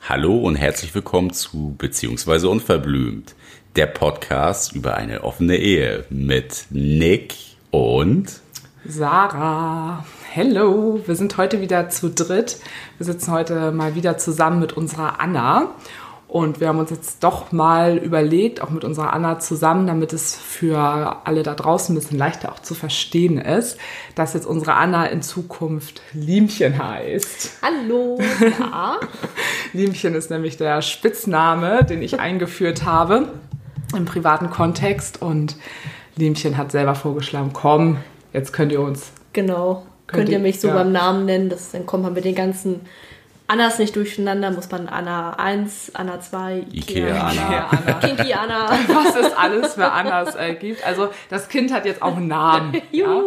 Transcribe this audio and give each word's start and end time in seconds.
Hallo 0.00 0.36
und 0.38 0.56
herzlich 0.56 0.92
willkommen 0.96 1.32
zu 1.32 1.76
Beziehungsweise 1.78 2.48
Unverblümt, 2.48 3.36
der 3.76 3.86
Podcast 3.86 4.72
über 4.72 4.96
eine 4.96 5.22
offene 5.22 5.58
Ehe 5.58 6.06
mit 6.10 6.66
Nick 6.70 7.36
und 7.70 8.40
Sarah. 8.84 10.04
Hello, 10.32 11.00
wir 11.06 11.14
sind 11.14 11.36
heute 11.36 11.60
wieder 11.60 11.88
zu 11.88 12.10
dritt. 12.10 12.58
Wir 12.96 13.06
sitzen 13.06 13.30
heute 13.30 13.70
mal 13.70 13.94
wieder 13.94 14.18
zusammen 14.18 14.58
mit 14.58 14.72
unserer 14.72 15.20
Anna. 15.20 15.68
Und 16.28 16.60
wir 16.60 16.68
haben 16.68 16.78
uns 16.78 16.90
jetzt 16.90 17.24
doch 17.24 17.52
mal 17.52 17.96
überlegt, 17.96 18.60
auch 18.62 18.68
mit 18.68 18.84
unserer 18.84 19.14
Anna 19.14 19.38
zusammen, 19.38 19.86
damit 19.86 20.12
es 20.12 20.36
für 20.36 21.16
alle 21.24 21.42
da 21.42 21.54
draußen 21.54 21.94
ein 21.94 21.98
bisschen 21.98 22.18
leichter 22.18 22.52
auch 22.52 22.60
zu 22.60 22.74
verstehen 22.74 23.38
ist, 23.38 23.78
dass 24.14 24.34
jetzt 24.34 24.46
unsere 24.46 24.74
Anna 24.74 25.06
in 25.06 25.22
Zukunft 25.22 26.02
Liemchen 26.12 26.78
heißt. 26.82 27.58
Hallo. 27.62 28.18
Ja. 28.60 28.98
Liemchen 29.72 30.14
ist 30.14 30.30
nämlich 30.30 30.58
der 30.58 30.82
Spitzname, 30.82 31.82
den 31.84 32.02
ich 32.02 32.20
eingeführt 32.20 32.84
habe 32.84 33.28
im 33.96 34.04
privaten 34.04 34.50
Kontext. 34.50 35.22
Und 35.22 35.56
Liemchen 36.16 36.58
hat 36.58 36.72
selber 36.72 36.94
vorgeschlagen, 36.94 37.50
komm, 37.54 37.96
jetzt 38.34 38.52
könnt 38.52 38.70
ihr 38.72 38.80
uns 38.82 39.12
Genau. 39.32 39.86
Könnt 40.06 40.24
Könnt, 40.24 40.28
ihr- 40.30 40.38
mich 40.40 40.60
so 40.60 40.68
ja. 40.68 40.74
beim 40.74 40.92
Namen 40.92 41.24
nennen, 41.26 41.48
das, 41.48 41.70
dann 41.70 41.86
kommt 41.86 42.02
man 42.02 42.12
mit 42.14 42.24
den 42.24 42.34
ganzen 42.34 42.80
Annas 43.50 43.78
nicht 43.78 43.96
durcheinander, 43.96 44.50
muss 44.50 44.70
man 44.70 44.88
Anna 44.88 45.30
1, 45.38 45.92
Anna 45.94 46.20
2, 46.20 46.66
Ikea 46.70 47.08
Ja, 47.08 47.26
Anna. 47.28 47.68
Anna. 47.70 47.92
Kinky 47.94 48.34
Anna. 48.34 48.68
was 48.88 49.16
es 49.16 49.32
alles 49.32 49.74
für 49.74 49.90
Annas 49.90 50.34
äh, 50.34 50.54
gibt. 50.54 50.86
Also 50.86 51.08
das 51.30 51.48
Kind 51.48 51.72
hat 51.72 51.86
jetzt 51.86 52.02
auch 52.02 52.18
einen 52.18 52.28
Namen. 52.28 52.74
ja. 52.92 53.22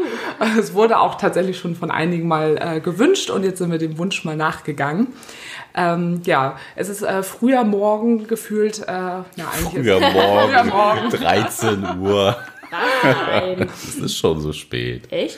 Es 0.60 0.76
wurde 0.76 1.00
auch 1.00 1.16
tatsächlich 1.16 1.58
schon 1.58 1.76
von 1.76 1.90
einigen 1.90 2.28
mal 2.28 2.56
äh, 2.60 2.80
gewünscht 2.82 3.32
und 3.32 3.44
jetzt 3.44 3.58
sind 3.58 3.72
wir 3.72 3.80
dem 3.80 3.98
Wunsch 3.98 4.24
mal 4.24 4.36
nachgegangen. 4.36 5.08
Ähm, 5.74 6.22
ja, 6.26 6.58
es 6.76 6.90
ist 6.90 7.02
äh, 7.02 7.24
früher 7.24 7.64
Morgen 7.64 8.28
gefühlt. 8.28 8.80
Äh, 8.80 8.92
ja, 8.92 9.26
eigentlich 9.38 9.84
früher 9.84 9.98
ist, 9.98 10.14
Morgen, 10.14 10.50
Früher 10.52 10.64
Morgen. 10.66 11.10
13 11.10 12.00
Uhr. 12.00 12.38
Nein. 12.72 13.70
Es 13.84 13.96
ist 13.96 14.18
schon 14.18 14.40
so 14.40 14.54
spät. 14.54 15.12
Echt? 15.12 15.38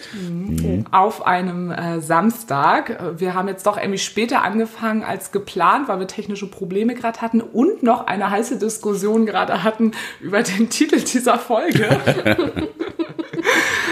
auf 0.92 1.26
einem 1.26 1.72
äh, 1.72 2.00
Samstag. 2.02 3.20
Wir 3.20 3.34
haben 3.34 3.48
jetzt 3.48 3.66
doch 3.66 3.78
irgendwie 3.78 3.98
später 3.98 4.44
angefangen 4.44 5.04
als 5.04 5.32
geplant, 5.32 5.88
weil 5.88 6.00
wir 6.00 6.08
technische 6.08 6.48
Probleme 6.50 6.94
gerade 6.94 7.22
hatten 7.22 7.42
und 7.42 7.84
noch 7.84 8.08
eine 8.08 8.30
heiße 8.30 8.60
Diskussion 8.60 9.26
gerade 9.26 9.64
hatten 9.64 9.92
über 10.22 10.44
den 10.44 10.70
Titel 10.70 11.00
dieser 11.02 11.38
Folge. 11.40 12.00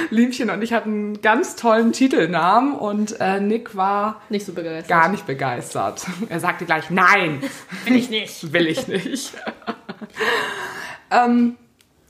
Liebchen 0.09 0.50
und 0.50 0.62
ich 0.62 0.73
hatten 0.73 0.89
einen 0.89 1.22
ganz 1.22 1.56
tollen 1.56 1.94
Titelnamen 1.94 2.73
und 2.75 3.19
äh, 3.19 3.39
Nick 3.39 3.75
war 3.75 4.22
Nicht 4.30 4.45
so 4.45 4.52
begeistert. 4.53 4.89
gar 4.89 5.08
nicht 5.09 5.25
begeistert. 5.25 6.06
Er 6.30 6.39
sagte 6.39 6.66
gleich, 6.66 6.89
nein, 6.89 7.42
Will 7.86 7.95
ich 7.95 8.09
nicht. 8.09 8.52
will 8.53 8.67
ich 8.67 8.88
nicht. 8.88 9.34
ähm, 11.12 11.56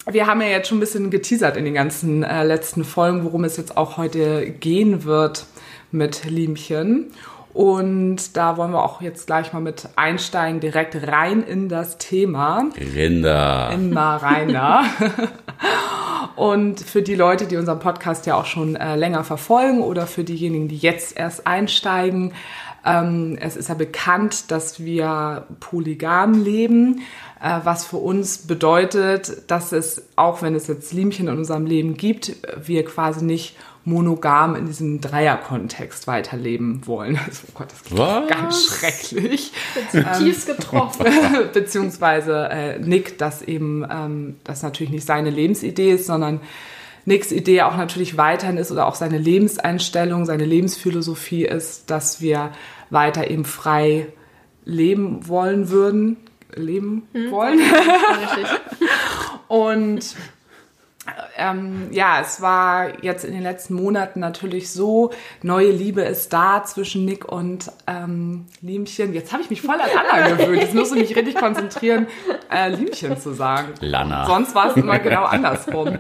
wir 0.10 0.28
haben 0.28 0.42
ja 0.42 0.48
jetzt 0.48 0.68
schon 0.68 0.78
ein 0.78 0.82
bisschen 0.82 1.12
geteasert 1.12 1.58
in 1.58 1.66
den 1.66 1.74
ganzen 1.74 2.24
äh, 2.24 2.44
letzten 2.44 2.84
Folgen, 2.84 3.24
worum 3.24 3.44
es 3.44 3.58
jetzt 3.58 3.78
auch 3.78 3.98
heute 3.98 4.50
gehen 4.50 5.04
wird 5.04 5.46
mit 5.92 6.26
Liemchen. 6.26 7.12
Und 7.54 8.38
da 8.38 8.56
wollen 8.56 8.72
wir 8.72 8.82
auch 8.82 9.02
jetzt 9.02 9.28
gleich 9.28 9.52
mal 9.52 9.60
mit 9.60 9.90
einsteigen, 9.98 10.62
direkt 10.62 10.96
rein 11.08 11.44
in 11.44 11.68
das 11.68 11.98
Thema. 11.98 12.70
Rinder. 12.78 13.72
Immer 13.74 14.16
reiner. 14.16 14.86
Und 16.38 16.80
für 16.80 17.02
die 17.02 17.16
Leute, 17.16 17.46
die 17.46 17.58
unseren 17.58 17.80
Podcast 17.80 18.26
ja 18.26 18.36
auch 18.36 18.46
schon 18.46 18.78
äh, 18.78 18.96
länger 18.96 19.26
verfolgen 19.26 19.82
oder 19.82 20.08
für 20.08 20.24
diejenigen, 20.24 20.70
die 20.70 20.78
jetzt 20.78 21.18
erst 21.18 21.46
einsteigen, 21.46 22.32
ähm, 22.86 23.38
es 23.40 23.56
ist 23.56 23.70
ja 23.70 23.76
bekannt, 23.76 24.52
dass 24.52 24.84
wir 24.84 25.46
polygam 25.60 26.44
leben, 26.44 27.02
äh, 27.42 27.60
was 27.64 27.86
für 27.86 27.98
uns 27.98 28.40
bedeutet, 28.40 29.44
dass 29.48 29.72
es, 29.72 30.04
auch 30.16 30.42
wenn 30.42 30.56
es 30.56 30.68
jetzt 30.68 30.94
Liemchen 30.94 31.28
in 31.28 31.38
unserem 31.38 31.66
Leben 31.66 31.96
gibt, 31.96 32.36
wir 32.64 32.84
quasi 32.86 33.24
nicht 33.24 33.56
monogam 33.84 34.56
in 34.56 34.68
diesem 34.68 35.02
Dreierkontext 35.02 36.08
weiterleben 36.08 36.86
wollen. 36.86 37.20
Also, 37.28 37.44
oh 37.48 37.52
Gott, 37.56 37.72
das 37.72 37.84
klingt 37.84 38.00
Was? 38.00 38.30
ganz 38.30 38.66
schrecklich. 38.66 39.54
Tiefst 40.18 40.48
getroffen. 40.48 41.06
beziehungsweise 41.54 42.50
äh, 42.50 42.80
Nick, 42.80 43.18
dass 43.18 43.42
eben 43.42 43.86
ähm, 43.90 44.36
das 44.44 44.64
natürlich 44.64 44.92
nicht 44.92 45.06
seine 45.06 45.30
Lebensidee 45.30 45.94
ist, 45.94 46.06
sondern 46.08 46.42
Nicks 47.06 47.32
Idee 47.32 47.64
auch 47.64 47.78
natürlich 47.78 48.18
weiterhin 48.18 48.58
ist 48.58 48.72
oder 48.72 48.88
auch 48.88 48.96
seine 48.96 49.18
Lebenseinstellung, 49.18 50.26
seine 50.26 50.46
Lebensphilosophie 50.46 51.46
ist, 51.46 51.90
dass 51.90 52.22
wir 52.22 52.52
weiter 52.90 53.30
eben 53.30 53.46
frei 53.46 54.08
leben 54.66 55.28
wollen 55.28 55.70
würden, 55.70 56.18
leben 56.54 57.04
wollen. 57.30 57.60
Richtig. 57.60 58.48
Und 59.48 60.16
ähm, 61.36 61.88
ja, 61.92 62.22
es 62.22 62.42
war 62.42 63.04
jetzt 63.04 63.26
in 63.26 63.34
den 63.34 63.42
letzten 63.42 63.74
Monaten 63.74 64.20
natürlich 64.20 64.72
so, 64.72 65.12
neue 65.42 65.72
Liebe 65.72 66.02
ist 66.02 66.32
da 66.32 66.64
zwischen 66.64 67.06
Nick 67.06 67.26
und 67.26 67.72
ähm, 67.88 68.46
Liemchen. 68.62 69.14
Jetzt 69.14 69.34
habe 69.34 69.42
ich 69.42 69.50
mich 69.50 69.62
voll 69.62 69.76
an 69.76 69.90
Anna 69.98 70.30
gewöhnt. 70.30 70.62
Jetzt 70.62 70.76
musst 70.76 70.92
du 70.92 70.96
mich 70.96 71.16
richtig 71.16 71.36
konzentrieren, 71.36 72.08
äh, 72.52 72.70
Liemchen 72.70 73.18
zu 73.18 73.34
sagen. 73.34 73.70
Lana. 73.80 74.26
Sonst 74.28 74.54
war 74.54 74.70
es 74.70 74.78
immer 74.78 75.00
genau 75.00 75.24
andersrum. 75.24 75.98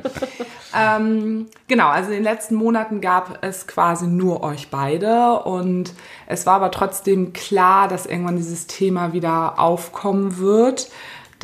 Ähm, 0.73 1.47
genau, 1.67 1.87
also 1.87 2.11
in 2.11 2.17
den 2.17 2.23
letzten 2.23 2.55
Monaten 2.55 3.01
gab 3.01 3.43
es 3.43 3.67
quasi 3.67 4.07
nur 4.07 4.43
euch 4.43 4.69
beide 4.69 5.39
und 5.39 5.93
es 6.27 6.45
war 6.45 6.55
aber 6.55 6.71
trotzdem 6.71 7.33
klar, 7.33 7.87
dass 7.87 8.05
irgendwann 8.05 8.37
dieses 8.37 8.67
Thema 8.67 9.11
wieder 9.11 9.59
aufkommen 9.59 10.37
wird, 10.37 10.89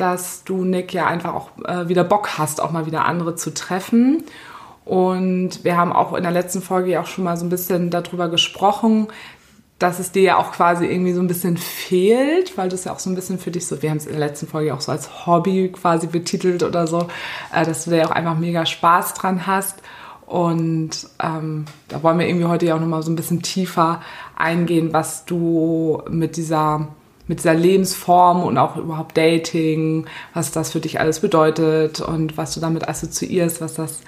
dass 0.00 0.44
du, 0.44 0.64
Nick, 0.64 0.94
ja 0.94 1.06
einfach 1.06 1.34
auch 1.34 1.50
äh, 1.66 1.88
wieder 1.88 2.04
Bock 2.04 2.38
hast, 2.38 2.60
auch 2.60 2.70
mal 2.70 2.86
wieder 2.86 3.04
andere 3.04 3.34
zu 3.34 3.52
treffen. 3.52 4.24
Und 4.84 5.64
wir 5.64 5.76
haben 5.76 5.92
auch 5.92 6.14
in 6.14 6.22
der 6.22 6.32
letzten 6.32 6.62
Folge 6.62 6.92
ja 6.92 7.02
auch 7.02 7.06
schon 7.06 7.24
mal 7.24 7.36
so 7.36 7.44
ein 7.44 7.50
bisschen 7.50 7.90
darüber 7.90 8.28
gesprochen, 8.28 9.08
dass 9.78 10.00
es 10.00 10.10
dir 10.10 10.22
ja 10.22 10.36
auch 10.38 10.52
quasi 10.52 10.86
irgendwie 10.86 11.12
so 11.12 11.20
ein 11.20 11.28
bisschen 11.28 11.56
fehlt, 11.56 12.56
weil 12.58 12.68
du 12.68 12.74
es 12.74 12.84
ja 12.84 12.92
auch 12.92 12.98
so 12.98 13.10
ein 13.10 13.14
bisschen 13.14 13.38
für 13.38 13.50
dich 13.50 13.66
so, 13.66 13.80
wir 13.80 13.90
haben 13.90 13.98
es 13.98 14.06
in 14.06 14.12
der 14.12 14.26
letzten 14.26 14.48
Folge 14.48 14.74
auch 14.74 14.80
so 14.80 14.90
als 14.90 15.26
Hobby 15.26 15.70
quasi 15.72 16.08
betitelt 16.08 16.62
oder 16.62 16.86
so, 16.86 17.06
äh, 17.54 17.64
dass 17.64 17.84
du 17.84 17.90
da 17.90 17.96
ja 17.96 18.06
auch 18.06 18.10
einfach 18.10 18.36
mega 18.36 18.66
Spaß 18.66 19.14
dran 19.14 19.46
hast. 19.46 19.82
Und 20.26 21.08
ähm, 21.22 21.64
da 21.88 22.02
wollen 22.02 22.18
wir 22.18 22.28
irgendwie 22.28 22.46
heute 22.46 22.66
ja 22.66 22.74
auch 22.74 22.80
nochmal 22.80 23.02
so 23.02 23.10
ein 23.10 23.16
bisschen 23.16 23.40
tiefer 23.40 24.02
eingehen, 24.36 24.92
was 24.92 25.24
du 25.24 26.02
mit 26.10 26.36
dieser, 26.36 26.88
mit 27.28 27.38
dieser 27.38 27.54
Lebensform 27.54 28.42
und 28.42 28.58
auch 28.58 28.76
überhaupt 28.76 29.16
Dating, 29.16 30.06
was 30.34 30.50
das 30.50 30.72
für 30.72 30.80
dich 30.80 30.98
alles 31.00 31.20
bedeutet 31.20 32.00
und 32.00 32.36
was 32.36 32.54
du 32.54 32.60
damit 32.60 32.88
assoziierst, 32.88 33.60
was 33.60 33.74
das 33.74 34.00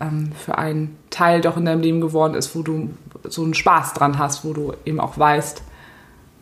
ähm, 0.00 0.32
für 0.44 0.58
ein 0.58 0.96
Teil 1.10 1.40
doch 1.40 1.56
in 1.56 1.64
deinem 1.64 1.80
Leben 1.80 2.00
geworden 2.00 2.34
ist, 2.34 2.54
wo 2.54 2.62
du 2.62 2.90
so 3.24 3.42
einen 3.42 3.54
Spaß 3.54 3.94
dran 3.94 4.18
hast, 4.18 4.44
wo 4.44 4.52
du 4.52 4.72
eben 4.84 5.00
auch 5.00 5.16
weißt, 5.16 5.62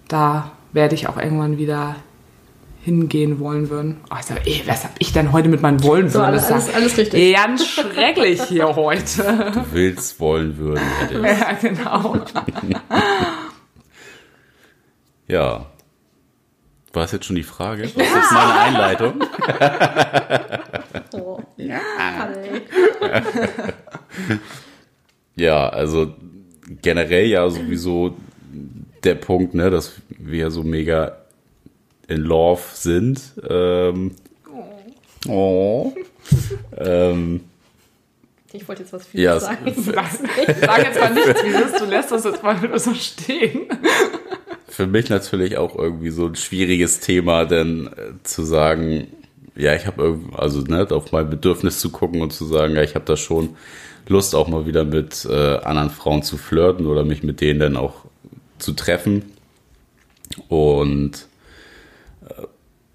da 0.08 0.50
werde 0.72 0.94
ich 0.94 1.06
auch 1.08 1.18
irgendwann 1.18 1.58
wieder 1.58 1.96
hingehen 2.82 3.38
wollen 3.38 3.70
würden. 3.70 4.00
Oh, 4.10 4.16
ich 4.18 4.26
sag, 4.26 4.44
ey, 4.46 4.62
was 4.66 4.82
hab 4.82 4.90
ich 4.98 5.12
denn 5.12 5.30
heute 5.32 5.48
mit 5.48 5.62
meinen 5.62 5.84
wollen 5.84 6.08
So, 6.08 6.18
würden? 6.18 6.34
ist 6.34 6.50
alles, 6.50 6.74
alles 6.74 6.96
richtig. 6.98 7.34
ganz 7.36 7.64
schrecklich 7.64 8.42
hier 8.44 8.66
heute. 8.74 9.52
Du 9.54 9.64
willst, 9.70 10.18
wollen, 10.18 10.56
würden, 10.58 10.82
hättest. 10.98 11.22
ja, 11.40 11.52
genau. 11.52 12.16
Ja. 15.28 15.66
War 16.92 17.04
es 17.04 17.12
jetzt 17.12 17.24
schon 17.24 17.36
die 17.36 17.42
Frage? 17.42 17.84
Was 17.84 17.90
ist 17.90 17.96
jetzt 17.96 18.32
meine 18.32 18.60
Einleitung? 18.60 19.24
Oh. 21.14 21.40
Ja. 21.56 21.80
Ja, 25.34 25.68
also 25.68 26.14
generell 26.82 27.26
ja 27.26 27.48
sowieso 27.48 28.16
der 29.04 29.14
Punkt, 29.14 29.54
ne, 29.54 29.70
dass 29.70 29.94
wir 30.08 30.50
so 30.50 30.62
mega 30.62 31.16
in 32.08 32.20
Love 32.20 32.62
sind. 32.74 33.20
Ähm, 33.48 34.12
oh. 35.28 35.92
ähm, 36.76 37.40
Ich 38.54 38.68
wollte 38.68 38.82
jetzt 38.82 38.92
was 38.92 39.04
Ja, 39.12 39.38
Vieles 39.40 39.78
es- 39.78 39.84
sagen. 39.86 40.12
Sag 40.60 40.84
jetzt 40.84 41.00
mal 41.00 41.14
nichts, 41.14 41.44
wie 41.44 41.52
das, 41.52 41.72
du 41.78 41.84
lässt 41.86 42.10
das 42.12 42.24
jetzt 42.24 42.42
mal 42.42 42.58
nur 42.60 42.78
so 42.80 42.92
stehen. 42.94 43.66
für 44.68 44.86
mich 44.86 45.08
natürlich 45.10 45.56
auch 45.56 45.76
irgendwie 45.76 46.10
so 46.10 46.26
ein 46.26 46.34
schwieriges 46.36 47.00
Thema, 47.00 47.44
denn 47.44 47.86
äh, 47.88 48.12
zu 48.24 48.42
sagen, 48.44 49.06
ja, 49.56 49.74
ich 49.74 49.86
habe 49.86 50.02
irgendwie, 50.02 50.34
also 50.36 50.60
ne, 50.62 50.86
auf 50.90 51.12
mein 51.12 51.28
Bedürfnis 51.30 51.78
zu 51.78 51.90
gucken 51.90 52.22
und 52.22 52.32
zu 52.32 52.44
sagen, 52.46 52.74
ja, 52.76 52.82
ich 52.82 52.94
habe 52.94 53.04
da 53.04 53.16
schon 53.16 53.56
Lust, 54.08 54.34
auch 54.34 54.48
mal 54.48 54.66
wieder 54.66 54.84
mit 54.84 55.24
äh, 55.30 55.56
anderen 55.58 55.90
Frauen 55.90 56.22
zu 56.22 56.36
flirten 56.36 56.86
oder 56.86 57.04
mich 57.04 57.22
mit 57.22 57.40
denen 57.40 57.60
dann 57.60 57.76
auch 57.76 58.04
zu 58.58 58.72
treffen. 58.72 59.32
Und 60.48 61.26
äh, 62.28 62.42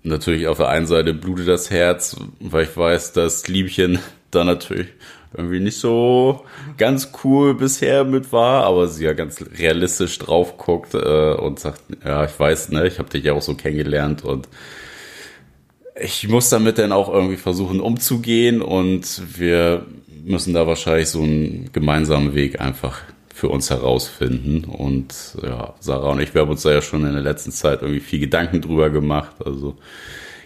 natürlich 0.04 0.48
auf 0.48 0.58
der 0.58 0.70
einen 0.70 0.88
Seite 0.88 1.14
blutet 1.14 1.48
das 1.48 1.70
Herz, 1.70 2.16
weil 2.40 2.64
ich 2.66 2.76
weiß, 2.76 3.14
dass 3.14 3.48
Liebchen 3.48 4.00
da 4.32 4.44
natürlich 4.44 4.88
irgendwie 5.36 5.60
nicht 5.60 5.78
so 5.78 6.46
ganz 6.78 7.12
cool 7.24 7.54
bisher 7.54 8.04
mit 8.04 8.32
war, 8.32 8.64
aber 8.64 8.88
sie 8.88 9.06
ja 9.06 9.14
ganz 9.14 9.44
realistisch 9.58 10.18
drauf 10.20 10.58
guckt 10.58 10.94
äh, 10.94 11.34
und 11.34 11.60
sagt, 11.60 11.82
ja, 12.04 12.26
ich 12.26 12.40
weiß, 12.40 12.70
ne, 12.70 12.88
ich 12.88 13.00
habe 13.00 13.10
dich 13.10 13.24
ja 13.24 13.34
auch 13.34 13.42
so 13.42 13.56
kennengelernt 13.56 14.24
und 14.24 14.48
ich 16.00 16.28
muss 16.28 16.50
damit 16.50 16.78
dann 16.78 16.92
auch 16.92 17.12
irgendwie 17.12 17.38
versuchen 17.38 17.82
umzugehen 17.82 18.62
und 18.62 19.22
wir 19.38 19.86
müssen 20.24 20.54
da 20.54 20.68
wahrscheinlich 20.68 21.10
so 21.10 21.22
einen 21.22 21.70
gemeinsamen 21.74 22.36
Weg 22.36 22.62
einfach 22.62 23.02
für 23.34 23.50
uns 23.50 23.70
herausfinden. 23.70 24.66
Und 24.66 25.38
ja, 25.42 25.76
Sarah 25.80 26.12
und 26.12 26.20
ich, 26.20 26.34
wir 26.34 26.42
haben 26.42 26.50
uns 26.50 26.64
da 26.64 26.72
ja 26.72 26.82
schon 26.82 27.06
in 27.06 27.14
der 27.14 27.22
letzten 27.22 27.52
Zeit 27.52 27.82
irgendwie 27.82 28.02
viel 28.02 28.20
Gedanken 28.20 28.62
drüber 28.62 28.90
gemacht. 28.90 29.36
Also 29.46 29.78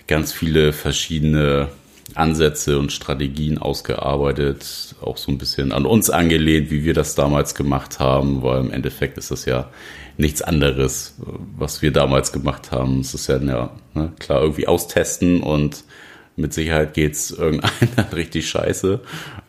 ganz 0.08 0.34
viele 0.34 0.74
verschiedene 0.74 1.70
Ansätze 2.18 2.80
und 2.80 2.92
Strategien 2.92 3.58
ausgearbeitet, 3.58 4.96
auch 5.02 5.18
so 5.18 5.32
ein 5.32 5.38
bisschen 5.38 5.72
an 5.72 5.86
uns 5.86 6.10
angelehnt, 6.10 6.72
wie 6.72 6.84
wir 6.84 6.94
das 6.94 7.16
damals 7.16 7.56
gemacht 7.56 8.00
haben, 8.00 8.44
weil 8.44 8.62
im 8.62 8.72
Endeffekt 8.72 9.18
ist 9.18 9.32
das 9.32 9.46
ja 9.46 9.70
nichts 10.18 10.42
anderes, 10.42 11.16
was 11.58 11.82
wir 11.82 11.92
damals 11.92 12.32
gemacht 12.32 12.72
haben. 12.72 13.00
Es 13.00 13.14
ist 13.14 13.28
ja, 13.28 13.38
ja 13.38 13.72
ne, 13.94 14.12
klar 14.20 14.42
irgendwie 14.42 14.68
austesten 14.68 15.42
und 15.42 15.84
mit 16.36 16.54
Sicherheit 16.54 16.94
geht's 16.94 17.32
irgendeiner 17.32 18.12
richtig 18.16 18.50
scheiße 18.50 19.02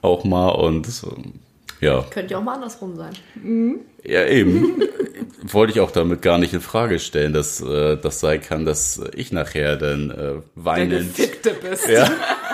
auch 0.02 0.24
mal 0.24 0.48
und 0.48 0.88
ja. 1.82 2.02
Könnte 2.10 2.32
ja 2.32 2.38
auch 2.38 2.42
mal 2.42 2.54
andersrum 2.54 2.96
sein. 2.96 3.12
Ja, 4.04 4.24
eben. 4.26 4.82
Wollte 5.42 5.72
ich 5.72 5.80
auch 5.80 5.90
damit 5.90 6.22
gar 6.22 6.38
nicht 6.38 6.54
in 6.54 6.60
Frage 6.60 7.00
stellen, 7.00 7.32
dass 7.32 7.60
äh, 7.60 7.96
das 7.96 8.20
sein 8.20 8.40
kann, 8.40 8.64
dass 8.64 9.00
ich 9.14 9.32
nachher 9.32 9.76
dann 9.76 10.10
äh, 10.10 10.34
weinend, 10.54 11.18
Der 11.18 11.50
bist. 11.54 11.88
ja, 11.88 12.08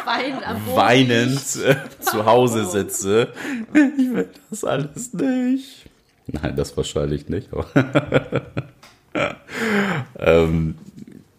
Wein 0.06 0.40
weinend 0.74 1.42
äh, 1.64 1.76
zu 2.00 2.24
Hause 2.24 2.64
sitze. 2.64 3.28
Ich 3.74 4.14
will 4.14 4.28
das 4.48 4.64
alles 4.64 5.12
nicht. 5.12 5.84
Nein, 6.26 6.56
das 6.56 6.76
wahrscheinlich 6.76 7.28
nicht. 7.28 7.50
Aber 7.52 7.66
ähm, 10.18 10.74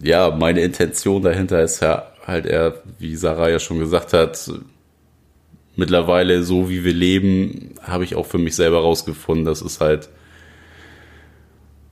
ja, 0.02 0.30
meine 0.30 0.62
Intention 0.62 1.24
dahinter 1.24 1.64
ist 1.64 1.82
ja 1.82 2.12
halt 2.26 2.46
eher, 2.46 2.76
wie 3.00 3.16
Sarah 3.16 3.50
ja 3.50 3.60
schon 3.60 3.80
gesagt 3.80 4.14
hat, 4.14 4.52
mittlerweile 5.80 6.44
so 6.44 6.70
wie 6.70 6.84
wir 6.84 6.94
leben, 6.94 7.74
habe 7.82 8.04
ich 8.04 8.16
auch 8.16 8.26
für 8.26 8.38
mich 8.38 8.56
selber 8.56 8.82
rausgefunden, 8.82 9.46
das 9.46 9.62
ist 9.62 9.82
halt 9.82 10.10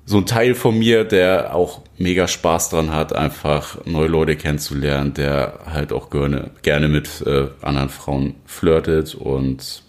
so 0.06 0.18
ein 0.18 0.26
Teil 0.26 0.56
von 0.56 0.78
mir, 0.78 1.04
der 1.04 1.54
auch 1.54 1.82
mega 1.98 2.30
Spaß 2.30 2.70
dran 2.70 2.92
hat, 2.94 3.14
einfach 3.14 3.86
neue 3.86 4.08
Leute 4.08 4.38
kennenzulernen, 4.38 5.14
der 5.14 5.60
halt 5.66 5.92
auch 5.92 6.10
gerne, 6.10 6.52
gerne 6.62 6.88
mit 6.88 7.22
äh, 7.26 7.48
anderen 7.62 7.90
Frauen 7.90 8.36
flirtet 8.46 9.16
und 9.16 9.84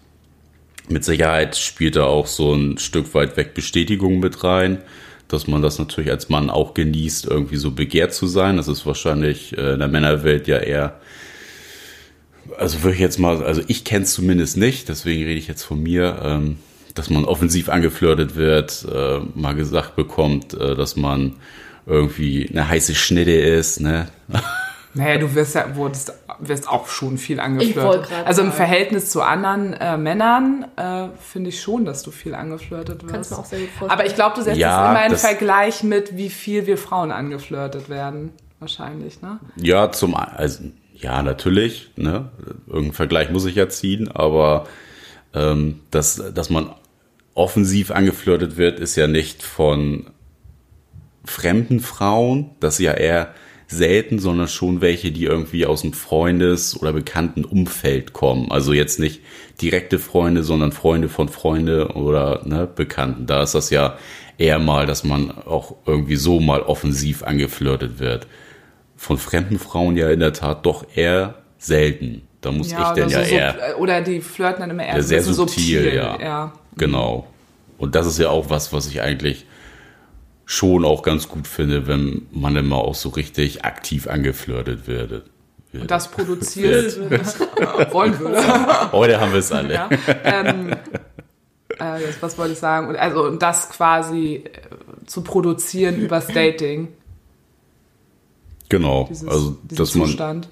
mit 0.88 1.04
Sicherheit 1.04 1.56
spielt 1.56 1.94
da 1.94 2.04
auch 2.04 2.26
so 2.26 2.52
ein 2.52 2.78
Stück 2.78 3.14
weit 3.14 3.36
weg 3.36 3.54
Bestätigung 3.54 4.18
mit 4.18 4.42
rein, 4.42 4.78
dass 5.28 5.46
man 5.46 5.62
das 5.62 5.78
natürlich 5.78 6.10
als 6.10 6.28
Mann 6.28 6.50
auch 6.50 6.74
genießt, 6.74 7.26
irgendwie 7.26 7.56
so 7.56 7.70
begehrt 7.70 8.12
zu 8.12 8.26
sein. 8.26 8.56
Das 8.56 8.66
ist 8.66 8.86
wahrscheinlich 8.86 9.56
äh, 9.56 9.74
in 9.74 9.78
der 9.78 9.88
Männerwelt 9.88 10.48
ja 10.48 10.58
eher 10.58 10.98
also 12.58 12.82
würde 12.82 12.94
ich 12.94 13.00
jetzt 13.00 13.19
mal, 13.19 13.43
also 13.43 13.62
ich 13.69 13.84
kenne 13.84 14.05
es 14.05 14.12
zumindest 14.12 14.56
nicht, 14.56 14.88
deswegen 14.88 15.22
rede 15.25 15.38
ich 15.38 15.49
jetzt 15.49 15.62
von 15.62 15.82
mir, 15.82 16.20
ähm, 16.22 16.58
dass 16.94 17.10
man 17.10 17.25
offensiv 17.25 17.69
angeflirtet 17.69 18.34
wird, 18.37 18.87
äh, 18.93 19.20
mal 19.34 19.55
gesagt 19.55 19.96
bekommt, 19.96 20.55
äh, 20.55 20.75
dass 20.75 20.96
man 20.96 21.37
irgendwie 21.87 22.49
eine 22.50 22.69
heiße 22.69 22.94
Schnitte 22.94 23.32
ist, 23.32 23.81
ne? 23.81 24.08
Naja, 24.94 25.19
du 25.19 25.32
wirst 25.34 25.55
ja 25.55 25.76
wurdest, 25.76 26.12
wirst 26.40 26.69
auch 26.69 26.88
schon 26.88 27.19
viel 27.19 27.40
angeflirtet. 27.40 28.08
Also 28.25 28.43
im. 28.43 28.52
Verhältnis 28.52 29.11
zu 29.11 29.22
anderen 29.22 29.75
äh, 29.75 29.96
Männern 29.96 30.66
äh, 30.76 31.08
finde 31.20 31.50
ich 31.50 31.61
schon, 31.61 31.84
dass 31.84 32.02
du 32.02 32.11
viel 32.11 32.34
angeflirtet 32.34 33.02
wirst. 33.04 33.12
Kannst 33.12 33.31
mir 33.31 33.38
auch 33.38 33.44
sehr 33.44 33.61
gut 33.61 33.69
vorstellen. 33.69 33.90
Aber 33.90 34.06
ich 34.06 34.14
glaube, 34.14 34.34
du 34.37 34.43
setzt 34.43 34.58
Ja, 34.58 34.87
es 34.87 34.90
immer 34.90 35.06
in 35.06 35.16
Vergleich 35.16 35.82
mit, 35.84 36.16
wie 36.16 36.31
viel 36.31 36.66
wir 36.66 36.78
Frauen 36.78 37.12
angeflirtet 37.12 37.88
werden. 37.90 38.32
Wahrscheinlich, 38.61 39.22
ne? 39.22 39.38
Ja, 39.56 39.93
zum 39.93 40.16
also 40.16 40.64
ja, 41.00 41.22
natürlich, 41.22 41.90
ne? 41.96 42.30
Irgendeinen 42.66 42.92
Vergleich 42.92 43.30
muss 43.30 43.46
ich 43.46 43.54
ja 43.54 43.68
ziehen, 43.68 44.08
aber 44.08 44.66
ähm, 45.34 45.80
dass, 45.90 46.22
dass 46.34 46.50
man 46.50 46.70
offensiv 47.34 47.90
angeflirtet 47.90 48.56
wird, 48.56 48.80
ist 48.80 48.96
ja 48.96 49.06
nicht 49.06 49.42
von 49.42 50.06
fremden 51.24 51.80
Frauen, 51.80 52.50
das 52.60 52.74
ist 52.74 52.84
ja 52.84 52.94
eher 52.94 53.34
selten, 53.68 54.18
sondern 54.18 54.48
schon 54.48 54.80
welche, 54.80 55.12
die 55.12 55.24
irgendwie 55.24 55.66
aus 55.66 55.82
dem 55.82 55.92
Freundes- 55.92 56.80
oder 56.80 56.94
bekannten 56.94 57.44
Umfeld 57.44 58.14
kommen. 58.14 58.50
Also 58.50 58.72
jetzt 58.72 58.98
nicht 58.98 59.20
direkte 59.60 59.98
Freunde, 59.98 60.42
sondern 60.42 60.72
Freunde 60.72 61.08
von 61.08 61.28
Freunde 61.28 61.88
oder 61.88 62.42
ne, 62.46 62.66
Bekannten. 62.66 63.26
Da 63.26 63.42
ist 63.42 63.54
das 63.54 63.68
ja 63.68 63.98
eher 64.38 64.58
mal, 64.58 64.86
dass 64.86 65.04
man 65.04 65.30
auch 65.30 65.76
irgendwie 65.84 66.16
so 66.16 66.40
mal 66.40 66.62
offensiv 66.62 67.22
angeflirtet 67.22 67.98
wird. 67.98 68.26
Von 68.98 69.16
fremden 69.16 69.58
Frauen 69.58 69.96
ja 69.96 70.10
in 70.10 70.20
der 70.20 70.34
Tat 70.34 70.66
doch 70.66 70.84
eher 70.94 71.36
selten. 71.56 72.22
Da 72.40 72.52
muss 72.52 72.68
ich 72.68 72.74
denn 72.74 73.08
ja 73.08 73.24
so, 73.24 73.34
eher 73.34 73.78
oder 73.78 74.00
die 74.02 74.20
flirten 74.20 74.60
dann 74.60 74.70
immer 74.70 74.84
eher 74.84 74.96
ja, 74.96 75.02
sehr 75.02 75.22
subtil, 75.22 75.82
subtil. 75.82 75.94
ja. 75.94 76.20
ja. 76.20 76.52
Genau. 76.76 77.26
Und 77.78 77.94
das 77.94 78.06
ist 78.06 78.18
ja 78.18 78.28
auch 78.28 78.50
was, 78.50 78.72
was 78.72 78.88
ich 78.88 79.00
eigentlich 79.00 79.46
schon 80.44 80.84
auch 80.84 81.02
ganz 81.02 81.28
gut 81.28 81.46
finde, 81.46 81.86
wenn 81.86 82.26
man 82.32 82.56
immer 82.56 82.76
auch 82.76 82.94
so 82.94 83.10
richtig 83.10 83.64
aktiv 83.64 84.08
angeflirtet 84.08 84.86
wird. 84.86 85.24
Und 85.72 85.90
das 85.90 86.10
produziert 86.10 86.98
wollen 87.92 88.18
würde. 88.18 88.92
Heute 88.92 89.20
haben 89.20 89.32
wir 89.32 89.40
es 89.40 89.52
alle. 89.52 89.74
Ja. 89.74 89.90
Ähm, 90.24 90.72
äh, 91.78 92.00
was 92.20 92.38
wollte 92.38 92.52
ich 92.52 92.58
sagen? 92.58 92.88
Und 92.88 92.96
Also 92.96 93.24
und 93.24 93.42
das 93.42 93.68
quasi 93.70 94.44
äh, 94.44 95.06
zu 95.06 95.22
produzieren 95.22 95.96
übers 95.96 96.26
Dating, 96.28 96.88
Genau. 98.68 99.06
dieses, 99.08 99.28
also, 99.28 99.58
dass 99.64 99.94
man, 99.94 100.08
Zustand. 100.08 100.48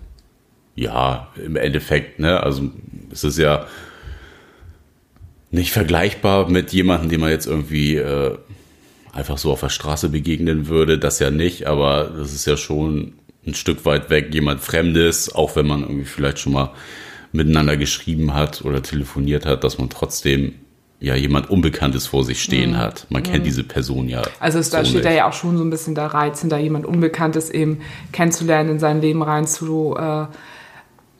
ja, 0.74 1.28
im 1.42 1.56
Endeffekt, 1.56 2.18
ne, 2.18 2.42
also 2.42 2.70
es 3.10 3.24
ist 3.24 3.38
ja 3.38 3.66
nicht 5.50 5.72
vergleichbar 5.72 6.48
mit 6.48 6.72
jemandem, 6.72 7.10
dem 7.10 7.20
man 7.20 7.30
jetzt 7.30 7.46
irgendwie 7.46 7.96
äh, 7.96 8.36
einfach 9.12 9.38
so 9.38 9.52
auf 9.52 9.60
der 9.60 9.68
Straße 9.68 10.08
begegnen 10.08 10.68
würde, 10.68 10.98
das 10.98 11.18
ja 11.18 11.30
nicht, 11.30 11.66
aber 11.66 12.12
das 12.16 12.32
ist 12.34 12.46
ja 12.46 12.56
schon 12.56 13.14
ein 13.46 13.54
Stück 13.54 13.84
weit 13.84 14.10
weg, 14.10 14.34
jemand 14.34 14.60
Fremdes, 14.60 15.34
auch 15.34 15.56
wenn 15.56 15.66
man 15.66 15.82
irgendwie 15.82 16.04
vielleicht 16.04 16.38
schon 16.38 16.52
mal 16.52 16.72
miteinander 17.32 17.76
geschrieben 17.76 18.34
hat 18.34 18.64
oder 18.64 18.82
telefoniert 18.82 19.46
hat, 19.46 19.64
dass 19.64 19.78
man 19.78 19.88
trotzdem 19.88 20.54
ja 20.98 21.14
jemand 21.14 21.50
Unbekanntes 21.50 22.06
vor 22.06 22.25
sich 22.25 22.42
stehen 22.42 22.78
hat. 22.78 23.06
Man 23.11 23.23
kennt 23.23 23.44
diese 23.44 23.64
Person 23.64 24.09
ja. 24.09 24.21
Mhm. 24.21 24.26
Also 24.40 24.59
es, 24.59 24.71
da 24.71 24.85
so 24.85 24.90
steht 24.90 25.04
da 25.04 25.11
ja 25.11 25.28
auch 25.28 25.32
schon 25.32 25.59
so 25.59 25.64
ein 25.64 25.71
bisschen 25.71 25.94
der 25.94 26.06
Reiz 26.06 26.40
hinter, 26.40 26.59
jemand 26.59 26.87
Unbekanntes 26.87 27.50
eben 27.50 27.80
kennenzulernen, 28.12 28.71
in 28.71 28.78
sein 28.78 29.00
Leben 29.00 29.23
rein 29.23 29.47
zu 29.47 29.97
äh, 29.99 30.26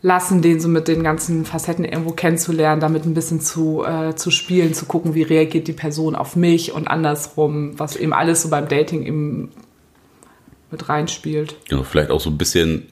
den 0.02 0.60
so 0.60 0.68
mit 0.68 0.88
den 0.88 1.02
ganzen 1.02 1.44
Facetten 1.44 1.84
irgendwo 1.84 2.12
kennenzulernen, 2.12 2.80
damit 2.80 3.04
ein 3.04 3.14
bisschen 3.14 3.40
zu, 3.40 3.84
äh, 3.84 4.14
zu 4.14 4.30
spielen, 4.30 4.72
zu 4.72 4.86
gucken, 4.86 5.14
wie 5.14 5.22
reagiert 5.22 5.66
die 5.68 5.72
Person 5.72 6.14
auf 6.14 6.36
mich 6.36 6.72
und 6.72 6.86
andersrum, 6.86 7.78
was 7.78 7.96
eben 7.96 8.12
alles 8.12 8.42
so 8.42 8.48
beim 8.48 8.68
Dating 8.68 9.04
eben 9.04 9.50
mit 10.70 10.88
reinspielt. 10.88 11.56
Genau, 11.68 11.82
vielleicht 11.82 12.10
auch 12.10 12.20
so 12.20 12.30
ein 12.30 12.38
bisschen 12.38 12.86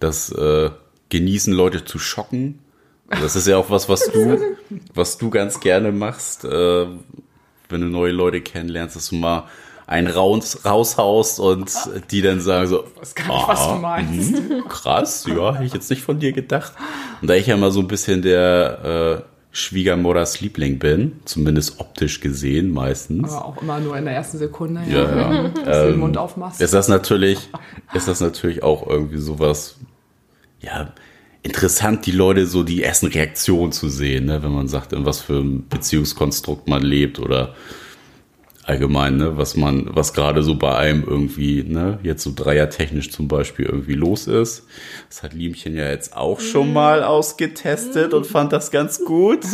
das 0.00 0.32
äh, 0.32 0.70
Genießen, 1.08 1.52
Leute 1.52 1.84
zu 1.84 1.98
schocken. 1.98 2.58
Das 3.10 3.36
ist 3.36 3.46
ja 3.46 3.56
auch 3.56 3.70
was, 3.70 3.88
was 3.88 4.10
du, 4.10 4.38
was 4.94 5.18
du 5.18 5.30
ganz 5.30 5.60
gerne 5.60 5.92
machst, 5.92 6.44
äh, 6.44 6.86
wenn 7.68 7.80
du 7.80 7.86
neue 7.88 8.12
Leute 8.12 8.40
kennenlernst, 8.40 8.96
dass 8.96 9.08
du 9.08 9.16
mal 9.16 9.44
einen 9.86 10.06
raus, 10.06 10.60
raushaust 10.64 11.40
und 11.40 11.70
die 12.12 12.22
dann 12.22 12.40
sagen 12.40 12.68
so, 12.68 12.84
weiß 13.00 13.14
gar 13.16 13.26
nicht, 13.26 13.48
was 13.48 13.64
du 13.66 13.70
"Ah, 13.72 13.78
meinst." 13.78 14.32
mhm, 14.34 14.64
krass, 14.68 15.26
ja, 15.28 15.54
hätte 15.54 15.64
ich 15.64 15.74
jetzt 15.74 15.90
nicht 15.90 16.02
von 16.02 16.20
dir 16.20 16.32
gedacht. 16.32 16.72
Und 17.20 17.28
da 17.28 17.34
ich 17.34 17.48
ja 17.48 17.56
mal 17.56 17.72
so 17.72 17.80
ein 17.80 17.88
bisschen 17.88 18.22
der 18.22 19.24
äh, 19.24 19.30
Schwiegermutters 19.52 20.40
Liebling 20.40 20.78
bin, 20.78 21.18
zumindest 21.24 21.80
optisch 21.80 22.20
gesehen 22.20 22.70
meistens, 22.70 23.32
Aber 23.32 23.44
auch 23.46 23.60
immer 23.62 23.80
nur 23.80 23.96
in 23.96 24.04
der 24.04 24.14
ersten 24.14 24.38
Sekunde, 24.38 24.82
ja, 24.88 25.02
ja. 25.32 25.48
dass 25.48 25.54
du 25.54 25.84
den 25.86 25.94
Ähm, 25.94 25.98
Mund 26.00 26.16
aufmachst. 26.16 26.60
ist 26.60 26.72
das 26.72 26.86
natürlich, 26.86 27.50
ist 27.92 28.06
das 28.06 28.20
natürlich 28.20 28.62
auch 28.62 28.86
irgendwie 28.86 29.18
sowas, 29.18 29.74
ja, 30.60 30.92
interessant, 31.42 32.06
die 32.06 32.12
Leute 32.12 32.46
so 32.46 32.62
die 32.62 32.82
ersten 32.82 33.06
Reaktionen 33.06 33.72
zu 33.72 33.88
sehen, 33.88 34.26
ne, 34.26 34.42
wenn 34.42 34.52
man 34.52 34.68
sagt, 34.68 34.92
in 34.92 35.06
was 35.06 35.20
für 35.20 35.38
ein 35.38 35.68
Beziehungskonstrukt 35.68 36.68
man 36.68 36.82
lebt 36.82 37.18
oder 37.18 37.54
allgemein, 38.64 39.16
ne, 39.16 39.36
was 39.36 39.56
man, 39.56 39.88
was 39.94 40.12
gerade 40.12 40.42
so 40.42 40.54
bei 40.54 40.74
einem 40.74 41.04
irgendwie, 41.04 41.64
ne, 41.64 41.98
jetzt 42.02 42.22
so 42.22 42.32
dreiertechnisch 42.34 43.10
zum 43.10 43.26
Beispiel 43.26 43.66
irgendwie 43.66 43.94
los 43.94 44.26
ist. 44.26 44.64
Das 45.08 45.22
hat 45.22 45.32
Liemchen 45.32 45.76
ja 45.76 45.88
jetzt 45.88 46.16
auch 46.16 46.40
schon 46.40 46.72
mal 46.72 47.02
ausgetestet 47.02 48.14
und 48.14 48.26
fand 48.26 48.52
das 48.52 48.70
ganz 48.70 49.04
gut. 49.04 49.40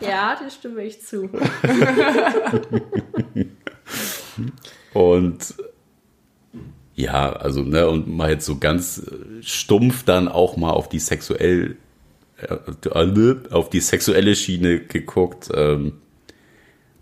Ja, 0.00 0.34
dem 0.34 0.48
stimme 0.48 0.82
ich 0.82 1.02
zu. 1.02 1.28
Und 4.94 5.54
ja, 7.02 7.32
also, 7.32 7.62
ne, 7.62 7.88
und 7.88 8.08
mal 8.08 8.30
jetzt 8.30 8.46
so 8.46 8.58
ganz 8.58 9.02
stumpf 9.40 10.04
dann 10.04 10.28
auch 10.28 10.56
mal 10.56 10.70
auf 10.70 10.88
die 10.88 10.98
sexuell 10.98 11.76
äh, 12.40 13.34
auf 13.50 13.70
die 13.70 13.80
sexuelle 13.80 14.34
Schiene 14.34 14.80
geguckt. 14.80 15.50
Ähm, 15.54 15.92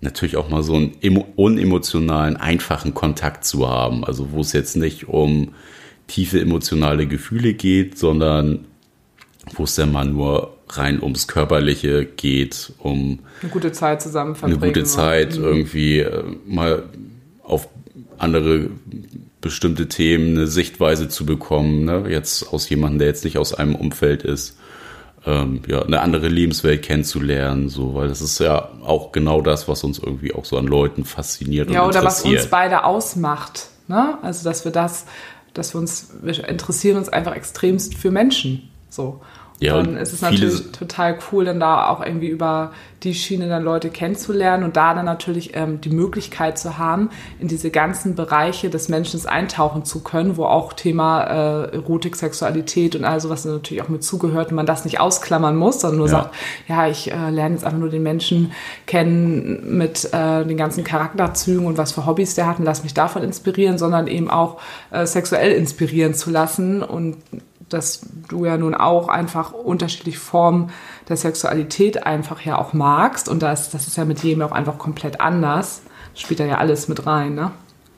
natürlich 0.01 0.37
auch 0.37 0.49
mal 0.49 0.63
so 0.63 0.75
einen 0.75 0.95
unemotionalen, 1.37 2.37
einfachen 2.37 2.95
Kontakt 2.95 3.45
zu 3.45 3.69
haben. 3.69 4.05
Also 4.05 4.33
wo 4.33 4.41
es 4.41 4.53
jetzt 4.53 4.77
nicht 4.77 5.09
um 5.09 5.55
tiefe 6.07 6.41
emotionale 6.41 7.07
Gefühle 7.07 7.55
geht, 7.55 7.99
sondern 7.99 8.65
wo 9.55 9.65
es 9.65 9.75
dann 9.75 9.93
mal 9.93 10.05
nur 10.05 10.57
rein 10.69 11.03
ums 11.03 11.27
Körperliche 11.29 12.05
geht, 12.05 12.73
um 12.79 13.21
eine 13.41 13.51
gute 13.51 13.73
Zeit 13.73 14.03
zusammen 14.03 14.35
verbringen. 14.35 14.63
Eine 14.63 14.73
gute 14.73 14.85
Zeit, 14.85 15.39
mhm. 15.39 15.45
irgendwie 15.45 16.01
äh, 16.01 16.25
mal 16.47 16.85
auf 17.43 17.69
andere 18.19 18.71
bestimmte 19.41 19.89
Themen 19.89 20.37
eine 20.37 20.47
Sichtweise 20.47 21.09
zu 21.09 21.25
bekommen, 21.25 21.85
ne? 21.85 22.05
jetzt 22.09 22.53
aus 22.53 22.69
jemandem, 22.69 22.99
der 22.99 23.09
jetzt 23.09 23.25
nicht 23.25 23.39
aus 23.39 23.55
einem 23.55 23.75
Umfeld 23.75 24.23
ist, 24.23 24.59
ähm, 25.27 25.63
ja, 25.67 25.83
eine 25.83 26.01
andere 26.01 26.29
Lebenswelt 26.29 26.83
kennenzulernen, 26.83 27.69
so, 27.69 27.95
weil 27.95 28.09
das 28.09 28.21
ist 28.21 28.39
ja 28.41 28.71
auch 28.83 29.13
genau 29.13 29.41
das, 29.41 29.69
was 29.69 29.85
uns 29.85 29.99
irgendwie 29.99 30.35
auch 30.35 30.45
so 30.45 30.57
an 30.57 30.67
Leuten 30.67 31.05
fasziniert 31.05 31.71
ja, 31.71 31.83
und 31.83 31.95
interessiert. 31.95 32.25
Ja, 32.25 32.31
oder 32.31 32.37
was 32.37 32.43
uns 32.45 32.51
beide 32.51 32.85
ausmacht, 32.85 33.69
ne? 33.89 34.19
Also, 34.23 34.49
dass 34.49 34.65
wir 34.65 34.73
das, 34.73 35.07
dass 35.55 35.75
wir 35.75 35.81
uns, 35.81 36.11
wir 36.23 36.49
interessieren 36.49 36.97
uns 36.97 37.09
einfach 37.09 37.35
extremst 37.35 37.95
für 37.95 38.11
Menschen, 38.11 38.71
so. 38.89 39.21
Ja, 39.61 39.77
dann 39.77 39.97
ist 39.97 40.13
es 40.13 40.23
natürlich 40.23 40.71
total 40.71 41.19
cool, 41.33 41.45
dann 41.45 41.59
da 41.59 41.89
auch 41.89 42.05
irgendwie 42.05 42.29
über 42.29 42.73
die 43.03 43.15
Schiene 43.15 43.49
dann 43.49 43.63
Leute 43.63 43.91
kennenzulernen 43.91 44.65
und 44.65 44.77
da 44.77 44.95
dann 44.95 45.05
natürlich 45.05 45.55
ähm, 45.55 45.81
die 45.81 45.91
Möglichkeit 45.91 46.59
zu 46.59 46.79
haben, 46.79 47.11
in 47.39 47.49
diese 47.49 47.71
ganzen 47.71 48.15
Bereiche 48.15 48.71
des 48.71 48.89
Menschen 48.89 49.25
eintauchen 49.27 49.85
zu 49.85 50.03
können, 50.03 50.37
wo 50.37 50.45
auch 50.45 50.73
Thema 50.73 51.25
äh, 51.25 51.75
Erotik, 51.75 52.17
Sexualität 52.17 52.95
und 52.95 53.05
all 53.05 53.21
sowas 53.21 53.45
natürlich 53.45 53.83
auch 53.83 53.89
mit 53.89 54.05
zugehört 54.05 54.51
und 54.51 54.57
man 54.57 54.67
das 54.67 54.85
nicht 54.85 55.01
ausklammern 55.01 55.57
muss, 55.57 55.81
sondern 55.81 55.99
nur 55.99 56.07
ja. 56.07 56.13
sagt, 56.13 56.35
ja, 56.69 56.89
ich 56.89 57.11
äh, 57.11 57.31
lerne 57.31 57.55
jetzt 57.55 57.65
einfach 57.65 57.79
nur 57.79 57.91
den 57.91 58.03
Menschen 58.03 58.53
kennen 58.87 59.77
mit 59.77 60.13
äh, 60.13 60.45
den 60.45 60.57
ganzen 60.57 60.85
Charakterzügen 60.85 61.67
und 61.67 61.79
was 61.79 61.93
für 61.93 62.07
Hobbys 62.07 62.35
der 62.35 62.47
hat 62.47 62.59
und 62.59 62.65
lass 62.65 62.85
mich 62.85 62.95
davon 62.95 63.23
inspirieren, 63.23 63.79
sondern 63.79 64.07
eben 64.07 64.31
auch 64.31 64.61
äh, 64.91 65.07
sexuell 65.07 65.53
inspirieren 65.53 66.15
zu 66.15 66.31
lassen 66.31 66.83
und 66.83 67.17
dass 67.69 68.07
du 68.29 68.45
ja 68.45 68.57
nun 68.57 68.75
auch 68.75 69.09
einfach 69.09 69.53
unterschiedliche 69.53 70.19
Formen 70.19 70.71
der 71.09 71.17
Sexualität 71.17 72.07
einfach 72.07 72.41
ja 72.41 72.59
auch 72.59 72.73
magst. 72.73 73.29
Und 73.29 73.43
das, 73.43 73.71
das 73.71 73.87
ist 73.87 73.97
ja 73.97 74.05
mit 74.05 74.23
jedem 74.23 74.43
auch 74.43 74.53
einfach 74.53 74.79
komplett 74.79 75.21
anders. 75.21 75.83
Das 76.13 76.23
spielt 76.23 76.41
da 76.41 76.45
ja 76.45 76.59
alles 76.59 76.89
mit 76.89 77.07
rein, 77.07 77.35
ne? 77.35 77.51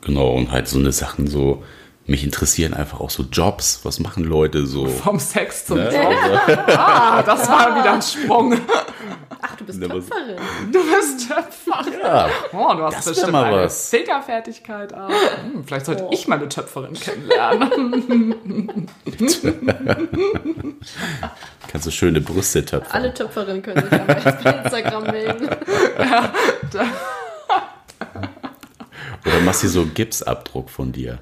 Genau, 0.02 0.34
und 0.34 0.50
halt 0.50 0.66
so 0.66 0.78
eine 0.78 0.92
Sachen 0.92 1.26
so, 1.26 1.62
mich 2.06 2.24
interessieren 2.24 2.74
einfach 2.74 3.00
auch 3.00 3.10
so 3.10 3.24
Jobs. 3.24 3.80
Was 3.84 4.00
machen 4.00 4.24
Leute 4.24 4.66
so? 4.66 4.86
Vom 4.86 5.18
Sex 5.18 5.66
zum 5.66 5.78
ne? 5.78 5.94
Job. 5.94 6.58
ah, 6.76 7.22
das 7.22 7.48
war 7.48 7.78
wieder 7.78 7.92
ein 7.92 8.02
Sprung. 8.02 8.58
Ach, 9.42 9.56
du 9.56 9.64
bist 9.64 9.80
Töpferin. 9.80 10.36
Du 10.72 10.80
bist 10.82 11.28
Töpferin. 11.28 12.00
Ja, 12.02 12.28
oh, 12.52 12.74
du 12.74 12.82
hast 12.84 12.98
das 12.98 13.06
bestimmt 13.06 13.32
mal 13.32 13.44
eine 13.44 13.62
was. 13.64 13.88
Fingerfertigkeit. 13.90 14.92
Ah, 14.92 15.08
hm, 15.08 15.64
vielleicht 15.64 15.86
sollte 15.86 16.04
oh. 16.04 16.10
ich 16.12 16.28
mal 16.28 16.38
eine 16.38 16.48
Töpferin 16.48 16.94
kennenlernen. 16.94 18.88
Kannst 21.68 21.86
du 21.86 21.90
schöne 21.90 22.20
Brüste 22.20 22.64
töpfern. 22.64 23.02
Alle 23.02 23.14
Töpferinnen 23.14 23.62
können 23.62 23.82
sich 23.82 23.90
bei 23.90 24.62
Instagram 24.62 25.04
melden. 25.04 25.48
ja, 25.98 26.32
Oder 29.24 29.40
machst 29.44 29.62
du 29.62 29.68
so 29.68 29.80
einen 29.82 29.94
Gipsabdruck 29.94 30.70
von 30.70 30.92
dir. 30.92 31.18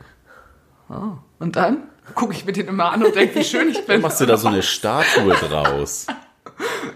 Oh. 0.88 1.18
Und 1.38 1.56
dann 1.56 1.84
gucke 2.14 2.32
ich 2.32 2.44
mir 2.44 2.52
den 2.52 2.68
immer 2.68 2.92
an 2.92 3.04
und 3.04 3.14
denke, 3.14 3.36
wie 3.36 3.44
schön 3.44 3.68
ich 3.68 3.78
bin. 3.86 3.86
Dann 3.86 4.00
machst 4.02 4.20
du 4.20 4.26
da 4.26 4.36
so 4.36 4.48
eine 4.48 4.62
Statue 4.62 5.34
draus. 5.34 6.06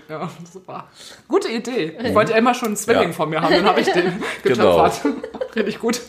Ja, 0.08 0.28
super. 0.52 0.88
Gute 1.28 1.48
Idee. 1.48 1.96
Ich 2.02 2.14
wollte 2.14 2.32
ja 2.32 2.38
immer 2.38 2.52
schon 2.52 2.68
einen 2.68 2.76
Zwilling 2.76 3.10
ja. 3.10 3.12
von 3.12 3.30
mir 3.30 3.40
haben, 3.40 3.54
dann 3.54 3.64
habe 3.64 3.80
ich 3.80 3.90
den 3.90 4.20
getöpfert. 4.42 5.02
Genau. 5.02 5.16
Richtig 5.54 5.78
gut. 5.78 6.00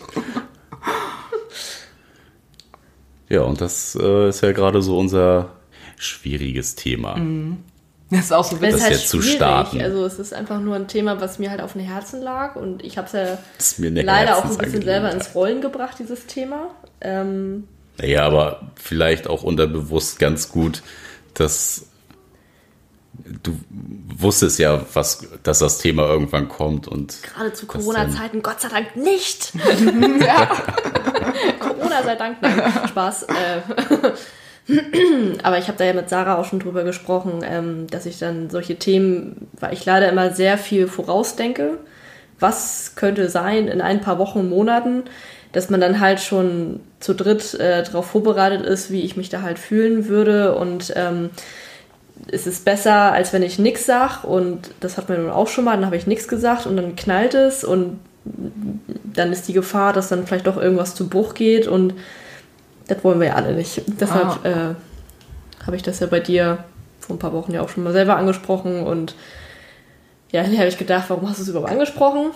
Ja, 3.29 3.41
und 3.41 3.61
das 3.61 3.95
äh, 4.01 4.29
ist 4.29 4.41
ja 4.41 4.51
gerade 4.53 4.81
so 4.81 4.97
unser 4.97 5.51
schwieriges 5.97 6.75
Thema. 6.75 7.15
Mhm. 7.15 7.63
Das 8.09 8.25
ist 8.25 8.33
auch 8.33 8.43
so 8.43 8.61
witzig. 8.61 8.73
Das 8.73 8.83
halt 8.83 8.93
jetzt 8.93 9.09
zu 9.09 9.21
starten. 9.21 9.81
Also 9.81 10.05
es 10.05 10.19
ist 10.19 10.33
einfach 10.33 10.59
nur 10.59 10.75
ein 10.75 10.87
Thema, 10.87 11.19
was 11.21 11.39
mir 11.39 11.49
halt 11.49 11.61
auf 11.61 11.73
dem 11.73 11.81
Herzen 11.81 12.21
lag 12.21 12.55
und 12.55 12.83
ich 12.83 12.97
habe 12.97 13.07
es 13.07 13.13
ja 13.13 13.37
leider 13.77 14.37
auch 14.37 14.45
ein 14.45 14.57
bisschen 14.57 14.83
selber 14.83 15.11
ins 15.11 15.33
Rollen 15.33 15.61
gebracht, 15.61 15.97
dieses 15.99 16.27
Thema. 16.27 16.69
Ähm, 17.01 17.67
naja, 17.97 18.25
aber 18.25 18.71
vielleicht 18.75 19.27
auch 19.27 19.43
unterbewusst 19.43 20.19
ganz 20.19 20.49
gut, 20.49 20.81
dass 21.33 21.87
du 23.43 23.57
wusstest 24.17 24.59
ja, 24.59 24.85
was, 24.93 25.27
dass 25.43 25.59
das 25.59 25.77
Thema 25.77 26.07
irgendwann 26.07 26.49
kommt 26.49 26.87
und 26.87 27.21
gerade 27.23 27.53
zu 27.53 27.67
Corona-Zeiten, 27.67 28.41
Gott 28.41 28.61
sei 28.61 28.69
Dank 28.69 28.95
nicht. 28.95 29.53
Corona 31.59 32.03
sei 32.03 32.15
Dank, 32.15 32.37
nein, 32.41 32.61
Spaß. 32.87 33.23
Äh, 33.23 33.61
aber 35.43 35.57
ich 35.57 35.67
habe 35.67 35.77
da 35.77 35.83
ja 35.83 35.93
mit 35.93 36.09
Sarah 36.09 36.37
auch 36.37 36.45
schon 36.45 36.59
drüber 36.59 36.83
gesprochen, 36.83 37.41
ähm, 37.43 37.87
dass 37.87 38.05
ich 38.05 38.17
dann 38.17 38.49
solche 38.49 38.77
Themen, 38.77 39.47
weil 39.59 39.73
ich 39.73 39.85
leider 39.85 40.09
immer 40.09 40.31
sehr 40.31 40.57
viel 40.57 40.87
vorausdenke, 40.87 41.77
was 42.39 42.93
könnte 42.95 43.29
sein 43.29 43.67
in 43.67 43.81
ein 43.81 44.01
paar 44.01 44.19
Wochen, 44.19 44.49
Monaten, 44.49 45.03
dass 45.53 45.69
man 45.69 45.79
dann 45.79 45.99
halt 45.99 46.19
schon 46.19 46.81
zu 46.99 47.13
dritt 47.13 47.53
äh, 47.53 47.83
darauf 47.83 48.07
vorbereitet 48.07 48.65
ist, 48.65 48.91
wie 48.91 49.01
ich 49.01 49.15
mich 49.15 49.29
da 49.29 49.41
halt 49.41 49.59
fühlen 49.59 50.07
würde 50.07 50.55
und 50.55 50.91
ähm, 50.95 51.29
es 52.27 52.47
ist 52.47 52.65
besser, 52.65 53.11
als 53.11 53.33
wenn 53.33 53.43
ich 53.43 53.59
nichts 53.59 53.85
sage 53.85 54.27
und 54.27 54.71
das 54.79 54.97
hat 54.97 55.09
man 55.09 55.21
nun 55.21 55.31
auch 55.31 55.47
schon 55.47 55.63
mal, 55.63 55.75
dann 55.75 55.85
habe 55.85 55.97
ich 55.97 56.07
nichts 56.07 56.27
gesagt 56.27 56.65
und 56.65 56.75
dann 56.75 56.95
knallt 56.95 57.33
es 57.33 57.63
und 57.63 57.99
dann 58.25 59.31
ist 59.31 59.47
die 59.47 59.53
Gefahr, 59.53 59.93
dass 59.93 60.09
dann 60.09 60.25
vielleicht 60.25 60.47
doch 60.47 60.57
irgendwas 60.57 60.95
zu 60.95 61.07
Bruch 61.09 61.33
geht 61.33 61.67
und 61.67 61.93
das 62.87 63.03
wollen 63.03 63.19
wir 63.19 63.27
ja 63.27 63.35
alle 63.35 63.53
nicht. 63.53 63.81
Deshalb 63.99 64.39
ah. 64.43 64.47
äh, 64.47 65.65
habe 65.65 65.75
ich 65.75 65.83
das 65.83 65.99
ja 65.99 66.07
bei 66.07 66.19
dir 66.19 66.63
vor 66.99 67.15
ein 67.15 67.19
paar 67.19 67.33
Wochen 67.33 67.53
ja 67.53 67.61
auch 67.61 67.69
schon 67.69 67.83
mal 67.83 67.93
selber 67.93 68.15
angesprochen 68.15 68.83
und 68.83 69.15
ja, 70.31 70.43
dann 70.43 70.57
habe 70.57 70.67
ich 70.67 70.77
gedacht, 70.77 71.05
warum 71.09 71.29
hast 71.29 71.39
du 71.39 71.43
es 71.43 71.49
überhaupt 71.49 71.71
angesprochen? 71.71 72.31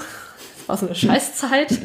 War 0.67 0.77
so 0.77 0.85
eine 0.85 0.95
Scheißzeit. 0.95 1.79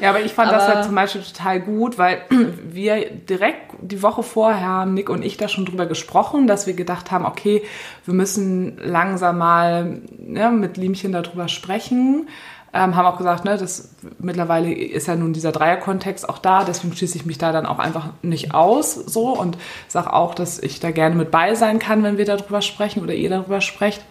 Ja, 0.00 0.10
aber 0.10 0.20
ich 0.20 0.32
fand 0.32 0.48
aber 0.48 0.58
das 0.58 0.68
halt 0.68 0.84
zum 0.84 0.94
Beispiel 0.94 1.22
total 1.22 1.60
gut, 1.60 1.98
weil 1.98 2.22
wir 2.64 3.10
direkt 3.10 3.72
die 3.80 4.02
Woche 4.02 4.22
vorher 4.22 4.66
haben 4.66 4.94
Nick 4.94 5.10
und 5.10 5.22
ich 5.22 5.36
da 5.36 5.48
schon 5.48 5.66
drüber 5.66 5.86
gesprochen, 5.86 6.46
dass 6.46 6.66
wir 6.66 6.74
gedacht 6.74 7.10
haben, 7.10 7.24
okay, 7.24 7.62
wir 8.04 8.14
müssen 8.14 8.78
langsam 8.78 9.38
mal 9.38 10.00
ne, 10.18 10.50
mit 10.50 10.76
Liemchen 10.76 11.12
darüber 11.12 11.48
sprechen. 11.48 12.28
Ähm, 12.72 12.94
haben 12.94 13.06
auch 13.06 13.18
gesagt, 13.18 13.44
ne, 13.44 13.58
das 13.58 13.96
mittlerweile 14.20 14.72
ist 14.72 15.08
ja 15.08 15.16
nun 15.16 15.32
dieser 15.32 15.50
Dreierkontext 15.50 16.28
auch 16.28 16.38
da, 16.38 16.62
deswegen 16.62 16.94
schließe 16.94 17.16
ich 17.18 17.26
mich 17.26 17.36
da 17.36 17.50
dann 17.50 17.66
auch 17.66 17.80
einfach 17.80 18.10
nicht 18.22 18.54
aus 18.54 18.94
so 18.94 19.36
und 19.36 19.58
sage 19.88 20.12
auch, 20.12 20.36
dass 20.36 20.60
ich 20.60 20.78
da 20.78 20.92
gerne 20.92 21.16
mit 21.16 21.32
bei 21.32 21.56
sein 21.56 21.80
kann, 21.80 22.04
wenn 22.04 22.16
wir 22.16 22.26
darüber 22.26 22.62
sprechen 22.62 23.02
oder 23.02 23.12
ihr 23.12 23.28
darüber 23.28 23.60
sprecht. 23.60 24.04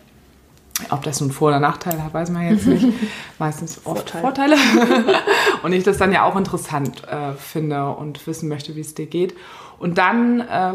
Ob 0.90 1.04
das 1.04 1.22
nun 1.22 1.32
Vor- 1.32 1.50
oder 1.50 1.60
Nachteile 1.60 2.04
hat, 2.04 2.14
weiß 2.14 2.30
man 2.32 2.50
jetzt 2.50 2.66
nicht. 2.66 2.88
Meistens 3.40 3.82
oft 3.86 4.12
Vorteile. 4.12 4.58
Vorteile. 4.58 5.20
und 5.64 5.74
ich 5.74 5.84
das 5.84 5.98
dann 5.98 6.12
ja 6.12 6.24
auch 6.24 6.36
interessant 6.36 7.04
äh, 7.08 7.34
finde 7.34 7.90
und 7.90 8.26
wissen 8.28 8.50
möchte, 8.50 8.76
wie 8.76 8.82
es 8.82 8.96
dir 8.96 9.08
geht. 9.08 9.36
Und 9.78 9.98
dann 9.98 10.42
äh, 10.42 10.74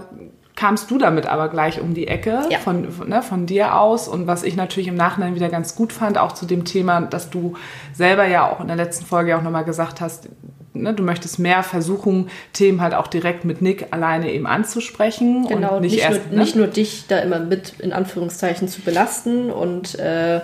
kamst 0.56 0.90
du 0.90 0.98
damit 0.98 1.26
aber 1.26 1.48
gleich 1.48 1.80
um 1.80 1.94
die 1.94 2.06
Ecke 2.06 2.42
ja. 2.50 2.58
von, 2.58 2.88
ne, 3.06 3.22
von 3.22 3.46
dir 3.46 3.78
aus. 3.78 4.08
Und 4.08 4.26
was 4.26 4.42
ich 4.42 4.56
natürlich 4.56 4.88
im 4.88 4.94
Nachhinein 4.94 5.34
wieder 5.34 5.48
ganz 5.48 5.74
gut 5.74 5.92
fand, 5.92 6.18
auch 6.18 6.32
zu 6.32 6.46
dem 6.46 6.64
Thema, 6.64 7.00
dass 7.00 7.30
du 7.30 7.54
selber 7.92 8.26
ja 8.26 8.48
auch 8.48 8.60
in 8.60 8.68
der 8.68 8.76
letzten 8.76 9.04
Folge 9.04 9.36
auch 9.36 9.42
nochmal 9.42 9.64
gesagt 9.64 10.00
hast, 10.00 10.28
ne, 10.74 10.92
du 10.92 11.02
möchtest 11.02 11.38
mehr 11.38 11.62
versuchen, 11.62 12.28
Themen 12.52 12.80
halt 12.80 12.94
auch 12.94 13.06
direkt 13.06 13.44
mit 13.44 13.62
Nick 13.62 13.86
alleine 13.92 14.30
eben 14.32 14.46
anzusprechen. 14.46 15.46
Genau, 15.48 15.76
und 15.76 15.82
nicht, 15.82 15.92
nicht, 15.92 16.04
erst, 16.04 16.26
nur, 16.26 16.36
ne? 16.36 16.40
nicht 16.42 16.56
nur 16.56 16.66
dich 16.66 17.06
da 17.08 17.18
immer 17.18 17.40
mit 17.40 17.74
in 17.80 17.92
Anführungszeichen 17.92 18.68
zu 18.68 18.82
belasten 18.82 19.50
und 19.50 19.98
äh, 19.98 20.40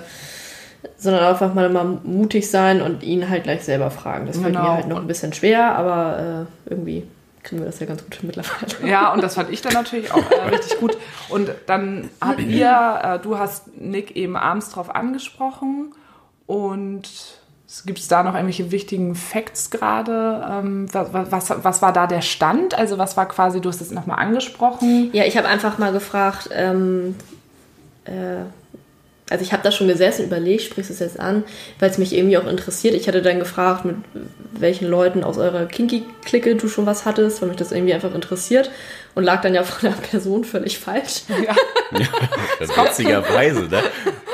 sondern 0.96 1.24
einfach 1.24 1.52
mal, 1.52 1.68
mal 1.68 1.98
mutig 2.04 2.50
sein 2.50 2.80
und 2.80 3.02
ihn 3.02 3.28
halt 3.28 3.44
gleich 3.44 3.64
selber 3.64 3.90
fragen. 3.90 4.26
Das 4.26 4.38
fällt 4.38 4.54
genau. 4.54 4.62
mir 4.62 4.72
halt 4.74 4.88
noch 4.88 4.98
ein 4.98 5.06
bisschen 5.06 5.32
schwer, 5.32 5.74
aber 5.76 6.46
äh, 6.66 6.70
irgendwie 6.70 7.04
kriegen 7.42 7.62
wir 7.62 7.66
das 7.66 7.80
ja 7.80 7.86
ganz 7.86 8.02
gut 8.02 8.18
mittlerweile. 8.22 8.88
Ja, 8.88 9.12
und 9.12 9.22
das 9.22 9.34
fand 9.34 9.50
ich 9.50 9.62
dann 9.62 9.72
natürlich 9.72 10.12
auch 10.12 10.30
äh, 10.30 10.48
richtig 10.48 10.78
gut. 10.78 10.96
Und 11.28 11.50
dann 11.66 12.10
habt 12.20 12.40
ihr, 12.40 13.00
äh, 13.02 13.18
du 13.18 13.38
hast 13.38 13.78
Nick 13.78 14.16
eben 14.16 14.36
abends 14.36 14.70
drauf 14.70 14.94
angesprochen 14.94 15.92
und 16.46 17.08
Gibt 17.86 18.00
es 18.00 18.08
da 18.08 18.22
noch 18.24 18.34
irgendwelche 18.34 18.72
wichtigen 18.72 19.14
Facts 19.14 19.70
gerade? 19.70 20.44
Ähm, 20.50 20.88
was, 20.92 21.08
was, 21.12 21.64
was, 21.64 21.82
war 21.82 21.92
da 21.92 22.06
der 22.06 22.20
Stand? 22.20 22.74
Also 22.74 22.98
was 22.98 23.16
war 23.16 23.28
quasi, 23.28 23.60
du 23.60 23.68
hast 23.68 23.80
es 23.80 23.92
nochmal 23.92 24.18
angesprochen. 24.18 25.10
Ja, 25.12 25.24
ich 25.24 25.36
habe 25.36 25.46
einfach 25.46 25.78
mal 25.78 25.92
gefragt, 25.92 26.50
ähm, 26.52 27.14
äh, 28.04 28.42
also 29.30 29.44
ich 29.44 29.52
habe 29.52 29.62
da 29.62 29.70
schon 29.70 29.86
gesessen, 29.86 30.26
überlegt, 30.26 30.62
sprichst 30.62 30.90
du 30.90 30.94
es 30.94 31.00
jetzt 31.00 31.20
an, 31.20 31.44
weil 31.78 31.88
es 31.88 31.98
mich 31.98 32.12
irgendwie 32.12 32.36
auch 32.36 32.46
interessiert. 32.46 32.94
Ich 32.94 33.06
hatte 33.06 33.22
dann 33.22 33.38
gefragt, 33.38 33.84
mit 33.84 33.96
welchen 34.52 34.88
Leuten 34.88 35.22
aus 35.22 35.38
eurer 35.38 35.66
Kinky-Clique 35.66 36.56
du 36.56 36.68
schon 36.68 36.84
was 36.84 37.04
hattest, 37.04 37.40
weil 37.40 37.48
mich 37.48 37.56
das 37.56 37.70
irgendwie 37.70 37.94
einfach 37.94 38.12
interessiert 38.12 38.72
und 39.14 39.22
lag 39.22 39.40
dann 39.42 39.54
ja 39.54 39.62
von 39.62 39.88
der 39.88 39.96
Person 39.96 40.42
völlig 40.42 40.78
falsch. 40.78 41.22
Ja. 41.28 41.54
Ja, 41.92 42.84
witzigerweise, 42.84 43.62
ne? 43.62 43.82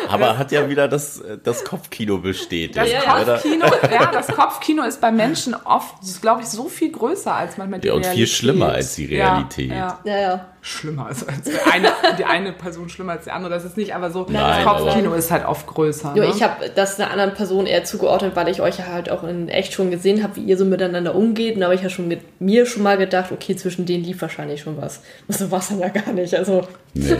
Aber 0.08 0.38
hat 0.38 0.52
ja 0.52 0.68
wieder 0.68 0.88
das, 0.88 1.22
das 1.44 1.64
Kopfkino 1.64 2.18
bestätigt. 2.18 2.76
Das, 2.76 2.90
Ja. 2.90 3.00
Kopfkino, 3.24 3.66
ja, 3.90 4.06
das 4.12 4.26
Kopfkino 4.28 4.82
ist 4.84 5.00
bei 5.00 5.10
Menschen 5.12 5.54
oft, 5.54 5.94
glaube 6.20 6.42
ich, 6.42 6.48
so 6.48 6.68
viel 6.68 6.92
größer 6.92 7.34
als 7.34 7.56
manchmal 7.56 7.80
die 7.80 7.88
Ja, 7.88 7.94
und 7.94 8.02
viel 8.04 8.10
Realität. 8.12 8.36
schlimmer 8.36 8.68
als 8.72 8.94
die 8.94 9.06
Realität. 9.06 9.70
Ja, 9.70 9.76
ja. 9.76 10.00
Ja, 10.04 10.20
ja. 10.20 10.46
Schlimmer 10.66 11.06
als, 11.06 11.26
als 11.26 11.48
eine, 11.72 11.92
die 12.18 12.24
eine 12.24 12.52
Person 12.52 12.88
schlimmer 12.88 13.12
als 13.12 13.24
die 13.24 13.30
andere, 13.30 13.54
das 13.54 13.64
ist 13.64 13.76
nicht, 13.76 13.94
aber 13.94 14.10
so 14.10 14.26
Nein, 14.28 14.64
das 14.64 14.64
Kopfkino 14.64 15.14
ist 15.14 15.30
halt 15.30 15.46
oft 15.46 15.64
größer. 15.66 16.12
Nur 16.14 16.24
ne? 16.24 16.32
ich 16.34 16.42
habe 16.42 16.68
das 16.74 16.98
einer 16.98 17.12
anderen 17.12 17.34
Person 17.34 17.66
eher 17.66 17.84
zugeordnet, 17.84 18.34
weil 18.34 18.48
ich 18.48 18.60
euch 18.60 18.78
ja 18.78 18.86
halt 18.86 19.08
auch 19.08 19.22
in 19.22 19.48
echt 19.48 19.72
schon 19.74 19.92
gesehen 19.92 20.24
habe, 20.24 20.34
wie 20.36 20.42
ihr 20.42 20.58
so 20.58 20.64
miteinander 20.64 21.14
umgeht. 21.14 21.54
Und 21.54 21.60
da 21.60 21.66
habe 21.66 21.76
ich 21.76 21.82
ja 21.82 21.88
schon 21.88 22.08
mit 22.08 22.40
mir 22.40 22.66
schon 22.66 22.82
mal 22.82 22.98
gedacht, 22.98 23.30
okay, 23.30 23.54
zwischen 23.54 23.86
denen 23.86 24.02
lief 24.02 24.20
wahrscheinlich 24.20 24.60
schon 24.62 24.76
was. 24.80 25.02
So 25.28 25.48
war 25.52 25.60
es 25.60 25.68
dann 25.68 25.78
ja 25.78 25.88
gar 25.88 26.12
nicht. 26.12 26.34
Also, 26.34 26.66
Nee, 26.94 27.16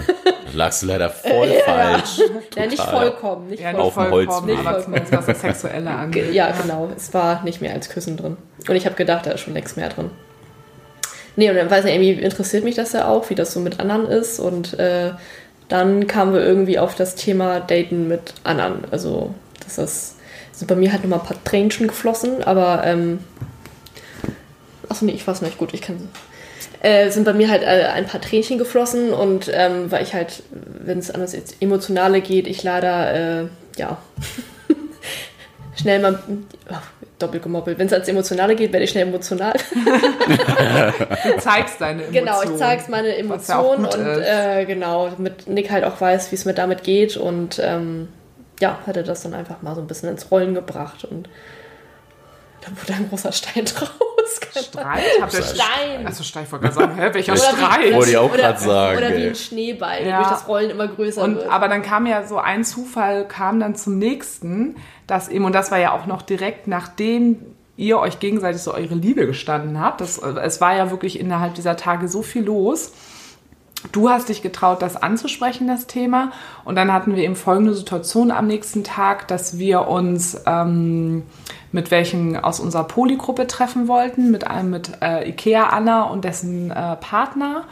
lagst 0.55 0.83
du 0.83 0.87
leider 0.87 1.11
voll 1.11 1.49
falsch. 1.65 2.19
ja, 2.57 2.67
nicht 2.67 2.79
Total. 2.79 2.95
vollkommen. 3.11 3.49
Nicht 3.49 3.63
ja, 3.63 3.71
voll, 3.71 3.77
nicht 3.79 3.87
Auf 3.87 3.95
dem 3.95 4.09
vollkommen, 4.11 4.47
Holzweg. 4.49 4.67
aber 4.67 4.83
zumindest 4.83 5.13
was 5.13 5.27
das 5.27 5.41
Sexuelle 5.43 5.91
angeht. 5.91 6.33
ja, 6.33 6.51
genau. 6.51 6.89
Es 6.97 7.13
war 7.15 7.45
nicht 7.45 7.61
mehr 7.61 7.75
als 7.75 7.91
Küssen 7.91 8.17
drin. 8.17 8.37
Und 8.67 8.75
ich 8.75 8.87
habe 8.87 8.97
gedacht, 8.97 9.27
da 9.27 9.33
ist 9.33 9.41
schon 9.43 9.55
längst 9.55 9.77
mehr 9.77 9.89
drin. 9.91 10.11
Nee, 11.37 11.51
und 11.51 11.57
dann 11.57 11.71
weiß 11.71 11.85
ich, 11.85 11.93
irgendwie 11.93 12.13
interessiert 12.13 12.65
mich 12.65 12.75
das 12.75 12.93
ja 12.93 13.09
auch, 13.09 13.29
wie 13.31 13.35
das 13.35 13.53
so 13.53 13.61
mit 13.61 13.79
anderen 13.79 14.07
ist. 14.07 14.41
Und 14.41 14.79
äh, 14.79 15.13
dann 15.69 16.07
kamen 16.07 16.33
wir 16.33 16.41
irgendwie 16.41 16.79
auf 16.79 16.95
das 16.95 17.15
Thema 17.15 17.61
Daten 17.61 18.09
mit 18.09 18.35
anderen. 18.45 18.85
Also, 18.91 19.35
das 19.63 19.79
ist, 19.79 20.17
sind 20.53 20.69
bei 20.69 20.77
mir 20.77 20.93
halt 20.93 21.03
nochmal 21.03 21.21
ein 21.21 21.27
paar 21.27 21.45
Tränchen 21.45 21.89
geflossen, 21.89 22.43
aber, 22.43 22.83
ähm, 22.85 23.19
achso, 24.89 25.05
nee, 25.05 25.13
ich 25.13 25.27
weiß 25.27 25.43
nicht, 25.43 25.59
gut, 25.59 25.75
ich 25.75 25.83
kann 25.83 26.09
äh, 26.81 27.11
sind 27.11 27.25
bei 27.25 27.33
mir 27.33 27.51
halt 27.51 27.63
äh, 27.63 27.87
ein 27.87 28.07
paar 28.07 28.21
Tränchen 28.21 28.59
geflossen 28.59 29.13
und 29.13 29.51
ähm, 29.53 29.91
weil 29.91 30.03
ich 30.03 30.15
halt, 30.15 30.43
wenn 30.51 30.99
es 30.99 31.11
an 31.11 31.21
das 31.21 31.35
Emotionale 31.61 32.21
geht, 32.21 32.47
ich 32.47 32.63
leider, 32.63 33.43
äh, 33.43 33.47
ja, 33.77 33.99
schnell 35.81 36.01
mal, 36.01 36.19
oh, 36.71 36.75
doppelt 37.19 37.43
gemoppelt, 37.43 37.79
wenn 37.79 37.87
es 37.87 37.93
ans 37.93 38.09
Emotionale 38.09 38.57
geht, 38.57 38.73
werde 38.73 38.85
ich 38.85 38.91
schnell 38.91 39.07
emotional. 39.07 39.55
Du 39.55 41.37
zeigst 41.39 41.81
deine 41.81 42.05
Emotionen. 42.05 42.13
genau, 42.13 42.43
ich 42.43 42.57
zeig's 42.57 42.89
meine 42.89 43.09
ja 43.09 43.15
Emotionen 43.15 43.85
gut 43.85 43.95
und 43.95 44.07
äh, 44.07 44.65
genau, 44.67 45.09
damit 45.09 45.47
Nick 45.47 45.71
halt 45.71 45.85
auch 45.85 46.01
weiß, 46.01 46.31
wie 46.31 46.37
es 46.37 46.45
mir 46.45 46.55
damit 46.55 46.83
geht 46.83 47.17
und 47.17 47.59
ähm, 47.63 48.09
ja, 48.61 48.79
hat 48.87 48.97
er 48.97 49.03
das 49.03 49.23
dann 49.23 49.35
einfach 49.35 49.63
mal 49.63 49.75
so 49.75 49.81
ein 49.81 49.87
bisschen 49.87 50.11
ins 50.11 50.31
Rollen 50.31 50.55
gebracht 50.55 51.05
und 51.05 51.29
da 52.67 52.81
wurde 52.83 52.95
ein 52.95 53.09
großer 53.09 53.33
Stein 53.33 53.65
draus. 53.75 53.91
Streit? 54.65 55.03
Habt 55.21 55.35
ihr 55.35 55.43
Stein. 55.43 56.07
Achso, 56.07 56.23
ich 56.23 56.35
wollte 56.35 56.59
gerade 56.65 56.75
sagen, 56.75 56.95
hä, 56.97 57.11
welcher 57.13 57.37
Streit? 57.37 57.95
Wollte 57.95 58.11
ich 58.11 58.17
auch 58.17 58.33
oder, 58.33 58.43
grad 58.43 58.61
sagen, 58.61 58.99
Oder 58.99 59.17
wie 59.17 59.27
ein 59.29 59.35
Schneeball, 59.35 60.07
Ja. 60.07 60.19
durch 60.19 60.31
das 60.31 60.49
Rollen 60.49 60.71
immer 60.71 60.89
größer 60.89 61.23
Und, 61.23 61.37
wird. 61.37 61.49
aber 61.51 61.69
dann 61.69 61.83
kam 61.83 62.07
ja 62.07 62.25
so 62.27 62.39
ein 62.39 62.65
Zufall, 62.65 63.29
kam 63.29 63.61
dann 63.61 63.75
zum 63.77 63.99
nächsten, 63.99 64.77
dass 65.07 65.29
eben, 65.29 65.45
und 65.45 65.55
das 65.55 65.71
war 65.71 65.79
ja 65.79 65.93
auch 65.93 66.07
noch 66.07 66.23
direkt 66.23 66.67
nachdem 66.69 67.39
ihr 67.77 67.99
euch 67.99 68.19
gegenseitig 68.19 68.63
so 68.63 68.73
eure 68.73 68.95
Liebe 68.95 69.27
gestanden 69.27 69.79
habt. 69.81 70.01
Das, 70.01 70.17
es 70.19 70.61
war 70.63 70.75
ja 70.75 70.91
wirklich 70.91 71.21
innerhalb 71.21 71.55
dieser 71.55 71.77
Tage 71.77 72.09
so 72.09 72.23
viel 72.23 72.43
los. 72.45 72.93
Du 73.93 74.09
hast 74.09 74.31
dich 74.31 74.41
getraut, 74.41 74.81
das 74.81 74.97
anzusprechen, 74.97 75.69
das 75.69 75.87
Thema. 75.87 76.33
Und 76.65 76.77
dann 76.77 76.91
hatten 76.93 77.15
wir 77.15 77.23
eben 77.23 77.37
folgende 77.37 77.75
Situation 77.75 78.31
am 78.31 78.47
nächsten 78.47 78.83
Tag, 78.83 79.29
dass 79.29 79.59
wir 79.59 79.87
uns 79.89 80.41
ähm, 80.47 81.25
mit 81.73 81.91
welchen 81.91 82.37
aus 82.37 82.61
unserer 82.61 82.85
Polygruppe 82.85 83.47
treffen 83.47 83.89
wollten, 83.89 84.31
mit 84.31 84.47
einem 84.47 84.71
mit 84.71 84.93
äh, 85.03 85.29
Ikea 85.29 85.69
Anna 85.69 86.05
und 86.05 86.25
dessen 86.25 86.71
äh, 86.71 86.97
Partner. 86.97 87.65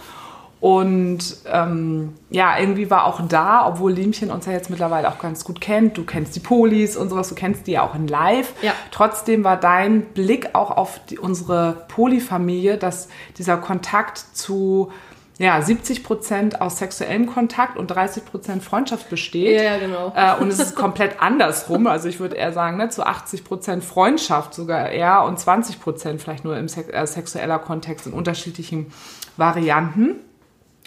Und 0.65 1.37
ähm, 1.53 2.15
ja, 2.31 2.59
irgendwie 2.59 2.91
war 2.91 3.05
auch 3.05 3.21
da, 3.29 3.67
obwohl 3.69 3.93
Liemchen 3.93 4.31
uns 4.31 4.47
ja 4.47 4.53
jetzt 4.53 4.71
mittlerweile 4.71 5.09
auch 5.09 5.19
ganz 5.19 5.45
gut 5.45 5.61
kennt. 5.61 5.99
Du 5.99 6.05
kennst 6.05 6.35
die 6.37 6.41
Polis 6.41 6.97
und 6.97 7.11
sowas, 7.11 7.29
du 7.29 7.35
kennst 7.35 7.67
die 7.67 7.73
ja 7.73 7.83
auch 7.83 7.95
in 7.95 8.09
Live. 8.09 8.55
Ja. 8.63 8.73
Trotzdem 8.91 9.45
war 9.45 9.59
dein 9.59 10.07
Blick 10.07 10.55
auch 10.55 10.71
auf 10.71 11.01
die, 11.11 11.19
unsere 11.19 11.85
Polyfamilie, 11.89 12.79
dass 12.79 13.09
dieser 13.37 13.59
Kontakt 13.59 14.17
zu 14.33 14.91
ja, 15.39 15.61
70 15.61 16.05
Prozent 16.05 16.61
aus 16.61 16.79
sexuellem 16.79 17.27
Kontakt 17.27 17.77
und 17.77 17.89
30 17.89 18.25
Prozent 18.25 18.63
Freundschaft 18.63 19.11
besteht. 19.11 19.57
Ja, 19.57 19.63
ja, 19.63 19.79
genau. 19.79 20.13
Äh, 20.15 20.41
und 20.41 20.49
es 20.49 20.61
ist 20.61 20.77
komplett 20.77 21.21
andersrum. 21.21 21.89
Also 21.89 22.09
ich 22.09 22.21
würde 22.21 22.37
eher 22.37 22.53
sagen, 22.53 22.77
ne, 22.77 22.89
zu 22.89 23.05
80 23.05 23.43
Prozent 23.45 23.85
Freundschaft 23.85 24.55
sogar 24.55 24.91
eher 24.91 25.25
und 25.25 25.39
20 25.39 25.81
Prozent 25.81 26.23
vielleicht 26.23 26.45
nur 26.45 26.57
im 26.57 26.69
Sex 26.69 26.89
äh, 26.89 27.07
sexueller 27.07 27.59
Kontext 27.59 28.07
in 28.07 28.13
unterschiedlichen 28.13 28.93
Varianten. 29.37 30.21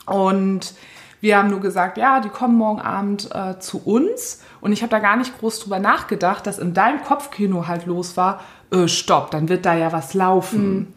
Und 0.05 0.73
wir 1.19 1.37
haben 1.37 1.49
nur 1.49 1.59
gesagt, 1.59 1.97
ja, 1.97 2.21
die 2.21 2.29
kommen 2.29 2.57
morgen 2.57 2.79
Abend 2.79 3.29
äh, 3.33 3.59
zu 3.59 3.81
uns. 3.83 4.43
Und 4.61 4.71
ich 4.71 4.81
habe 4.81 4.91
da 4.91 4.99
gar 4.99 5.17
nicht 5.17 5.37
groß 5.39 5.59
drüber 5.59 5.79
nachgedacht, 5.79 6.47
dass 6.47 6.57
in 6.57 6.73
deinem 6.73 7.03
Kopfkino 7.03 7.67
halt 7.67 7.85
los 7.85 8.15
war, 8.15 8.41
äh, 8.71 8.87
stopp, 8.87 9.31
dann 9.31 9.49
wird 9.49 9.65
da 9.65 9.75
ja 9.75 9.91
was 9.91 10.13
laufen. 10.13 10.93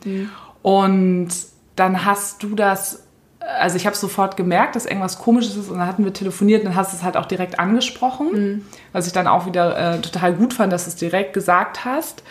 Und 0.62 1.30
dann 1.74 2.04
hast 2.04 2.42
du 2.42 2.54
das, 2.54 3.04
also 3.40 3.76
ich 3.76 3.86
habe 3.86 3.96
sofort 3.96 4.36
gemerkt, 4.36 4.76
dass 4.76 4.84
irgendwas 4.84 5.18
komisches 5.18 5.56
ist 5.56 5.70
und 5.70 5.78
dann 5.78 5.86
hatten 5.86 6.04
wir 6.04 6.12
telefoniert 6.12 6.62
und 6.62 6.68
dann 6.68 6.76
hast 6.76 6.92
du 6.92 6.96
es 6.96 7.02
halt 7.02 7.16
auch 7.16 7.26
direkt 7.26 7.58
angesprochen, 7.58 8.66
was 8.92 9.06
ich 9.06 9.12
dann 9.12 9.26
auch 9.26 9.46
wieder 9.46 9.94
äh, 9.94 10.00
total 10.00 10.34
gut 10.34 10.52
fand, 10.54 10.72
dass 10.72 10.84
du 10.84 10.90
es 10.90 10.96
direkt 10.96 11.32
gesagt 11.32 11.84
hast. 11.84 12.22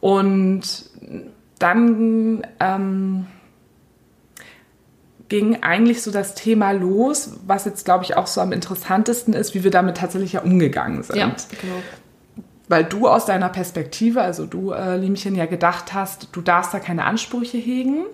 Und 0.00 0.90
dann 1.58 2.46
ähm, 2.58 3.26
ging 5.28 5.62
eigentlich 5.62 6.02
so 6.02 6.10
das 6.10 6.34
Thema 6.34 6.72
los, 6.72 7.34
was 7.46 7.64
jetzt, 7.64 7.84
glaube 7.84 8.04
ich, 8.04 8.16
auch 8.16 8.26
so 8.26 8.40
am 8.40 8.52
interessantesten 8.52 9.34
ist, 9.34 9.54
wie 9.54 9.62
wir 9.62 9.70
damit 9.70 9.98
tatsächlich 9.98 10.32
ja 10.32 10.40
umgegangen 10.40 11.02
sind. 11.02 11.16
ja, 11.16 11.34
genau. 11.60 11.76
Weil 12.68 12.84
du 12.84 13.08
aus 13.08 13.26
deiner 13.26 13.48
Perspektive, 13.48 14.22
also 14.22 14.46
du, 14.46 14.70
äh, 14.70 14.96
Liemchen, 14.96 15.34
ja 15.34 15.46
gedacht 15.46 15.92
hast, 15.92 16.28
du 16.32 16.40
darfst 16.40 16.72
da 16.72 16.78
keine 16.78 17.04
Ansprüche 17.04 17.58
hegen 17.58 18.04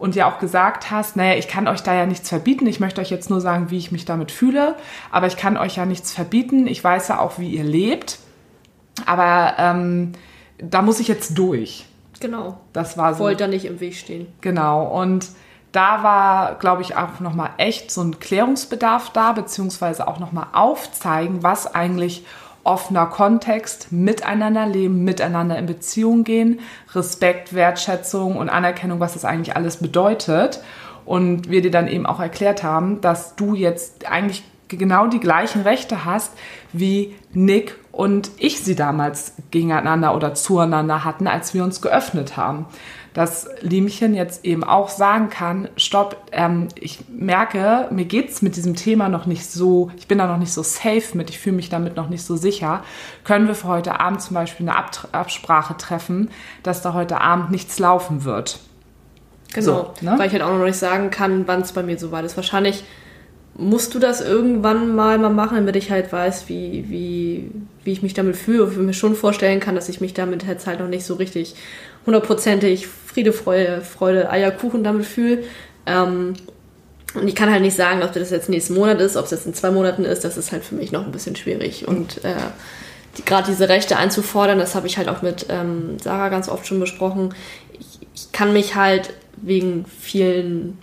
und 0.00 0.16
ja 0.16 0.28
auch 0.28 0.38
gesagt 0.38 0.90
hast, 0.90 1.14
naja, 1.14 1.38
ich 1.38 1.46
kann 1.46 1.68
euch 1.68 1.82
da 1.82 1.94
ja 1.94 2.06
nichts 2.06 2.30
verbieten, 2.30 2.66
ich 2.66 2.80
möchte 2.80 3.02
euch 3.02 3.10
jetzt 3.10 3.28
nur 3.28 3.40
sagen, 3.42 3.70
wie 3.70 3.76
ich 3.76 3.92
mich 3.92 4.06
damit 4.06 4.32
fühle, 4.32 4.74
aber 5.12 5.26
ich 5.26 5.36
kann 5.36 5.58
euch 5.58 5.76
ja 5.76 5.84
nichts 5.84 6.10
verbieten, 6.10 6.66
ich 6.66 6.82
weiß 6.82 7.08
ja 7.08 7.20
auch, 7.20 7.38
wie 7.38 7.50
ihr 7.50 7.64
lebt, 7.64 8.18
aber 9.04 9.54
ähm, 9.58 10.12
da 10.56 10.80
muss 10.80 11.00
ich 11.00 11.08
jetzt 11.08 11.36
durch. 11.36 11.84
Genau. 12.18 12.58
Das 12.72 12.96
war 12.96 13.14
so. 13.14 13.20
Wollte 13.24 13.44
da 13.44 13.48
nicht 13.48 13.66
im 13.66 13.80
Weg 13.80 13.94
stehen. 13.94 14.26
Genau, 14.40 14.84
und 14.84 15.28
da 15.72 16.02
war, 16.02 16.54
glaube 16.54 16.80
ich, 16.80 16.96
auch 16.96 17.20
nochmal 17.20 17.50
echt 17.58 17.90
so 17.90 18.00
ein 18.00 18.18
Klärungsbedarf 18.18 19.10
da, 19.10 19.32
beziehungsweise 19.32 20.08
auch 20.08 20.18
nochmal 20.18 20.46
aufzeigen, 20.52 21.42
was 21.42 21.72
eigentlich 21.74 22.24
offener 22.64 23.06
Kontext, 23.06 23.90
miteinander 23.90 24.66
leben, 24.66 25.04
miteinander 25.04 25.58
in 25.58 25.66
Beziehung 25.66 26.24
gehen, 26.24 26.60
Respekt, 26.94 27.54
Wertschätzung 27.54 28.36
und 28.36 28.48
Anerkennung, 28.48 29.00
was 29.00 29.14
das 29.14 29.24
eigentlich 29.24 29.56
alles 29.56 29.78
bedeutet. 29.78 30.62
Und 31.06 31.50
wir 31.50 31.62
dir 31.62 31.70
dann 31.70 31.88
eben 31.88 32.06
auch 32.06 32.20
erklärt 32.20 32.62
haben, 32.62 33.00
dass 33.00 33.34
du 33.34 33.54
jetzt 33.54 34.10
eigentlich 34.10 34.44
genau 34.70 35.06
die 35.06 35.20
gleichen 35.20 35.62
Rechte 35.62 36.04
hast, 36.04 36.32
wie 36.72 37.14
Nick 37.32 37.76
und 37.92 38.30
ich 38.38 38.60
sie 38.60 38.74
damals 38.74 39.34
gegeneinander 39.50 40.14
oder 40.14 40.34
zueinander 40.34 41.04
hatten, 41.04 41.26
als 41.26 41.54
wir 41.54 41.64
uns 41.64 41.80
geöffnet 41.80 42.36
haben. 42.36 42.66
Dass 43.12 43.48
Liemchen 43.60 44.14
jetzt 44.14 44.44
eben 44.44 44.62
auch 44.62 44.88
sagen 44.88 45.30
kann, 45.30 45.68
stopp, 45.76 46.16
ähm, 46.30 46.68
ich 46.76 47.00
merke, 47.08 47.88
mir 47.90 48.04
geht's 48.04 48.40
mit 48.40 48.54
diesem 48.54 48.76
Thema 48.76 49.08
noch 49.08 49.26
nicht 49.26 49.50
so, 49.50 49.90
ich 49.96 50.06
bin 50.06 50.18
da 50.18 50.28
noch 50.28 50.38
nicht 50.38 50.52
so 50.52 50.62
safe 50.62 51.16
mit, 51.16 51.28
ich 51.28 51.40
fühle 51.40 51.56
mich 51.56 51.68
damit 51.68 51.96
noch 51.96 52.08
nicht 52.08 52.24
so 52.24 52.36
sicher. 52.36 52.84
Können 53.24 53.48
wir 53.48 53.56
für 53.56 53.66
heute 53.66 53.98
Abend 53.98 54.22
zum 54.22 54.34
Beispiel 54.34 54.68
eine 54.68 54.78
Ab 54.78 55.08
Absprache 55.10 55.76
treffen, 55.76 56.30
dass 56.62 56.82
da 56.82 56.94
heute 56.94 57.20
Abend 57.20 57.50
nichts 57.50 57.80
laufen 57.80 58.24
wird? 58.24 58.60
Genau. 59.52 59.92
So, 60.00 60.06
ne? 60.06 60.14
Weil 60.16 60.28
ich 60.28 60.32
halt 60.32 60.42
auch 60.42 60.56
noch 60.56 60.64
nicht 60.64 60.78
sagen 60.78 61.10
kann, 61.10 61.48
wann 61.48 61.62
es 61.62 61.72
bei 61.72 61.82
mir 61.82 61.98
so 61.98 62.12
weit 62.12 62.24
ist. 62.24 62.36
Wahrscheinlich 62.36 62.84
musst 63.60 63.94
du 63.94 63.98
das 63.98 64.20
irgendwann 64.22 64.94
mal 64.94 65.18
mal 65.18 65.30
machen, 65.30 65.56
damit 65.56 65.76
ich 65.76 65.90
halt 65.90 66.12
weiß, 66.12 66.48
wie, 66.48 66.86
wie, 66.88 67.50
wie 67.84 67.92
ich 67.92 68.02
mich 68.02 68.14
damit 68.14 68.36
fühle. 68.36 68.68
Ich 68.70 68.76
mir 68.76 68.94
schon 68.94 69.14
vorstellen 69.14 69.60
kann, 69.60 69.74
dass 69.74 69.88
ich 69.88 70.00
mich 70.00 70.14
damit 70.14 70.44
jetzt 70.46 70.66
halt 70.66 70.80
noch 70.80 70.88
nicht 70.88 71.04
so 71.04 71.14
richtig 71.14 71.54
hundertprozentig 72.06 72.86
Friede, 72.86 73.32
Freude, 73.32 73.82
Freude, 73.82 74.30
Eierkuchen 74.30 74.82
damit 74.82 75.04
fühle. 75.04 75.44
Ähm, 75.86 76.34
und 77.14 77.28
ich 77.28 77.34
kann 77.34 77.50
halt 77.50 77.62
nicht 77.62 77.76
sagen, 77.76 78.02
ob 78.02 78.12
das 78.12 78.30
jetzt 78.30 78.48
nächsten 78.48 78.74
Monat 78.74 79.00
ist, 79.00 79.16
ob 79.16 79.26
es 79.26 79.30
jetzt 79.32 79.46
in 79.46 79.54
zwei 79.54 79.70
Monaten 79.70 80.04
ist. 80.04 80.24
Das 80.24 80.36
ist 80.36 80.52
halt 80.52 80.64
für 80.64 80.76
mich 80.76 80.90
noch 80.90 81.04
ein 81.04 81.12
bisschen 81.12 81.36
schwierig. 81.36 81.86
Und 81.86 82.24
äh, 82.24 82.34
die, 83.18 83.24
gerade 83.24 83.50
diese 83.50 83.68
Rechte 83.68 83.96
einzufordern, 83.98 84.58
das 84.58 84.74
habe 84.74 84.86
ich 84.86 84.96
halt 84.96 85.08
auch 85.08 85.20
mit 85.20 85.46
ähm, 85.50 85.98
Sarah 86.02 86.30
ganz 86.30 86.48
oft 86.48 86.66
schon 86.66 86.80
besprochen. 86.80 87.34
Ich, 87.78 87.98
ich 88.14 88.32
kann 88.32 88.52
mich 88.52 88.74
halt 88.74 89.12
wegen 89.36 89.84
vielen 89.84 90.78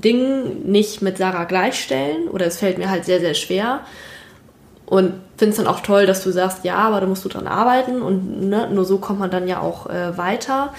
Dingen 0.00 0.70
nicht 0.70 1.02
mit 1.02 1.18
Sarah 1.18 1.44
gleichstellen 1.44 2.28
oder 2.28 2.46
es 2.46 2.58
fällt 2.58 2.78
mir 2.78 2.90
halt 2.90 3.04
sehr, 3.04 3.20
sehr 3.20 3.34
schwer. 3.34 3.80
Und 4.86 5.14
finde 5.36 5.50
es 5.50 5.56
dann 5.56 5.66
auch 5.66 5.80
toll, 5.80 6.06
dass 6.06 6.22
du 6.22 6.30
sagst, 6.30 6.64
ja, 6.64 6.76
aber 6.76 7.00
da 7.00 7.06
musst 7.06 7.24
du 7.24 7.28
dran 7.28 7.46
arbeiten 7.46 8.02
und 8.02 8.48
ne, 8.48 8.68
nur 8.70 8.84
so 8.84 8.98
kommt 8.98 9.18
man 9.18 9.30
dann 9.30 9.48
ja 9.48 9.60
auch 9.60 9.88
äh, 9.88 10.16
weiter. 10.18 10.74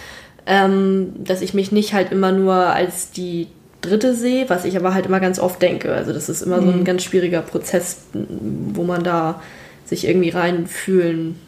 Ähm, 0.45 1.13
dass 1.23 1.41
ich 1.41 1.55
mich 1.55 1.71
nicht 1.71 1.93
halt 1.93 2.11
immer 2.11 2.31
nur 2.31 2.53
als 2.53 3.09
die 3.09 3.47
Dritte 3.81 4.13
sehe, 4.13 4.47
was 4.49 4.65
ich 4.65 4.77
aber 4.77 4.93
halt 4.93 5.07
immer 5.07 5.19
ganz 5.19 5.39
oft 5.39 5.61
denke. 5.61 5.93
Also 5.93 6.13
das 6.13 6.29
ist 6.29 6.41
immer 6.41 6.61
so 6.61 6.69
ein 6.69 6.83
ganz 6.83 7.03
schwieriger 7.03 7.41
Prozess, 7.41 8.03
wo 8.13 8.83
man 8.83 9.03
da 9.03 9.41
sich 9.85 10.07
irgendwie 10.07 10.29
reinfühlen 10.29 11.39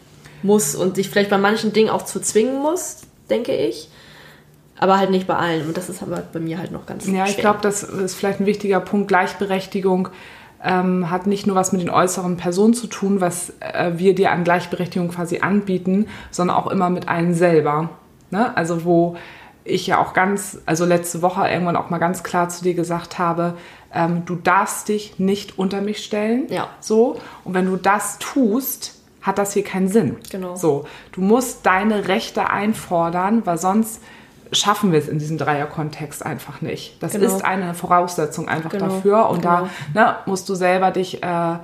muss 0.42 0.74
und 0.74 0.96
sich 0.96 1.10
vielleicht 1.10 1.30
bei 1.30 1.38
manchen 1.38 1.72
Dingen 1.72 1.90
auch 1.90 2.04
zu 2.04 2.20
zwingen 2.20 2.60
muss, 2.60 2.98
denke 3.30 3.54
ich. 3.54 3.88
Aber 4.78 4.98
halt 4.98 5.10
nicht 5.10 5.26
bei 5.26 5.36
allen. 5.36 5.66
Und 5.66 5.76
das 5.76 5.88
ist 5.88 6.02
aber 6.02 6.22
bei 6.32 6.40
mir 6.40 6.58
halt 6.58 6.72
noch 6.72 6.86
ganz 6.86 7.06
Ja, 7.06 7.24
ich 7.24 7.32
schwer. 7.32 7.42
glaube, 7.42 7.58
das 7.62 7.82
ist 7.82 8.14
vielleicht 8.14 8.40
ein 8.40 8.46
wichtiger 8.46 8.80
Punkt. 8.80 9.08
Gleichberechtigung 9.08 10.08
ähm, 10.62 11.10
hat 11.10 11.26
nicht 11.26 11.46
nur 11.46 11.56
was 11.56 11.72
mit 11.72 11.80
den 11.80 11.90
äußeren 11.90 12.36
Personen 12.36 12.74
zu 12.74 12.86
tun, 12.86 13.20
was 13.20 13.52
äh, 13.60 13.92
wir 13.96 14.14
dir 14.14 14.32
an 14.32 14.44
Gleichberechtigung 14.44 15.08
quasi 15.08 15.40
anbieten, 15.40 16.06
sondern 16.30 16.56
auch 16.56 16.68
immer 16.68 16.90
mit 16.90 17.08
allen 17.08 17.34
selber. 17.34 17.90
Ne? 18.30 18.56
Also 18.56 18.84
wo 18.84 19.16
ich 19.64 19.86
ja 19.86 19.98
auch 19.98 20.14
ganz, 20.14 20.58
also 20.66 20.84
letzte 20.84 21.22
Woche 21.22 21.46
irgendwann 21.48 21.76
auch 21.76 21.90
mal 21.90 21.98
ganz 21.98 22.22
klar 22.22 22.48
zu 22.48 22.64
dir 22.64 22.74
gesagt 22.74 23.18
habe, 23.18 23.54
ähm, 23.92 24.24
du 24.24 24.34
darfst 24.36 24.88
dich 24.88 25.18
nicht 25.18 25.58
unter 25.58 25.80
mich 25.80 26.04
stellen. 26.04 26.46
Ja. 26.48 26.68
So. 26.80 27.20
Und 27.44 27.54
wenn 27.54 27.66
du 27.66 27.76
das 27.76 28.18
tust, 28.18 29.00
hat 29.22 29.38
das 29.38 29.52
hier 29.52 29.64
keinen 29.64 29.88
Sinn. 29.88 30.16
Genau. 30.30 30.56
So. 30.56 30.86
Du 31.12 31.20
musst 31.20 31.66
deine 31.66 32.08
Rechte 32.08 32.50
einfordern, 32.50 33.44
weil 33.44 33.58
sonst 33.58 34.00
schaffen 34.52 34.92
wir 34.92 34.98
es 34.98 35.08
in 35.08 35.18
diesem 35.18 35.38
Dreierkontext 35.38 36.24
einfach 36.24 36.60
nicht. 36.60 37.02
Das 37.02 37.12
Genau. 37.12 37.26
ist 37.26 37.44
eine 37.44 37.74
Voraussetzung 37.74 38.48
einfach 38.48 38.70
Genau, 38.70 38.86
dafür. 38.86 39.28
Und 39.28 39.42
genau. 39.42 39.68
da 39.94 40.00
ne, 40.06 40.16
musst 40.26 40.48
du 40.48 40.54
selber 40.54 40.90
dich, 40.90 41.22
äh, 41.22 41.54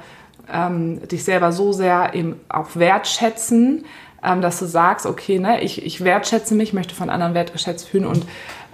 ähm, 0.52 1.06
dich 1.08 1.24
selber 1.24 1.52
so 1.52 1.72
sehr 1.72 2.14
eben 2.14 2.40
auch 2.48 2.68
wertschätzen, 2.74 3.84
ähm, 4.22 4.40
dass 4.40 4.58
du 4.58 4.66
sagst, 4.66 5.06
okay, 5.06 5.38
ne, 5.38 5.60
ich, 5.62 5.84
ich 5.84 6.02
wertschätze 6.04 6.54
mich, 6.54 6.72
möchte 6.72 6.94
von 6.94 7.10
anderen 7.10 7.34
wertgeschätzt 7.34 7.88
fühlen 7.88 8.06
und 8.06 8.26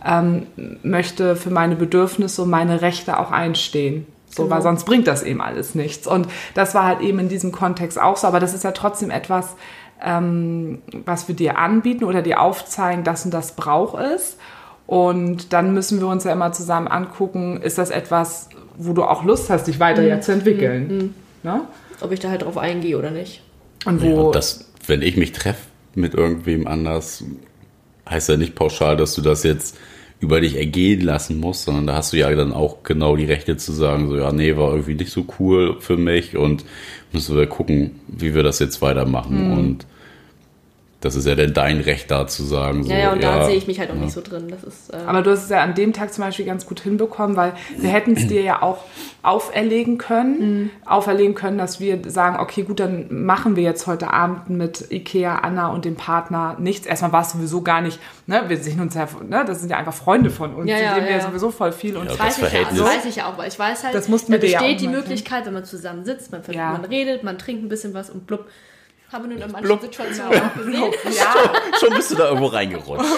ähm, 0.04 0.46
möchte 0.82 1.36
für 1.36 1.50
meine 1.50 1.76
Bedürfnisse 1.76 2.42
und 2.42 2.50
meine 2.50 2.80
Rechte 2.82 3.18
auch 3.18 3.30
einstehen. 3.30 4.06
So, 4.28 4.44
Genau. 4.44 4.54
weil 4.54 4.62
sonst 4.62 4.84
bringt 4.84 5.08
das 5.08 5.22
eben 5.24 5.40
alles 5.42 5.74
nichts. 5.74 6.06
Und 6.06 6.28
das 6.54 6.74
war 6.74 6.84
halt 6.84 7.00
eben 7.00 7.18
in 7.18 7.28
diesem 7.28 7.50
Kontext 7.50 8.00
auch 8.00 8.16
so. 8.16 8.28
Aber 8.28 8.38
das 8.38 8.54
ist 8.54 8.62
ja 8.64 8.70
trotzdem 8.70 9.10
etwas, 9.10 9.56
ähm, 10.02 10.82
was 11.04 11.28
wir 11.28 11.34
dir 11.34 11.58
anbieten 11.58 12.04
oder 12.04 12.22
dir 12.22 12.40
aufzeigen, 12.40 13.04
das 13.04 13.24
und 13.24 13.32
das 13.32 13.56
braucht 13.56 14.00
es. 14.00 14.36
Und 14.86 15.52
dann 15.52 15.72
müssen 15.72 16.00
wir 16.00 16.08
uns 16.08 16.24
ja 16.24 16.32
immer 16.32 16.52
zusammen 16.52 16.88
angucken, 16.88 17.60
ist 17.62 17.78
das 17.78 17.90
etwas, 17.90 18.48
wo 18.76 18.92
du 18.92 19.04
auch 19.04 19.24
Lust 19.24 19.50
hast, 19.50 19.66
dich 19.66 19.78
weiter 19.78 20.02
ja 20.02 20.20
zu 20.20 20.32
entwickeln. 20.32 21.14
Ne? 21.42 21.62
Ob 22.00 22.12
ich 22.12 22.20
da 22.20 22.28
halt 22.30 22.42
drauf 22.42 22.58
eingehe 22.58 22.98
oder 22.98 23.10
nicht. 23.10 23.42
Und 23.84 24.02
Ja, 24.02 24.10
wo, 24.10 24.26
und 24.26 24.34
das, 24.34 24.70
wenn 24.86 25.02
ich 25.02 25.16
mich 25.16 25.32
treffe 25.32 25.62
mit 25.94 26.14
irgendwem 26.14 26.66
anders, 26.66 27.24
heißt 28.08 28.30
ja 28.30 28.36
nicht 28.36 28.54
pauschal, 28.54 28.96
dass 28.96 29.14
du 29.14 29.22
das 29.22 29.42
jetzt 29.44 29.78
über 30.20 30.40
dich 30.40 30.56
ergehen 30.56 31.00
lassen 31.00 31.38
musst, 31.38 31.64
sondern 31.64 31.86
da 31.86 31.94
hast 31.94 32.12
du 32.12 32.18
ja 32.18 32.34
dann 32.34 32.52
auch 32.52 32.82
genau 32.82 33.16
die 33.16 33.24
Rechte 33.24 33.56
zu 33.56 33.72
sagen, 33.72 34.08
so 34.08 34.16
ja, 34.16 34.32
nee, 34.32 34.56
war 34.56 34.72
irgendwie 34.72 34.94
nicht 34.94 35.10
so 35.10 35.24
cool 35.38 35.76
für 35.80 35.96
mich 35.96 36.36
und 36.36 36.64
müssen 37.12 37.36
wir 37.36 37.46
gucken, 37.46 38.00
wie 38.06 38.34
wir 38.34 38.42
das 38.42 38.58
jetzt 38.58 38.82
weitermachen. 38.82 39.50
Mhm. 39.50 39.58
Und 39.58 39.86
das 41.00 41.14
ist 41.16 41.26
ja 41.26 41.34
dann 41.34 41.54
dein 41.54 41.80
Recht 41.80 42.10
da 42.10 42.26
zu 42.26 42.42
sagen, 42.44 42.84
so, 42.84 42.90
Ja, 42.90 42.98
ja, 42.98 43.12
und 43.12 43.22
da 43.22 43.38
ja, 43.38 43.44
sehe 43.46 43.56
ich 43.56 43.66
mich 43.66 43.80
halt 43.80 43.90
auch 43.90 43.94
nicht 43.94 44.12
so 44.12 44.20
drin. 44.20 44.48
Das 44.50 44.62
ist, 44.64 44.92
äh, 44.92 44.96
aber 45.06 45.22
du 45.22 45.30
hast 45.30 45.44
es 45.44 45.48
ja 45.48 45.62
an 45.62 45.74
dem 45.74 45.92
Tag 45.92 46.12
zum 46.12 46.24
Beispiel 46.24 46.44
ganz 46.44 46.66
gut 46.66 46.80
hinbekommen, 46.80 47.36
weil 47.36 47.54
wir 47.78 47.88
hätten 47.90 48.12
es 48.16 48.26
dir 48.26 48.42
ja 48.42 48.62
auch 48.62 48.84
auferlegen 49.22 49.98
können, 49.98 50.70
auferlegen 50.86 51.34
können, 51.34 51.58
dass 51.58 51.78
wir 51.80 52.00
sagen, 52.06 52.38
okay, 52.40 52.62
gut, 52.62 52.80
dann 52.80 53.06
machen 53.24 53.56
wir 53.56 53.62
jetzt 53.62 53.86
heute 53.86 54.10
Abend 54.12 54.50
mit 54.50 54.90
Ikea, 54.90 55.36
Anna 55.36 55.68
und 55.68 55.84
dem 55.84 55.96
Partner 55.96 56.56
nichts. 56.58 56.86
Erstmal 56.86 57.12
war 57.12 57.22
es 57.22 57.32
sowieso 57.32 57.62
gar 57.62 57.80
nicht, 57.80 57.98
ne, 58.26 58.44
wir 58.48 58.56
sehen 58.58 58.80
uns 58.80 58.94
ja, 58.94 59.06
ne, 59.28 59.44
das 59.46 59.60
sind 59.60 59.70
ja 59.70 59.76
einfach 59.76 59.94
Freunde 59.94 60.30
von 60.30 60.54
uns, 60.54 60.70
Ja, 60.70 60.76
die 60.76 60.82
ja, 60.82 60.94
sehen 60.94 61.04
wir 61.04 61.10
ja 61.12 61.16
ja. 61.18 61.22
sowieso 61.26 61.50
voll 61.50 61.72
viel 61.72 61.96
und 61.96 62.06
Ja, 62.10 62.18
weiß 62.18 62.18
das 62.18 62.36
ich, 62.36 62.42
ja, 62.42 62.44
das 62.44 62.50
Verhältnis- 62.50 62.84
weiß 62.84 63.04
ich 63.06 63.16
ja 63.16 63.26
auch, 63.26 63.38
weil 63.38 63.48
ich 63.48 63.58
weiß 63.58 63.84
halt, 63.84 63.94
Das 63.94 64.06
da 64.06 64.12
ja 64.12 64.38
besteht 64.38 64.80
die 64.80 64.88
Möglichkeit, 64.88 65.46
wenn 65.46 65.52
man 65.54 65.64
zusammen 65.64 66.04
sitzt, 66.04 66.32
man, 66.32 66.42
Ja. 66.50 66.72
man 66.72 66.84
redet, 66.84 67.22
man 67.22 67.38
trinkt 67.38 67.62
ein 67.64 67.68
bisschen 67.68 67.94
was 67.94 68.10
und 68.10 68.26
blub. 68.26 68.46
Haben 69.12 69.24
wir 69.24 69.34
nun 69.36 69.42
in 69.42 69.50
manchen 69.52 69.62
Blub. 69.66 69.80
Situationen 69.80 70.40
auch 70.40 70.54
gesehen. 70.56 70.92
ja, 71.16 71.34
Schon 71.80 71.94
bist 71.94 72.10
du 72.12 72.14
da 72.14 72.24
irgendwo 72.28 72.46
reingerutscht. 72.46 73.04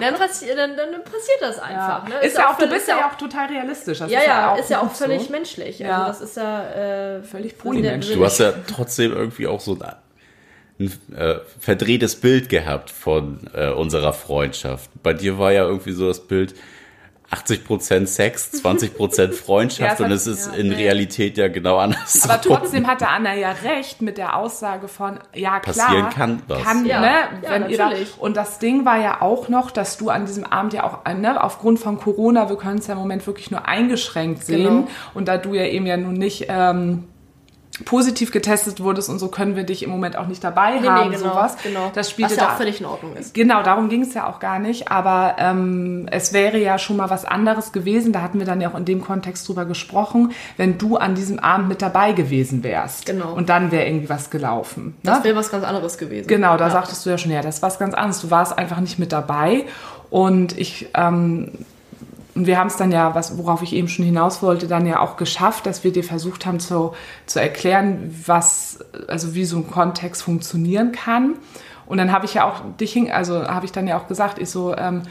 Dann, 0.00 0.14
passi 0.16 0.46
dann, 0.54 0.76
dann 0.76 1.04
passiert 1.04 1.40
das 1.40 1.58
einfach. 1.60 2.08
Ne? 2.08 2.16
ist 2.22 2.36
ja 2.36 2.50
auch, 2.50 2.58
du 2.58 2.66
bist 2.68 2.88
ja 2.88 3.08
auch 3.08 3.14
total 3.16 3.46
realistisch. 3.46 3.98
Das 4.00 4.10
Ja, 4.10 4.20
ja, 4.26 4.56
ist 4.56 4.68
ja 4.68 4.82
auch 4.82 4.90
völlig 4.90 5.26
so. 5.26 5.30
menschlich. 5.30 5.78
Ja. 5.78 6.04
Also 6.06 6.20
das 6.20 6.30
ist 6.30 6.36
ja 6.36 7.16
äh, 7.18 7.22
Völlig 7.22 7.56
polymenschlich. 7.56 8.16
Du 8.16 8.24
hast 8.24 8.38
ja 8.38 8.52
trotzdem 8.66 9.12
irgendwie 9.12 9.46
auch 9.46 9.60
so 9.60 9.78
ein, 9.78 9.94
ein 10.80 11.16
äh, 11.16 11.36
verdrehtes 11.60 12.16
Bild 12.16 12.48
gehabt 12.48 12.90
von 12.90 13.48
äh, 13.54 13.70
unserer 13.70 14.12
Freundschaft. 14.12 14.90
Bei 15.02 15.14
dir 15.14 15.38
war 15.38 15.52
ja 15.52 15.64
irgendwie 15.64 15.92
so 15.92 16.08
das 16.08 16.20
Bild 16.26 16.54
80% 17.34 18.06
Sex, 18.06 18.50
20% 18.64 19.32
Freundschaft 19.44 20.00
Ja, 20.00 20.06
und 20.06 20.12
es 20.12 20.26
ist 20.26 20.46
ja. 20.46 20.52
in 20.54 20.72
Realität 20.72 21.36
ja 21.36 21.48
genau 21.48 21.78
anders. 21.78 22.22
Aber 22.28 22.40
trotzdem 22.40 22.86
hatte 22.86 23.08
Anna 23.08 23.34
ja 23.34 23.50
recht 23.64 24.02
mit 24.02 24.18
der 24.18 24.36
Aussage 24.36 24.88
von, 24.88 25.18
ja 25.34 25.60
klar, 25.60 25.74
Passieren 25.74 26.10
kann 26.10 26.42
was. 26.48 26.62
ne, 26.82 26.88
Ja, 26.88 27.02
ja, 27.02 27.50
wenn 27.50 27.68
ihr 27.70 27.78
da, 27.78 27.84
natürlich. 27.88 28.14
und 28.18 28.36
das 28.36 28.58
Ding 28.58 28.84
war 28.84 28.98
ja 29.00 29.20
auch 29.20 29.48
noch, 29.48 29.70
dass 29.70 29.96
du 29.96 30.10
an 30.10 30.26
diesem 30.26 30.44
Abend 30.44 30.72
ja 30.72 30.84
auch, 30.84 31.04
ne, 31.14 31.42
aufgrund 31.42 31.78
von 31.78 31.98
Corona, 31.98 32.48
wir 32.48 32.56
können 32.56 32.78
es 32.78 32.86
ja 32.86 32.94
im 32.94 33.00
Moment 33.00 33.26
wirklich 33.26 33.50
nur 33.50 33.66
eingeschränkt 33.66 34.44
sehen 34.44 34.64
Genau. 34.64 34.88
und 35.14 35.28
da 35.28 35.36
du 35.38 35.54
ja 35.54 35.64
eben 35.64 35.86
ja 35.86 35.96
nun 35.96 36.14
nicht 36.14 36.46
ähm, 36.48 37.04
positiv 37.84 38.30
getestet 38.30 38.80
wurdest 38.80 39.08
und 39.08 39.18
so 39.18 39.28
können 39.28 39.56
wir 39.56 39.64
dich 39.64 39.82
im 39.82 39.90
Moment 39.90 40.16
auch 40.16 40.28
nicht 40.28 40.44
dabei 40.44 40.78
Nee, 40.78 40.88
haben, 40.88 41.10
nee, 41.10 41.16
genau, 41.16 41.30
sowas. 41.30 41.56
genau. 41.60 41.90
Das 41.92 42.08
spielte 42.08 42.32
Was 42.32 42.38
ja 42.38 42.46
da 42.46 42.52
auch 42.52 42.56
völlig 42.56 42.80
in 42.80 42.86
Ordnung 42.86 43.16
ist. 43.16 43.34
Genau, 43.34 43.64
darum 43.64 43.88
ging 43.88 44.02
es 44.02 44.14
ja 44.14 44.28
auch 44.28 44.38
gar 44.38 44.60
nicht. 44.60 44.92
Aber 44.92 45.34
ähm, 45.38 46.06
es 46.10 46.32
wäre 46.32 46.58
ja 46.58 46.78
schon 46.78 46.96
mal 46.96 47.10
was 47.10 47.24
anderes 47.24 47.72
gewesen. 47.72 48.12
Da 48.12 48.22
hatten 48.22 48.38
wir 48.38 48.46
dann 48.46 48.60
ja 48.60 48.70
auch 48.70 48.78
in 48.78 48.84
dem 48.84 49.02
Kontext 49.02 49.48
drüber 49.48 49.64
gesprochen, 49.64 50.32
wenn 50.56 50.78
du 50.78 50.96
an 50.96 51.16
diesem 51.16 51.40
Abend 51.40 51.68
mit 51.68 51.82
dabei 51.82 52.12
gewesen 52.12 52.62
wärst. 52.62 53.06
Genau. 53.06 53.34
Und 53.34 53.48
dann 53.48 53.72
wäre 53.72 53.86
irgendwie 53.86 54.08
was 54.08 54.30
gelaufen. 54.30 54.96
Das 55.02 55.18
ne? 55.18 55.24
wäre 55.24 55.36
was 55.36 55.50
ganz 55.50 55.64
anderes 55.64 55.98
gewesen. 55.98 56.28
Genau, 56.28 56.56
da 56.56 56.66
ja. 56.66 56.70
sagtest 56.70 57.04
du 57.04 57.10
ja 57.10 57.18
schon, 57.18 57.32
ja, 57.32 57.42
das 57.42 57.56
ist 57.56 57.62
was 57.62 57.80
ganz 57.80 57.94
anderes. 57.94 58.20
Du 58.20 58.30
warst 58.30 58.56
einfach 58.56 58.78
nicht 58.78 59.00
mit 59.00 59.10
dabei. 59.10 59.64
Und 60.10 60.56
ich, 60.56 60.90
ähm, 60.94 61.50
und 62.34 62.46
wir 62.46 62.58
haben 62.58 62.66
es 62.66 62.76
dann 62.76 62.90
ja, 62.90 63.14
was, 63.14 63.38
worauf 63.38 63.62
ich 63.62 63.72
eben 63.72 63.88
schon 63.88 64.04
hinaus 64.04 64.42
wollte, 64.42 64.66
dann 64.66 64.86
ja 64.86 65.00
auch 65.00 65.16
geschafft, 65.16 65.66
dass 65.66 65.84
wir 65.84 65.92
dir 65.92 66.02
versucht 66.02 66.46
haben 66.46 66.58
zu, 66.58 66.92
zu 67.26 67.40
erklären, 67.40 68.14
was, 68.26 68.80
also 69.06 69.34
wie 69.34 69.44
so 69.44 69.56
ein 69.58 69.70
Kontext 69.70 70.22
funktionieren 70.22 70.92
kann. 70.92 71.34
Und 71.86 71.98
dann 71.98 72.10
habe 72.10 72.24
ich 72.24 72.34
ja 72.34 72.44
auch 72.44 72.62
dich 72.80 72.92
hin, 72.92 73.10
also 73.10 73.46
habe 73.46 73.66
ich 73.66 73.72
dann 73.72 73.86
ja 73.86 73.98
auch 73.98 74.08
gesagt, 74.08 74.38
ich 74.38 74.50
so, 74.50 74.74
ähm, 74.76 75.02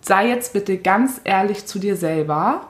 sei 0.00 0.28
jetzt 0.28 0.52
bitte 0.52 0.78
ganz 0.78 1.20
ehrlich 1.24 1.66
zu 1.66 1.78
dir 1.78 1.96
selber 1.96 2.62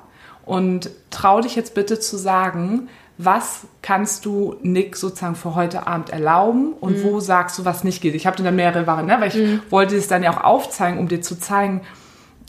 und 0.45 0.91
trau 1.11 1.41
dich 1.41 1.57
jetzt 1.57 1.75
bitte 1.75 1.99
zu 1.99 2.17
sagen, 2.17 2.89
was 3.19 3.63
kannst 3.81 4.27
du 4.27 4.57
Nick 4.63 4.97
sozusagen 4.97 5.37
für 5.37 5.55
heute 5.55 5.87
Abend 5.87 6.11
erlauben 6.11 6.75
und 6.75 7.03
wo 7.03 7.21
sagst 7.21 7.59
du, 7.59 7.65
was 7.65 7.83
nicht 7.83 8.03
geht. 8.03 8.15
Ich 8.15 8.27
habe 8.27 8.37
dir 8.37 8.43
dann 8.43 8.57
mehrere 8.57 8.87
Varianten, 8.87 9.13
ne, 9.13 9.21
weil 9.21 9.35
ich 9.35 9.73
wollte 9.73 9.97
es 9.97 10.07
dann 10.07 10.23
ja 10.23 10.33
auch 10.33 10.45
aufzeigen, 10.45 10.99
um 10.99 11.09
dir 11.09 11.23
zu 11.23 11.39
zeigen, 11.39 11.81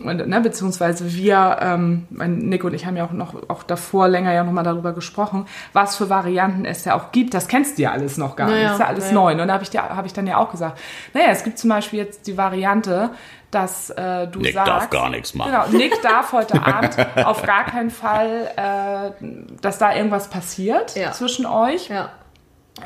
ne, 0.03 0.41
beziehungsweise 0.41 1.11
wir, 1.13 1.57
ähm, 1.61 2.07
mein 2.09 2.37
Nick 2.37 2.63
und 2.63 2.73
ich 2.73 2.85
haben 2.85 2.95
ja 2.97 3.05
auch 3.05 3.11
noch 3.11 3.49
auch 3.49 3.63
davor 3.63 4.07
länger 4.07 4.33
ja 4.33 4.43
nochmal 4.43 4.63
darüber 4.63 4.93
gesprochen, 4.93 5.45
was 5.73 5.95
für 5.95 6.09
Varianten 6.09 6.65
es 6.65 6.85
ja 6.85 6.95
auch 6.95 7.11
gibt. 7.11 7.33
Das 7.33 7.47
kennst 7.47 7.77
du 7.77 7.83
ja 7.83 7.91
alles 7.91 8.17
noch 8.17 8.35
gar 8.35 8.45
nicht. 8.47 8.55
Naja, 8.55 8.67
Das 8.67 8.73
ist 8.75 8.79
ja 8.81 8.87
alles 8.87 9.03
naja. 9.05 9.13
neu. 9.15 9.41
Und 9.41 9.47
da 9.47 9.53
habe 9.53 9.63
ich, 9.63 9.69
dir- 9.69 9.83
hab 9.95 10.05
ich 10.05 10.13
dann 10.13 10.27
ja 10.27 10.37
auch 10.37 10.51
gesagt, 10.51 10.79
naja, 11.13 11.27
es 11.31 11.43
gibt 11.43 11.57
zum 11.57 11.69
Beispiel 11.69 11.99
jetzt 11.99 12.27
die 12.27 12.37
Variante, 12.37 13.09
dass 13.51 13.89
äh, 13.91 14.27
du 14.27 14.39
Nick 14.39 14.53
sagst... 14.53 14.67
darf 14.67 14.89
gar 14.89 15.09
nichts 15.09 15.33
machen. 15.33 15.51
Genau, 15.51 15.65
Nick 15.77 16.01
darf 16.01 16.33
heute 16.33 16.61
Abend 16.65 16.97
auf 17.25 17.41
gar 17.43 17.63
keinen 17.65 17.89
Fall, 17.89 18.49
äh, 18.57 19.23
dass 19.61 19.77
da 19.77 19.95
irgendwas 19.95 20.29
passiert 20.29 20.95
Ja. 20.95 21.11
zwischen 21.13 21.45
euch. 21.45 21.87
Ja. 21.89 22.09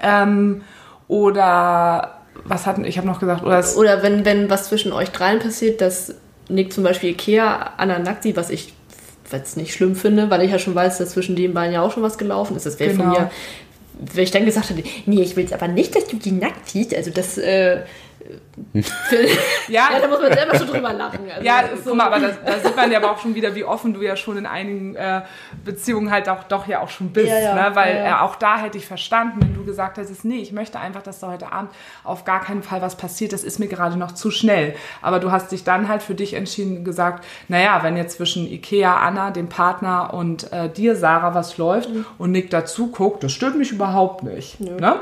Ähm, 0.02 0.64
oder 1.08 2.12
was 2.46 2.66
hatten, 2.66 2.86
ich 2.86 2.98
habe 2.98 3.08
noch 3.08 3.20
gesagt, 3.20 3.44
oder 3.44 3.62
Oder 3.76 4.04
wenn, 4.04 4.24
wenn 4.24 4.50
was 4.50 4.70
zwischen 4.70 4.94
euch 4.94 5.12
dreien 5.12 5.40
passiert, 5.40 5.82
dass 5.82 6.16
Nick 6.52 6.74
zum 6.74 6.84
Beispiel 6.84 7.12
Ikea 7.12 7.74
sieht, 8.24 8.36
was 8.36 8.50
ich 8.50 8.74
jetzt 9.32 9.56
nicht 9.58 9.74
schlimm 9.74 9.96
finde, 9.96 10.30
weil 10.30 10.42
ich 10.44 10.52
ja 10.52 10.60
schon 10.60 10.76
weiß, 10.76 10.98
dass 10.98 11.12
zwischen 11.12 11.36
den 11.36 11.54
beiden 11.54 11.74
ja 11.74 11.82
auch 11.82 11.92
schon 11.92 12.04
was 12.04 12.18
gelaufen 12.18 12.56
ist. 12.58 12.66
Das 12.66 12.80
wäre 12.80 12.94
von 12.94 13.06
Genau. 13.06 13.20
mir, 13.22 13.32
wenn 14.14 14.24
ich 14.24 14.32
dann 14.32 14.46
gesagt 14.46 14.70
hätte, 14.70 14.84
nee, 15.06 15.22
ich 15.22 15.36
will 15.36 15.44
jetzt 15.44 15.54
aber 15.54 15.68
nicht, 15.68 15.96
dass 15.96 16.08
du 16.08 16.18
die 16.18 16.32
nackt 16.32 16.68
siehst, 16.70 16.94
also 16.94 17.12
das, 17.12 17.38
äh, 17.38 17.82
Ja. 18.74 18.82
ja, 19.68 20.00
da 20.02 20.08
muss 20.08 20.22
man 20.22 20.34
selber 20.34 20.58
schon 20.58 20.68
drüber 20.68 20.94
lachen. 20.94 21.20
Also 21.30 21.46
Ja, 21.46 21.62
das 21.64 21.80
ist 21.80 21.86
guck 21.86 21.96
mal, 21.96 22.08
aber 22.08 22.20
da, 22.20 22.30
da 22.46 22.60
sieht 22.60 22.76
man 22.76 22.92
ja 22.92 22.98
aber 23.00 23.12
auch 23.12 23.20
schon 23.20 23.36
wieder, 23.36 23.54
wie 23.56 23.64
offen 23.64 23.94
du 23.94 24.02
ja 24.02 24.16
schon 24.16 24.38
in 24.38 24.46
einigen 24.46 24.96
äh, 24.96 25.22
Beziehungen 25.64 26.12
halt 26.12 26.30
auch 26.30 26.44
doch 26.44 26.68
ja 26.68 26.82
auch 26.82 26.90
schon 26.90 27.10
bist. 27.12 27.28
Ja, 27.30 27.40
ja, 27.40 27.56
ne? 27.70 27.76
Weil. 27.76 27.96
Äh, 27.98 28.12
auch 28.14 28.36
da 28.36 28.58
hätte 28.58 28.78
ich 28.78 28.86
verstanden, 28.86 29.42
wenn 29.42 29.54
du 29.54 29.64
gesagt 29.66 29.98
hättest, 29.98 30.26
nee, 30.26 30.38
ich 30.38 30.52
möchte 30.52 30.80
einfach, 30.80 31.02
dass 31.02 31.20
da 31.20 31.32
heute 31.32 31.52
Abend 31.52 31.72
auf 32.04 32.26
gar 32.26 32.42
keinen 32.42 32.64
Fall 32.64 32.82
was 32.82 32.96
passiert. 32.96 33.34
Das 33.34 33.44
ist 33.44 33.60
mir 33.60 33.68
gerade 33.68 33.98
noch 33.98 34.12
zu 34.14 34.32
schnell. 34.32 34.76
Aber 35.02 35.20
du 35.20 35.32
hast 35.32 35.52
dich 35.52 35.64
dann 35.64 35.88
halt 35.88 36.04
für 36.04 36.16
dich 36.16 36.34
entschieden 36.34 36.78
und 36.78 36.84
gesagt, 36.86 37.26
naja, 37.48 37.80
wenn 37.84 37.98
jetzt 37.98 38.18
zwischen 38.18 38.46
Ikea, 38.52 38.98
Anna, 38.98 39.32
dem 39.32 39.50
Partner 39.50 40.14
und 40.14 40.52
äh, 40.52 40.70
dir, 40.70 40.96
Sarah, 40.96 41.34
was 41.34 41.58
läuft 41.58 41.90
Mhm. 41.90 42.06
und 42.18 42.32
Nick 42.32 42.50
dazu 42.52 42.92
guckt, 42.92 43.24
das 43.24 43.32
stört 43.32 43.56
mich 43.56 43.72
überhaupt 43.72 44.24
nicht. 44.24 44.60
Ne? 44.60 44.96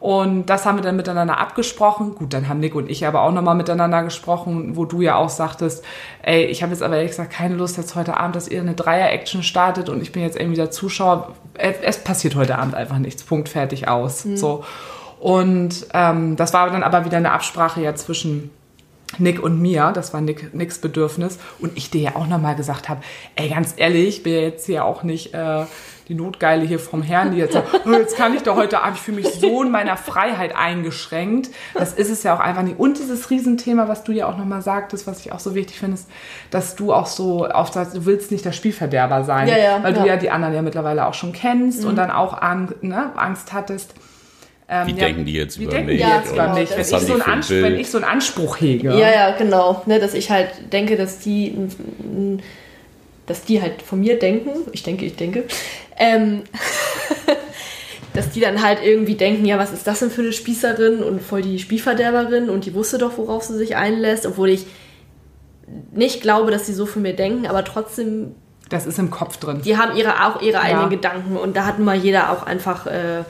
Und 0.00 0.46
das 0.46 0.64
haben 0.64 0.78
wir 0.78 0.82
dann 0.82 0.96
miteinander 0.96 1.38
abgesprochen. 1.38 2.14
Gut, 2.14 2.32
dann 2.32 2.48
haben 2.48 2.58
Nick 2.58 2.74
und 2.74 2.90
ich 2.90 3.06
aber 3.06 3.22
auch 3.22 3.32
nochmal 3.32 3.54
miteinander 3.54 4.02
gesprochen, 4.02 4.74
wo 4.74 4.86
du 4.86 5.02
ja 5.02 5.16
auch 5.16 5.28
sagtest, 5.28 5.84
ey, 6.22 6.46
ich 6.46 6.62
habe 6.62 6.72
jetzt 6.72 6.82
aber 6.82 6.96
ehrlich 6.96 7.10
gesagt 7.10 7.30
keine 7.32 7.54
Lust 7.54 7.76
jetzt 7.76 7.94
heute 7.94 8.16
Abend, 8.16 8.34
dass 8.34 8.48
ihr 8.48 8.62
eine 8.62 8.74
Dreier-Action 8.74 9.42
startet 9.42 9.90
und 9.90 10.00
ich 10.00 10.10
bin 10.10 10.22
jetzt 10.22 10.38
irgendwie 10.38 10.56
der 10.56 10.70
Zuschauer. 10.70 11.34
Es 11.54 12.02
passiert 12.02 12.34
heute 12.34 12.58
Abend 12.58 12.74
einfach 12.74 12.98
nichts. 12.98 13.22
Punkt, 13.22 13.50
fertig, 13.50 13.88
aus. 13.88 14.24
Mhm. 14.24 14.36
So. 14.38 14.64
Und 15.20 15.86
ähm, 15.92 16.36
das 16.36 16.54
war 16.54 16.70
dann 16.70 16.82
aber 16.82 17.04
wieder 17.04 17.18
eine 17.18 17.32
Absprache 17.32 17.82
ja 17.82 17.94
zwischen 17.94 18.50
Nick 19.18 19.42
und 19.42 19.60
mir, 19.60 19.92
das 19.92 20.14
war 20.14 20.20
Nick, 20.20 20.54
Nicks 20.54 20.78
Bedürfnis. 20.78 21.38
Und 21.58 21.76
ich 21.76 21.90
dir 21.90 22.00
ja 22.00 22.16
auch 22.16 22.26
nochmal 22.26 22.56
gesagt 22.56 22.88
habe, 22.88 23.00
ey, 23.36 23.48
ganz 23.48 23.74
ehrlich, 23.76 24.18
ich 24.18 24.22
bin 24.22 24.32
ja 24.34 24.40
jetzt 24.40 24.66
hier 24.66 24.84
auch 24.84 25.02
nicht 25.02 25.34
äh, 25.34 25.64
die 26.10 26.14
Notgeile 26.14 26.64
hier 26.64 26.80
vom 26.80 27.02
Herrn, 27.02 27.30
die 27.30 27.38
jetzt 27.38 27.52
sagt, 27.52 27.68
oh, 27.86 27.92
jetzt 27.92 28.16
kann 28.16 28.34
ich 28.34 28.42
doch 28.42 28.56
heute 28.56 28.82
Abend, 28.82 28.96
ich 28.96 29.02
fühle 29.02 29.18
mich 29.18 29.28
so 29.28 29.62
in 29.62 29.70
meiner 29.70 29.96
Freiheit 29.96 30.56
eingeschränkt. 30.56 31.50
Das 31.74 31.92
ist 31.92 32.10
es 32.10 32.24
ja 32.24 32.34
auch 32.34 32.40
einfach 32.40 32.62
nicht. 32.62 32.80
Und 32.80 32.98
dieses 32.98 33.30
Riesenthema, 33.30 33.86
was 33.86 34.02
du 34.02 34.10
ja 34.10 34.26
auch 34.26 34.36
nochmal 34.36 34.60
sagtest, 34.60 35.06
was 35.06 35.20
ich 35.20 35.32
auch 35.32 35.38
so 35.38 35.54
wichtig 35.54 35.78
finde, 35.78 35.94
ist, 35.94 36.08
dass 36.50 36.74
du 36.74 36.92
auch 36.92 37.06
so 37.06 37.48
oft 37.48 37.74
sagst, 37.74 37.94
du 37.94 38.06
willst 38.06 38.32
nicht 38.32 38.44
der 38.44 38.52
Spielverderber 38.52 39.22
sein. 39.22 39.46
Ja, 39.46 39.56
ja, 39.56 39.82
weil 39.82 39.94
ja. 39.94 40.02
du 40.02 40.08
ja 40.08 40.16
die 40.16 40.30
anderen 40.30 40.54
ja 40.54 40.62
mittlerweile 40.62 41.06
auch 41.06 41.14
schon 41.14 41.32
kennst 41.32 41.82
mhm. 41.82 41.90
und 41.90 41.96
dann 41.96 42.10
auch 42.10 42.42
Angst, 42.42 42.82
ne, 42.82 43.12
Angst 43.16 43.52
hattest 43.52 43.94
ähm, 44.72 44.86
wie 44.86 44.92
ja, 44.92 44.98
denken 44.98 45.24
die 45.24 45.32
jetzt 45.32 45.56
über 45.56 45.80
mich? 45.80 46.00
Ja, 46.00 46.22
über 46.22 46.30
genau, 46.30 46.54
mich? 46.54 46.70
Wenn 46.70 46.80
ich, 46.80 46.86
so 46.86 47.62
wenn 47.62 47.80
ich, 47.80 47.90
so 47.90 47.98
einen 47.98 48.06
Anspruch 48.06 48.60
hege. 48.60 48.90
Ja, 48.96 49.10
ja, 49.10 49.36
genau. 49.36 49.82
Ne, 49.86 49.98
dass 49.98 50.14
ich 50.14 50.30
halt 50.30 50.72
denke, 50.72 50.96
dass 50.96 51.18
die, 51.18 51.52
dass 53.26 53.42
die 53.42 53.60
halt 53.60 53.82
von 53.82 53.98
mir 53.98 54.20
denken, 54.20 54.50
ich 54.70 54.84
denke, 54.84 55.06
ich 55.06 55.16
denke, 55.16 55.42
ähm, 55.98 56.42
dass 58.14 58.30
die 58.30 58.38
dann 58.38 58.62
halt 58.62 58.78
irgendwie 58.84 59.16
denken, 59.16 59.44
ja, 59.44 59.58
was 59.58 59.72
ist 59.72 59.88
das 59.88 59.98
denn 59.98 60.10
für 60.10 60.22
eine 60.22 60.32
Spießerin 60.32 61.02
und 61.02 61.20
voll 61.20 61.42
die 61.42 61.58
Spielverderberin 61.58 62.48
und 62.48 62.64
die 62.64 62.72
wusste 62.72 62.98
doch, 62.98 63.18
worauf 63.18 63.42
sie 63.42 63.58
sich 63.58 63.74
einlässt, 63.74 64.24
obwohl 64.24 64.50
ich 64.50 64.66
nicht 65.90 66.22
glaube, 66.22 66.52
dass 66.52 66.66
sie 66.66 66.74
so 66.74 66.86
von 66.86 67.02
mir 67.02 67.16
denken, 67.16 67.48
aber 67.48 67.64
trotzdem. 67.64 68.36
Das 68.68 68.86
ist 68.86 69.00
im 69.00 69.10
Kopf 69.10 69.36
drin. 69.38 69.62
Die 69.64 69.76
haben 69.76 69.96
ihre, 69.96 70.24
auch 70.24 70.40
ihre 70.42 70.60
eigenen 70.60 70.90
Gedanken 70.90 71.36
und 71.36 71.56
da 71.56 71.66
hat 71.66 71.80
mal 71.80 71.96
jeder 71.96 72.30
auch 72.30 72.44
einfach. 72.44 72.86
Äh, 72.86 73.24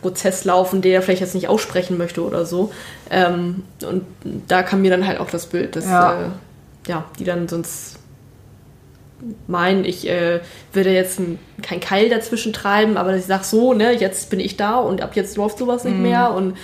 Prozess 0.00 0.44
laufen, 0.44 0.82
der 0.82 0.94
er 0.94 1.02
vielleicht 1.02 1.20
jetzt 1.20 1.34
nicht 1.34 1.48
aussprechen 1.48 1.98
möchte 1.98 2.24
oder 2.24 2.44
so. 2.44 2.72
Ähm, 3.10 3.64
und 3.86 4.04
da 4.48 4.62
kam 4.62 4.82
mir 4.82 4.90
dann 4.90 5.06
halt 5.06 5.20
auch 5.20 5.30
das 5.30 5.46
Bild, 5.46 5.76
dass 5.76 5.84
ja, 5.84 6.22
äh, 6.22 6.28
ja 6.88 7.04
die 7.18 7.24
dann 7.24 7.48
sonst 7.48 7.98
meinen, 9.46 9.84
ich 9.84 10.08
äh, 10.08 10.40
würde 10.72 10.90
jetzt 10.90 11.18
ein, 11.18 11.38
kein 11.62 11.80
Keil 11.80 12.08
dazwischen 12.08 12.52
treiben, 12.52 12.96
aber 12.96 13.16
ich 13.16 13.24
sag 13.24 13.44
so, 13.44 13.74
ne, 13.74 13.92
jetzt 13.92 14.30
bin 14.30 14.40
ich 14.40 14.56
da 14.56 14.76
und 14.76 15.02
ab 15.02 15.16
jetzt 15.16 15.36
läuft 15.36 15.58
sowas 15.58 15.84
nicht 15.84 15.96
mhm. 15.96 16.02
mehr 16.02 16.32
und 16.32 16.56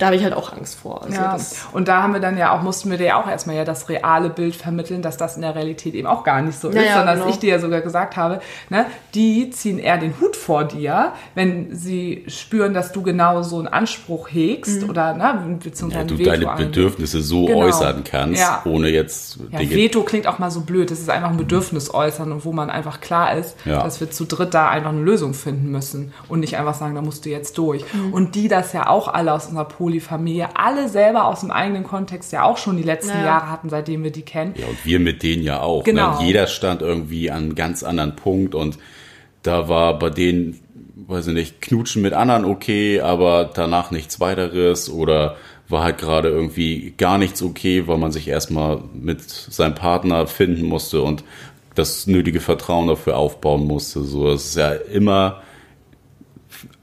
da 0.00 0.06
habe 0.06 0.16
ich 0.16 0.24
halt 0.24 0.32
auch 0.32 0.52
Angst 0.52 0.78
vor. 0.78 1.02
Also 1.02 1.14
ja. 1.14 1.36
Und 1.72 1.86
da 1.86 2.02
haben 2.02 2.14
wir 2.14 2.20
dann 2.20 2.38
ja 2.38 2.56
auch, 2.56 2.62
mussten 2.62 2.90
wir 2.90 2.96
dir 2.96 3.04
ja 3.08 3.22
auch 3.22 3.28
erstmal 3.28 3.54
ja 3.54 3.64
das 3.64 3.90
reale 3.90 4.30
Bild 4.30 4.56
vermitteln, 4.56 5.02
dass 5.02 5.18
das 5.18 5.36
in 5.36 5.42
der 5.42 5.54
Realität 5.54 5.94
eben 5.94 6.06
auch 6.06 6.24
gar 6.24 6.40
nicht 6.40 6.58
so 6.58 6.70
ist, 6.70 6.76
ja, 6.76 6.94
sondern 6.94 7.16
genau. 7.16 7.26
dass 7.26 7.34
ich 7.34 7.40
dir 7.40 7.50
ja 7.50 7.58
sogar 7.58 7.82
gesagt 7.82 8.16
habe, 8.16 8.40
ne, 8.70 8.86
die 9.14 9.50
ziehen 9.50 9.78
eher 9.78 9.98
den 9.98 10.14
Hut 10.18 10.36
vor 10.36 10.64
dir, 10.64 11.12
wenn 11.34 11.76
sie 11.76 12.24
spüren, 12.28 12.72
dass 12.72 12.92
du 12.92 13.02
genau 13.02 13.42
so 13.42 13.58
einen 13.58 13.68
Anspruch 13.68 14.28
hegst 14.30 14.82
mhm. 14.82 14.90
oder 14.90 15.12
ne, 15.12 15.58
beziehungsweise 15.62 16.00
ja, 16.00 16.08
du 16.08 16.18
Veto 16.18 16.30
deine 16.30 16.46
Bedürfnisse 16.56 17.20
so 17.20 17.44
genau. 17.44 17.58
äußern 17.58 18.02
kannst, 18.02 18.40
ja. 18.40 18.62
ohne 18.64 18.88
jetzt 18.88 19.38
ja, 19.50 19.58
Veto 19.58 20.02
klingt 20.02 20.26
auch 20.26 20.38
mal 20.38 20.50
so 20.50 20.62
blöd, 20.62 20.90
das 20.90 21.00
ist 21.00 21.10
einfach 21.10 21.30
ein 21.30 21.36
Bedürfnis 21.36 21.92
äußern 21.92 22.32
und 22.32 22.46
wo 22.46 22.52
man 22.52 22.70
einfach 22.70 23.02
klar 23.02 23.36
ist, 23.36 23.54
dass 23.66 24.00
wir 24.00 24.10
zu 24.10 24.24
dritt 24.24 24.54
da 24.54 24.70
einfach 24.70 24.90
eine 24.90 25.02
Lösung 25.02 25.34
finden 25.34 25.70
müssen 25.70 26.14
und 26.28 26.40
nicht 26.40 26.56
einfach 26.56 26.74
sagen, 26.74 26.94
da 26.94 27.02
musst 27.02 27.26
du 27.26 27.28
jetzt 27.28 27.58
durch. 27.58 27.84
Mhm. 27.92 28.14
Und 28.14 28.34
die 28.34 28.48
das 28.48 28.72
ja 28.72 28.88
auch 28.88 29.08
alle 29.08 29.32
aus 29.34 29.46
unserer 29.46 29.66
Pool 29.66 29.89
Polyfamilie, 29.90 30.48
alle 30.54 30.88
selber 30.88 31.26
aus 31.26 31.40
dem 31.40 31.50
eigenen 31.50 31.82
Kontext 31.82 32.32
ja 32.32 32.44
auch 32.44 32.56
schon 32.56 32.76
die 32.76 32.84
letzten 32.84 33.18
ja. 33.18 33.24
Jahre 33.24 33.50
hatten, 33.50 33.68
seitdem 33.68 34.04
wir 34.04 34.12
die 34.12 34.22
kennen. 34.22 34.54
Ja, 34.56 34.66
und 34.66 34.84
wir 34.84 35.00
mit 35.00 35.22
denen 35.24 35.42
ja 35.42 35.60
auch. 35.60 35.84
Ne? 35.84 35.92
Genau. 35.92 36.20
Ne? 36.20 36.26
Jeder 36.26 36.46
stand 36.46 36.80
irgendwie 36.80 37.30
an 37.30 37.38
einem 37.38 37.54
ganz 37.56 37.82
anderen 37.82 38.14
Punkt 38.14 38.54
und 38.54 38.78
da 39.42 39.68
war 39.68 39.98
bei 39.98 40.10
denen, 40.10 40.60
weiß 41.08 41.28
ich 41.28 41.34
nicht, 41.34 41.60
Knutschen 41.60 42.02
mit 42.02 42.12
anderen 42.12 42.44
okay, 42.44 43.00
aber 43.00 43.50
danach 43.52 43.90
nichts 43.90 44.20
weiteres 44.20 44.90
oder 44.90 45.36
war 45.68 45.82
halt 45.82 45.98
gerade 45.98 46.28
irgendwie 46.28 46.94
gar 46.96 47.18
nichts 47.18 47.42
okay, 47.42 47.86
weil 47.86 47.98
man 47.98 48.12
sich 48.12 48.28
erstmal 48.28 48.80
mit 48.92 49.22
seinem 49.22 49.74
Partner 49.74 50.26
finden 50.26 50.66
musste 50.66 51.02
und 51.02 51.24
das 51.74 52.06
nötige 52.06 52.40
Vertrauen 52.40 52.88
dafür 52.88 53.16
aufbauen 53.16 53.66
musste. 53.66 54.02
So, 54.02 54.30
es 54.30 54.46
ist 54.46 54.56
ja 54.56 54.72
immer 54.72 55.42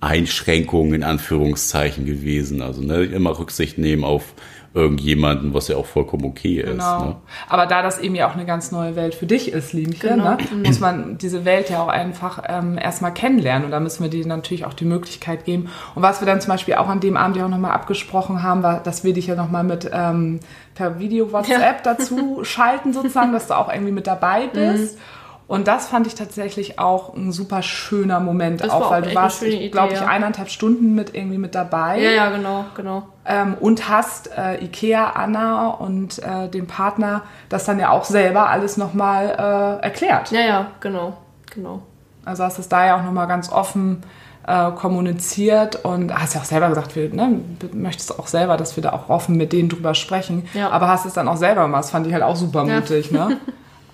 Einschränkungen 0.02 0.94
in 0.94 1.04
Anführungszeichen 1.04 2.06
gewesen. 2.06 2.62
Also 2.62 2.82
ne, 2.82 3.04
immer 3.04 3.38
Rücksicht 3.38 3.78
nehmen 3.78 4.04
auf 4.04 4.34
irgendjemanden, 4.78 5.54
was 5.56 5.68
ja 5.70 5.76
auch 5.76 5.88
vollkommen 5.88 6.26
okay 6.26 6.60
ist. 6.60 6.72
Genau. 6.72 7.04
Ne? 7.04 7.16
Aber 7.50 7.66
da 7.66 7.82
das 7.82 7.98
eben 7.98 8.14
ja 8.14 8.30
auch 8.30 8.36
eine 8.36 8.46
ganz 8.46 8.72
neue 8.72 8.96
Welt 8.96 9.16
für 9.16 9.26
dich 9.26 9.52
ist, 9.52 9.74
Lienchen, 9.74 10.18
genau. 10.18 10.36
ne, 10.36 10.38
mhm. 10.52 10.62
muss 10.64 10.80
man 10.80 11.18
diese 11.18 11.46
Welt 11.46 11.70
ja 11.70 11.82
auch 11.82 11.88
einfach 11.88 12.44
ähm, 12.48 12.78
erstmal 12.78 13.14
kennenlernen 13.14 13.66
und 13.66 13.72
da 13.72 13.80
müssen 13.80 14.04
wir 14.04 14.10
dir 14.10 14.26
natürlich 14.28 14.66
auch 14.66 14.74
die 14.74 14.86
Möglichkeit 14.86 15.46
geben. 15.46 15.70
Und 15.96 16.04
was 16.04 16.22
wir 16.22 16.28
dann 16.28 16.42
zum 16.42 16.52
Beispiel 16.52 16.76
auch 16.76 16.90
an 16.90 17.00
dem 17.00 17.18
Abend 17.18 17.38
ja 17.38 17.46
auch 17.46 17.50
nochmal 17.50 17.72
abgesprochen 17.72 18.44
haben, 18.44 18.62
war, 18.62 18.82
dass 18.84 19.04
wir 19.04 19.14
dich 19.14 19.28
ja 19.28 19.36
nochmal 19.36 19.64
mit 19.64 19.90
ähm, 19.92 20.42
per 20.76 21.00
Video 21.00 21.32
WhatsApp 21.32 21.84
ja. 21.84 21.96
dazu 21.96 22.44
schalten 22.44 22.94
sozusagen, 22.94 23.34
dass 23.34 23.48
du 23.48 23.58
auch 23.58 23.72
irgendwie 23.72 23.94
mit 23.94 24.06
dabei 24.06 24.48
bist. 24.48 24.96
Mhm. 24.96 25.02
Und 25.48 25.70
das 25.70 25.88
fand 25.88 26.08
ich 26.08 26.16
tatsächlich 26.16 26.78
auch 26.78 27.14
ein 27.14 27.32
super 27.32 27.62
schöner 27.62 28.20
Moment, 28.20 28.62
das 28.62 28.70
auch 28.70 28.92
weil 28.92 29.02
du 29.02 29.16
warst, 29.16 29.46
glaube 29.72 29.94
ich, 29.94 30.02
eineinhalb 30.02 30.50
Stunden 30.50 30.94
mit 30.94 31.16
irgendwie 31.16 31.38
mit 31.38 31.56
dabei. 31.56 32.02
Ja, 32.02 32.12
ja, 32.12 32.30
genau, 32.30 32.66
genau. 32.76 33.04
Ähm, 33.26 33.56
und 33.60 33.88
hast 33.88 34.30
äh, 34.38 34.62
Ikea, 34.64 35.12
Anna 35.12 35.70
und 35.70 36.20
äh, 36.20 36.50
dem 36.50 36.68
Partner 36.68 37.24
das 37.48 37.64
dann 37.64 37.80
ja 37.80 37.92
auch 37.92 38.04
selber 38.04 38.50
alles 38.50 38.76
nochmal 38.76 39.80
äh, 39.82 39.84
erklärt. 39.86 40.32
Ja, 40.32 40.42
ja, 40.42 40.68
genau, 40.82 41.18
genau. 41.54 41.82
Also 42.26 42.44
hast 42.44 42.60
es 42.60 42.68
da 42.68 42.86
ja 42.86 42.98
auch 42.98 43.04
nochmal 43.04 43.28
ganz 43.28 43.50
offen 43.50 44.04
äh, 44.46 44.72
kommuniziert 44.72 45.86
und 45.86 46.14
hast 46.14 46.36
ja 46.36 46.42
auch 46.42 46.46
selber 46.46 46.68
gesagt, 46.68 46.94
wir, 46.98 47.14
ne, 47.14 47.40
möchtest 47.72 48.20
auch 48.20 48.28
selber, 48.28 48.58
dass 48.58 48.76
wir 48.76 48.84
da 48.84 48.92
auch 48.92 49.08
offen 49.10 49.38
mit 49.38 49.54
denen 49.54 49.70
drüber 49.70 49.94
sprechen. 49.94 50.46
Ja. 50.54 50.72
Aber 50.72 50.90
hast 50.90 51.06
es 51.06 51.14
dann 51.14 51.30
auch 51.30 51.38
selber 51.38 51.64
gemacht. 51.64 51.84
Das 51.84 51.92
fand 51.92 52.06
ich 52.06 52.14
halt 52.14 52.24
auch 52.24 52.36
super 52.36 52.66
mutig, 52.66 53.12
ja. 53.12 53.30
ne? 53.30 53.38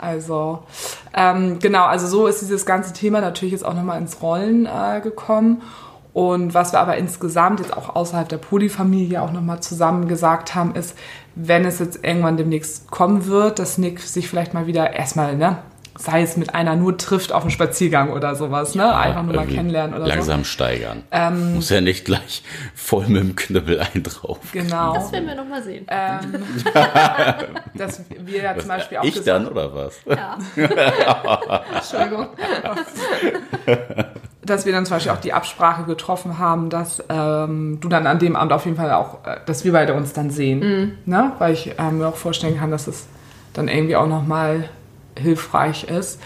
Also 0.04 0.64
ähm, 1.14 1.60
genau, 1.60 1.86
also 1.86 2.08
so 2.08 2.28
ist 2.28 2.42
dieses 2.42 2.66
ganze 2.66 2.94
Thema 2.94 3.22
natürlich 3.22 3.54
jetzt 3.54 3.66
auch 3.66 3.74
nochmal 3.74 4.00
ins 4.02 4.22
Rollen 4.22 4.66
äh, 4.66 5.00
gekommen. 5.02 5.62
Und 6.12 6.54
was 6.54 6.74
wir 6.74 6.80
aber 6.80 6.98
insgesamt 6.98 7.60
jetzt 7.60 7.76
auch 7.76 7.96
außerhalb 7.96 8.30
der 8.30 8.38
Polyfamilie 8.38 9.20
auch 9.20 9.32
nochmal 9.32 9.62
zusammen 9.62 10.08
gesagt 10.08 10.54
haben, 10.54 10.76
ist, 10.76 10.96
wenn 11.34 11.66
es 11.66 11.80
jetzt 11.80 12.04
irgendwann 12.04 12.38
demnächst 12.38 12.92
kommen 12.92 13.26
wird, 13.26 13.58
dass 13.58 13.80
Nick 13.80 14.00
sich 14.00 14.30
vielleicht 14.30 14.54
mal 14.54 14.68
wieder 14.68 14.94
erstmal, 14.94 15.36
ne, 15.36 15.58
sei 15.96 16.24
es 16.24 16.38
mit 16.38 16.56
einer 16.56 16.76
nur 16.76 16.98
trifft 16.98 17.32
auf 17.32 17.44
einem 17.44 17.52
Spaziergang 17.52 18.12
oder 18.12 18.36
sowas, 18.36 18.76
ne? 18.76 18.96
Einfach 18.96 19.24
nur 19.24 19.36
mal 19.36 19.46
kennenlernen 19.46 19.96
oder 19.96 20.08
langsam 20.08 20.40
so. 20.40 20.46
steigern. 20.46 21.04
Ähm, 21.12 21.56
Muss 21.56 21.70
ja 21.70 21.82
nicht 21.82 22.06
gleich 22.06 22.44
voll 22.74 23.08
mit 23.08 23.22
dem 23.22 23.36
Knüppel 23.36 23.80
ein 23.80 24.02
drauf. 24.04 24.40
Genau. 24.52 24.94
Das 24.96 25.12
werden 25.12 25.28
wir 25.28 25.36
noch 25.36 25.48
mal 25.48 25.62
sehen. 25.62 25.86
Ähm, 25.90 26.44
dass 27.76 28.02
wir 28.10 28.42
ja 28.42 28.58
zum 28.58 28.70
Beispiel 28.70 28.98
auch 28.98 29.04
ich 29.04 29.24
dann 29.24 29.48
oder 29.48 29.74
was? 29.74 30.00
Ja. 30.06 30.38
Entschuldigung. 31.76 32.28
dass 34.42 34.66
wir 34.66 34.74
dann 34.74 34.86
zum 34.86 34.96
Beispiel 34.96 35.12
auch 35.12 35.22
die 35.22 35.34
Absprache 35.34 35.84
getroffen 35.84 36.40
haben, 36.40 36.70
dass 36.70 37.04
ähm, 37.10 37.80
du 37.82 37.88
dann 37.88 38.08
an 38.08 38.20
dem 38.20 38.36
Abend 38.36 38.52
auf 38.52 38.66
jeden 38.66 38.78
Fall 38.78 38.92
auch, 38.92 39.26
äh, 39.26 39.38
dass 39.46 39.64
wir 39.64 39.74
beide 39.74 39.94
uns 39.94 40.14
dann 40.14 40.32
sehen, 40.32 40.60
mhm. 40.60 40.92
ne? 41.06 41.34
Weil 41.38 41.54
ich 41.54 41.78
äh, 41.78 41.92
mir 41.92 42.08
auch 42.08 42.16
vorstellen 42.16 42.58
kann, 42.58 42.72
dass 42.72 42.88
es 42.88 43.08
dann 43.54 43.68
irgendwie 43.68 43.96
auch 43.96 44.08
noch 44.08 44.26
mal 44.26 44.70
hilfreich 45.18 45.86
ist. 45.86 46.20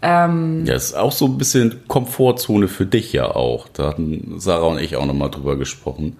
Ähm, 0.00 0.64
ja, 0.64 0.74
ist 0.74 0.94
auch 0.94 1.12
so 1.12 1.26
ein 1.26 1.38
bisschen 1.38 1.88
Komfortzone 1.88 2.68
für 2.68 2.86
dich 2.86 3.12
ja 3.12 3.34
auch. 3.34 3.68
Da 3.68 3.88
hatten 3.88 4.38
Sarah 4.38 4.66
und 4.66 4.78
ich 4.78 4.96
auch 4.96 5.06
nochmal 5.06 5.30
drüber 5.30 5.56
gesprochen. 5.56 6.16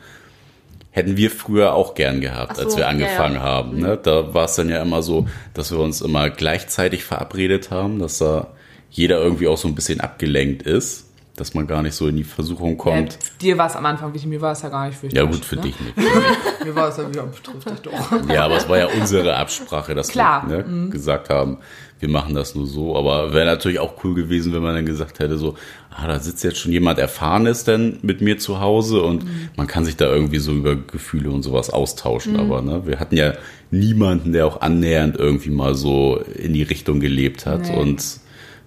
Hätten 0.91 1.17
wir 1.17 1.31
früher 1.31 1.75
auch 1.75 1.95
gern 1.95 2.21
gehabt, 2.21 2.57
so, 2.57 2.63
als 2.63 2.77
wir 2.77 2.89
angefangen 2.89 3.37
ja, 3.37 3.41
ja. 3.41 3.47
haben. 3.47 3.79
Ne? 3.79 3.99
Da 4.03 4.35
war 4.35 4.47
es 4.47 4.57
dann 4.57 4.69
ja 4.69 4.83
immer 4.83 5.03
so, 5.03 5.29
dass 5.55 5.71
wir 5.71 5.79
uns 5.79 6.01
immer 6.01 6.29
gleichzeitig 6.31 7.05
verabredet 7.05 7.71
haben, 7.71 8.01
dass 8.01 8.19
da 8.19 8.49
jeder 8.91 9.21
irgendwie 9.21 9.47
auch 9.47 9.59
so 9.59 9.69
ein 9.69 9.75
bisschen 9.75 10.01
abgelenkt 10.01 10.63
ist 10.63 11.09
dass 11.39 11.55
man 11.55 11.67
gar 11.67 11.83
nicht 11.83 11.95
so 11.95 12.09
in 12.09 12.17
die 12.17 12.25
Versuchung 12.25 12.77
kommt. 12.77 13.13
Ja, 13.13 13.19
dir 13.41 13.59
war 13.59 13.67
es 13.67 13.77
am 13.77 13.87
Anfang 13.87 14.13
wichtig, 14.13 14.29
mir 14.29 14.41
war 14.41 14.53
es 14.53 14.63
ja 14.63 14.69
gar 14.69 14.87
nicht 14.89 15.03
wichtig. 15.03 15.17
Ja 15.17 15.25
gut, 15.25 15.45
für 15.45 15.57
ne? 15.57 15.63
dich 15.63 15.81
nicht. 15.81 15.97
mir 16.65 16.75
war 16.75 16.89
es 16.89 16.97
ja 16.97 17.09
wieder 17.09 17.23
betrifft 17.25 17.71
dich 17.71 17.81
doch. 17.81 18.29
Ja, 18.29 18.45
aber 18.45 18.57
es 18.57 18.69
war 18.69 18.79
ja 18.79 18.87
unsere 18.87 19.37
Absprache, 19.37 19.95
dass 19.95 20.09
Klar. 20.09 20.49
wir 20.49 20.59
ne, 20.59 20.65
mhm. 20.65 20.91
gesagt 20.91 21.31
haben, 21.31 21.59
wir 22.01 22.09
machen 22.09 22.35
das 22.35 22.55
nur 22.55 22.67
so. 22.67 22.97
Aber 22.97 23.33
wäre 23.33 23.47
natürlich 23.47 23.79
auch 23.79 24.05
cool 24.05 24.15
gewesen, 24.15 24.53
wenn 24.53 24.63
man 24.63 24.75
dann 24.75 24.87
gesagt 24.87 25.19
hätte, 25.19 25.39
so, 25.39 25.57
ah, 25.91 26.07
da 26.07 26.19
sitzt 26.19 26.45
jetzt 26.45 26.59
schon 26.59 26.73
jemand 26.73 26.99
Erfahrenes 26.99 27.65
denn 27.65 27.99
mit 28.03 28.21
mir 28.21 28.39
zu 28.39 28.61
Hause 28.61 29.03
und 29.03 29.25
mhm. 29.25 29.49
man 29.57 29.67
kann 29.67 29.85
sich 29.85 29.97
da 29.97 30.07
irgendwie 30.13 30.39
so 30.39 30.53
über 30.53 30.77
Gefühle 30.77 31.31
und 31.31 31.43
sowas 31.43 31.71
austauschen. 31.71 32.35
Mhm. 32.35 32.41
Aber 32.41 32.63
ne, 32.63 32.87
wir 32.87 33.01
hatten 33.01 33.17
ja 33.17 33.35
niemanden, 33.71 34.33
der 34.33 34.47
auch 34.47 34.61
annähernd 34.61 35.17
irgendwie 35.17 35.51
mal 35.51 35.75
so 35.75 36.19
in 36.35 36.53
die 36.53 36.63
Richtung 36.63 37.01
gelebt 37.01 37.47
hat 37.47 37.69
nee. 37.69 37.77
und 37.77 38.03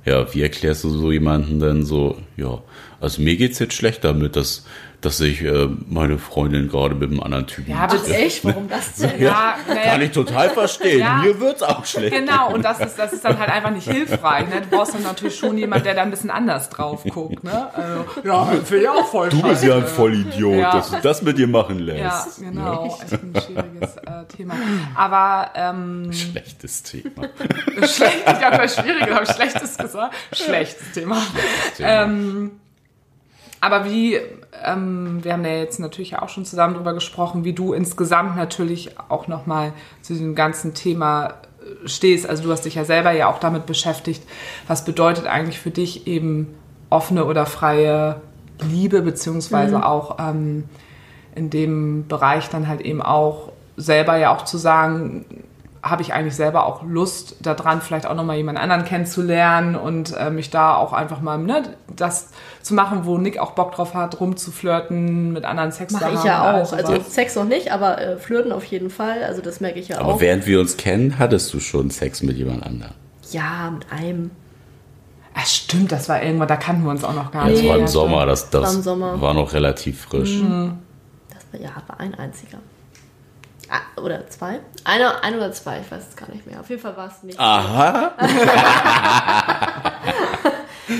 ja, 0.06 0.34
wie 0.34 0.41
erklärst 0.41 0.84
du 0.84 0.89
so 0.89 1.12
jemanden 1.12 1.60
denn 1.60 1.86
so, 1.86 2.17
ja, 2.36 2.62
also 3.00 3.22
mir 3.22 3.36
geht's 3.38 3.60
jetzt 3.60 3.74
schlecht 3.74 4.04
damit, 4.04 4.36
dass 4.36 4.65
dass 5.02 5.20
ich 5.20 5.42
äh, 5.44 5.68
meine 5.90 6.20
Freundin 6.20 6.70
gerade 6.70 6.94
mit 6.94 7.10
einem 7.10 7.22
anderen 7.22 7.48
Typen. 7.48 7.72
Ja, 7.72 7.88
bitte. 7.88 8.16
echt? 8.16 8.46
Warum 8.46 8.70
das 8.70 8.94
denn? 8.98 9.20
Ja, 9.20 9.56
naja, 9.68 9.82
Kann 9.82 10.02
ich 10.04 10.12
total 10.12 10.50
verstehen. 10.52 11.00
Ja. 11.00 11.16
Mir 11.24 11.40
wird's 11.40 11.64
auch 11.64 11.86
schlecht. 11.86 12.16
Genau, 12.16 12.54
und 12.54 12.64
das 12.64 12.80
ist, 12.80 13.00
das 13.00 13.12
ist 13.12 13.26
dann 13.26 13.40
halt 13.40 13.50
einfach 13.50 13.72
nicht 13.72 13.90
hilfreich. 13.90 14.48
Ne? 14.50 14.62
Du 14.62 14.76
brauchst 14.78 14.94
dann 14.94 15.02
natürlich 15.04 15.36
schon 15.38 15.58
jemanden, 15.58 15.86
der 15.86 15.96
da 15.96 16.04
ein 16.04 16.12
bisschen 16.12 16.30
anders 16.30 16.70
drauf 16.70 17.04
guckt. 17.04 17.44
Ne? 17.44 17.68
Also, 17.74 18.06
ja, 18.24 18.46
finde 18.64 18.84
ich 18.84 18.90
auch 18.90 19.08
voll 19.08 19.30
Du 19.30 19.42
bist 19.42 19.64
ja 19.64 19.78
ein 19.78 19.88
Vollidiot, 19.88 20.56
Ja. 20.56 20.72
dass 20.74 20.92
du 20.92 20.98
das 21.02 21.22
mit 21.24 21.38
dir 21.38 21.48
machen 21.48 21.80
Ja, 21.80 21.94
lässt. 21.96 22.40
genau. 22.40 22.86
Echt 22.86 23.12
ein 23.14 23.34
schwieriges 23.44 23.96
äh, 23.98 24.26
Thema. 24.38 24.54
Aber 24.96 25.50
ähm, 25.56 26.14
Schlechtes 26.14 26.84
Thema. 26.84 27.28
schlecht, 27.88 28.18
ich 28.26 28.46
habe 28.46 28.70
schwierig, 28.70 29.10
habe 29.10 29.24
ich 29.24 29.32
schlechtes 29.32 29.78
gesagt. 29.78 30.14
Schlechtes 30.32 30.92
Thema. 30.94 31.18
Thema. 31.76 31.90
Ähm, 32.04 32.52
aber 33.62 33.86
wie, 33.86 34.19
ähm, 34.65 35.19
wir 35.21 35.34
haben 35.34 35.45
ja 35.45 35.52
jetzt 35.52 35.80
natürlich 35.80 36.17
auch 36.17 36.30
schon 36.30 36.45
zusammen 36.45 36.74
drüber 36.74 36.93
gesprochen, 36.93 37.43
wie 37.43 37.54
du 37.54 37.74
insgesamt 37.74 38.36
natürlich 38.36 39.00
auch 39.08 39.28
nochmal 39.28 39.74
zu 40.02 40.13
diesem 40.13 40.34
ganzen 40.34 40.74
Thema 40.74 41.28
äh, 41.28 41.88
stehst. 41.88 42.28
Also 42.28 42.43
du 42.43 42.52
hast 42.52 42.65
dich 42.65 42.76
ja 42.76 42.84
selber 42.84 43.12
ja 43.12 43.30
auch 43.30 43.38
damit 43.38 43.67
beschäftigt, 43.67 44.24
was 44.67 44.84
bedeutet 44.84 45.28
eigentlich 45.28 45.60
für 45.60 45.69
dich 45.69 46.08
eben 46.08 46.56
offene 46.89 47.26
oder 47.26 47.45
freie 47.45 48.19
Liebe, 48.60 49.04
beziehungsweise 49.04 49.86
auch 49.86 50.17
ähm, 50.19 50.65
in 51.36 51.52
dem 51.52 52.08
Bereich 52.08 52.50
dann 52.50 52.67
halt 52.67 52.82
eben 52.82 53.02
auch 53.02 53.52
selber 53.78 54.17
ja 54.17 54.36
auch 54.36 54.43
zu 54.43 54.58
sagen, 54.58 55.26
habe 55.84 56.04
ich 56.04 56.13
eigentlich 56.13 56.36
selber 56.36 56.65
auch 56.67 56.84
Lust 56.84 57.38
daran, 57.41 57.82
vielleicht 57.82 58.06
auch 58.06 58.13
nochmal 58.13 58.38
jemand 58.38 58.60
anderen 58.60 58.86
kennenzulernen 58.86 59.76
und 59.76 60.15
äh, 60.15 60.30
mich 60.30 60.52
da 60.52 60.76
auch 60.76 60.94
einfach 60.94 61.22
mal 61.22 61.38
ne, 61.39 61.63
das 61.96 62.30
zu 62.62 62.76
machen, 62.76 63.06
wo 63.06 63.17
Nick 63.17 63.39
auch 63.39 63.52
Bock 63.54 63.74
drauf 63.74 63.96
hat, 63.96 64.20
rumzuflirten, 64.20 65.34
mit 65.34 65.44
anderen 65.44 65.72
Sex 65.72 65.91
Mache 65.94 66.06
zu 66.12 66.13
ich 66.20 66.24
ja 66.24 66.52
auch. 66.62 66.72
Also. 66.74 67.02
Sex 67.02 67.36
noch 67.36 67.46
nicht, 67.46 67.72
aber 67.72 68.00
äh, 68.00 68.17
Flirten 68.17 68.52
auf 68.52 68.63
jeden 68.65 68.91
Fall. 68.91 69.24
Also 69.24 69.41
das 69.41 69.60
merke 69.60 69.80
ich 69.80 69.88
ja 69.88 69.98
Aber 70.00 70.13
auch. 70.15 70.22
während 70.22 70.46
wir 70.46 70.60
uns 70.60 70.78
kennen, 70.78 71.17
hattest 71.17 71.52
du 71.54 71.60
schon 71.60 71.89
Sex 71.89 72.22
mit 72.22 72.38
jemand 72.38 72.63
anderem. 72.63 72.94
Ja, 73.32 73.72
mit 73.72 73.86
einem. 73.91 74.30
Ah, 75.34 75.46
stimmt, 75.46 75.91
das 75.91 76.10
war 76.10 76.22
irgendwann, 76.22 76.48
da 76.50 76.58
kannten 76.58 76.84
wir 76.84 76.91
uns 76.91 77.04
auch 77.04 77.13
noch 77.15 77.32
gar 77.32 77.46
Das 77.50 77.54
nicht. 77.60 77.67
war 77.67 77.78
Ja, 77.78 77.82
im 77.82 77.88
Sommer, 77.88 78.26
das, 78.26 78.50
das 78.50 78.63
War 78.63 78.74
im 78.74 78.82
Sommer. 78.84 79.22
war 79.22 79.34
noch 79.34 79.54
relativ 79.54 80.02
frisch. 80.02 80.41
Das 81.30 81.46
war, 81.54 81.60
ja, 81.60 81.72
war 81.88 82.00
ein 82.00 82.13
einziger. 82.15 82.60
Oder 83.97 84.27
zwei? 84.29 84.60
Einer, 84.84 85.23
ein 85.23 85.36
oder 85.36 85.51
zwei, 85.51 85.79
ich 85.79 85.91
weiß 85.91 86.03
es 86.10 86.15
gar 86.15 86.29
nicht 86.29 86.45
mehr. 86.45 86.60
Auf 86.60 86.69
jeden 86.69 86.81
Fall 86.81 86.97
war 86.97 87.07
es 87.07 87.23
nicht. 87.23 87.39
Aha. 87.39 88.13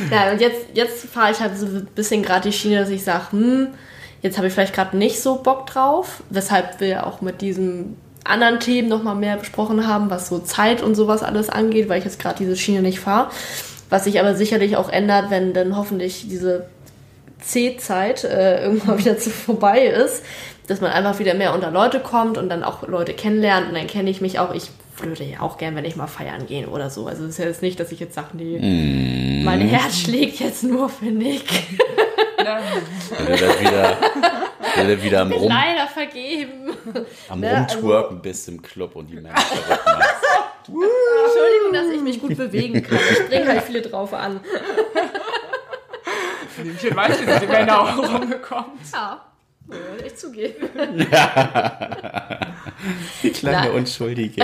Ja, 0.10 0.32
und 0.32 0.42
jetzt, 0.42 0.68
jetzt 0.74 1.06
fahre 1.06 1.32
ich 1.32 1.40
halt 1.40 1.58
so 1.58 1.66
ein 1.66 1.88
bisschen 1.96 2.24
gerade 2.24 2.50
die 2.50 2.54
Schiene, 2.56 2.80
dass 2.80 2.90
ich 2.90 3.04
sage, 3.04 3.32
hm, 3.32 3.68
jetzt 4.22 4.38
habe 4.38 4.48
ich 4.48 4.54
vielleicht 4.54 4.74
gerade 4.74 4.98
nicht 4.98 5.22
so 5.22 5.36
Bock 5.36 5.68
drauf, 5.68 6.24
weshalb 6.30 6.80
wir 6.80 7.06
auch 7.08 7.22
mit 7.22 7.42
diesem 7.42 7.98
anderen 8.24 8.60
Themen 8.60 8.88
nochmal 8.88 9.16
mehr 9.16 9.38
besprochen 9.38 9.88
haben, 9.88 10.10
was 10.10 10.30
so 10.30 10.40
Zeit 10.40 10.82
und 10.82 10.96
sowas 10.96 11.24
alles 11.24 11.50
angeht, 11.50 11.90
weil 11.90 12.00
ich 12.00 12.06
jetzt 12.06 12.20
gerade 12.20 12.38
diese 12.38 12.56
Schiene 12.56 12.82
nicht 12.82 13.00
fahre. 13.00 13.32
Was 13.90 14.06
sich 14.06 14.20
aber 14.20 14.36
sicherlich 14.36 14.78
auch 14.78 14.90
ändert, 14.90 15.32
wenn 15.32 15.54
dann 15.54 15.76
hoffentlich 15.76 16.28
diese 16.30 16.68
C-Zeit 17.42 18.24
äh, 18.24 18.62
irgendwann 18.64 19.00
wieder 19.00 19.18
zu 19.18 19.30
vorbei 19.30 19.86
ist, 19.86 20.24
dass 20.72 20.82
man 20.82 20.92
einfach 20.92 21.20
wieder 21.20 21.34
mehr 21.34 21.54
unter 21.54 21.70
Leute 21.70 22.00
kommt 22.00 22.38
und 22.38 22.50
dann 22.50 22.64
auch 22.64 22.88
Leute 22.88 23.14
kennenlernt 23.14 23.68
und 23.68 23.76
dann 23.76 23.88
kenne 23.88 24.10
ich 24.10 24.22
mich 24.22 24.40
auch. 24.40 24.54
Ich 24.54 24.70
flöte 24.96 25.24
ja 25.24 25.42
auch 25.42 25.58
gern, 25.58 25.76
wenn 25.76 25.86
ich 25.86 25.96
mal 25.96 26.08
feiern 26.08 26.46
gehe 26.48 26.68
oder 26.68 26.90
so. 26.90 27.08
Also 27.08 27.24
es 27.24 27.32
ist 27.32 27.38
ja 27.40 27.46
jetzt 27.46 27.62
nicht, 27.62 27.80
dass 27.80 27.92
ich 27.92 28.00
jetzt 28.00 28.14
sage, 28.16 28.30
nee, 28.34 29.42
mein 29.44 29.62
Herz 29.62 29.98
schlägt 30.00 30.40
jetzt 30.40 30.64
nur 30.64 30.90
für 30.90 31.06
Nick. 31.06 31.44
Wenn 32.38 33.26
du 33.26 33.38
dann 33.38 33.60
wieder, 33.60 33.98
du 34.76 35.04
wieder 35.04 35.22
am, 35.22 35.32
Rum, 35.32 35.50
Leider 35.50 35.88
vergeben. 35.88 36.72
am 37.30 37.40
Ne, 37.40 37.50
also- 37.68 37.78
Rumtwerken 37.80 38.22
bist 38.22 38.48
im 38.48 38.62
Club 38.62 38.96
und 38.96 39.08
die 39.08 39.20
machst. 39.20 39.46
Entschuldigung, 40.68 41.74
dass 41.74 41.88
ich 41.94 42.02
mich 42.02 42.22
gut 42.22 42.38
bewegen 42.38 42.82
kann. 42.84 42.98
Ich 43.12 43.28
bringe 43.28 43.48
halt 43.48 43.64
viele 43.64 43.82
drauf 43.82 44.14
an. 44.14 44.40
Ich 46.82 46.96
weiß, 46.96 47.22
wie 47.22 47.26
sind 47.26 47.42
die 47.42 47.48
Männer 47.48 47.82
auch 47.82 47.98
rumgekommen. 47.98 48.72
Ja, 48.94 49.22
würde 49.68 50.06
ich 50.06 50.16
zugeben. 50.16 50.70
Die 53.24 53.30
kleine 53.30 53.68
Nein. 53.68 53.72
Unschuldige. 53.72 54.44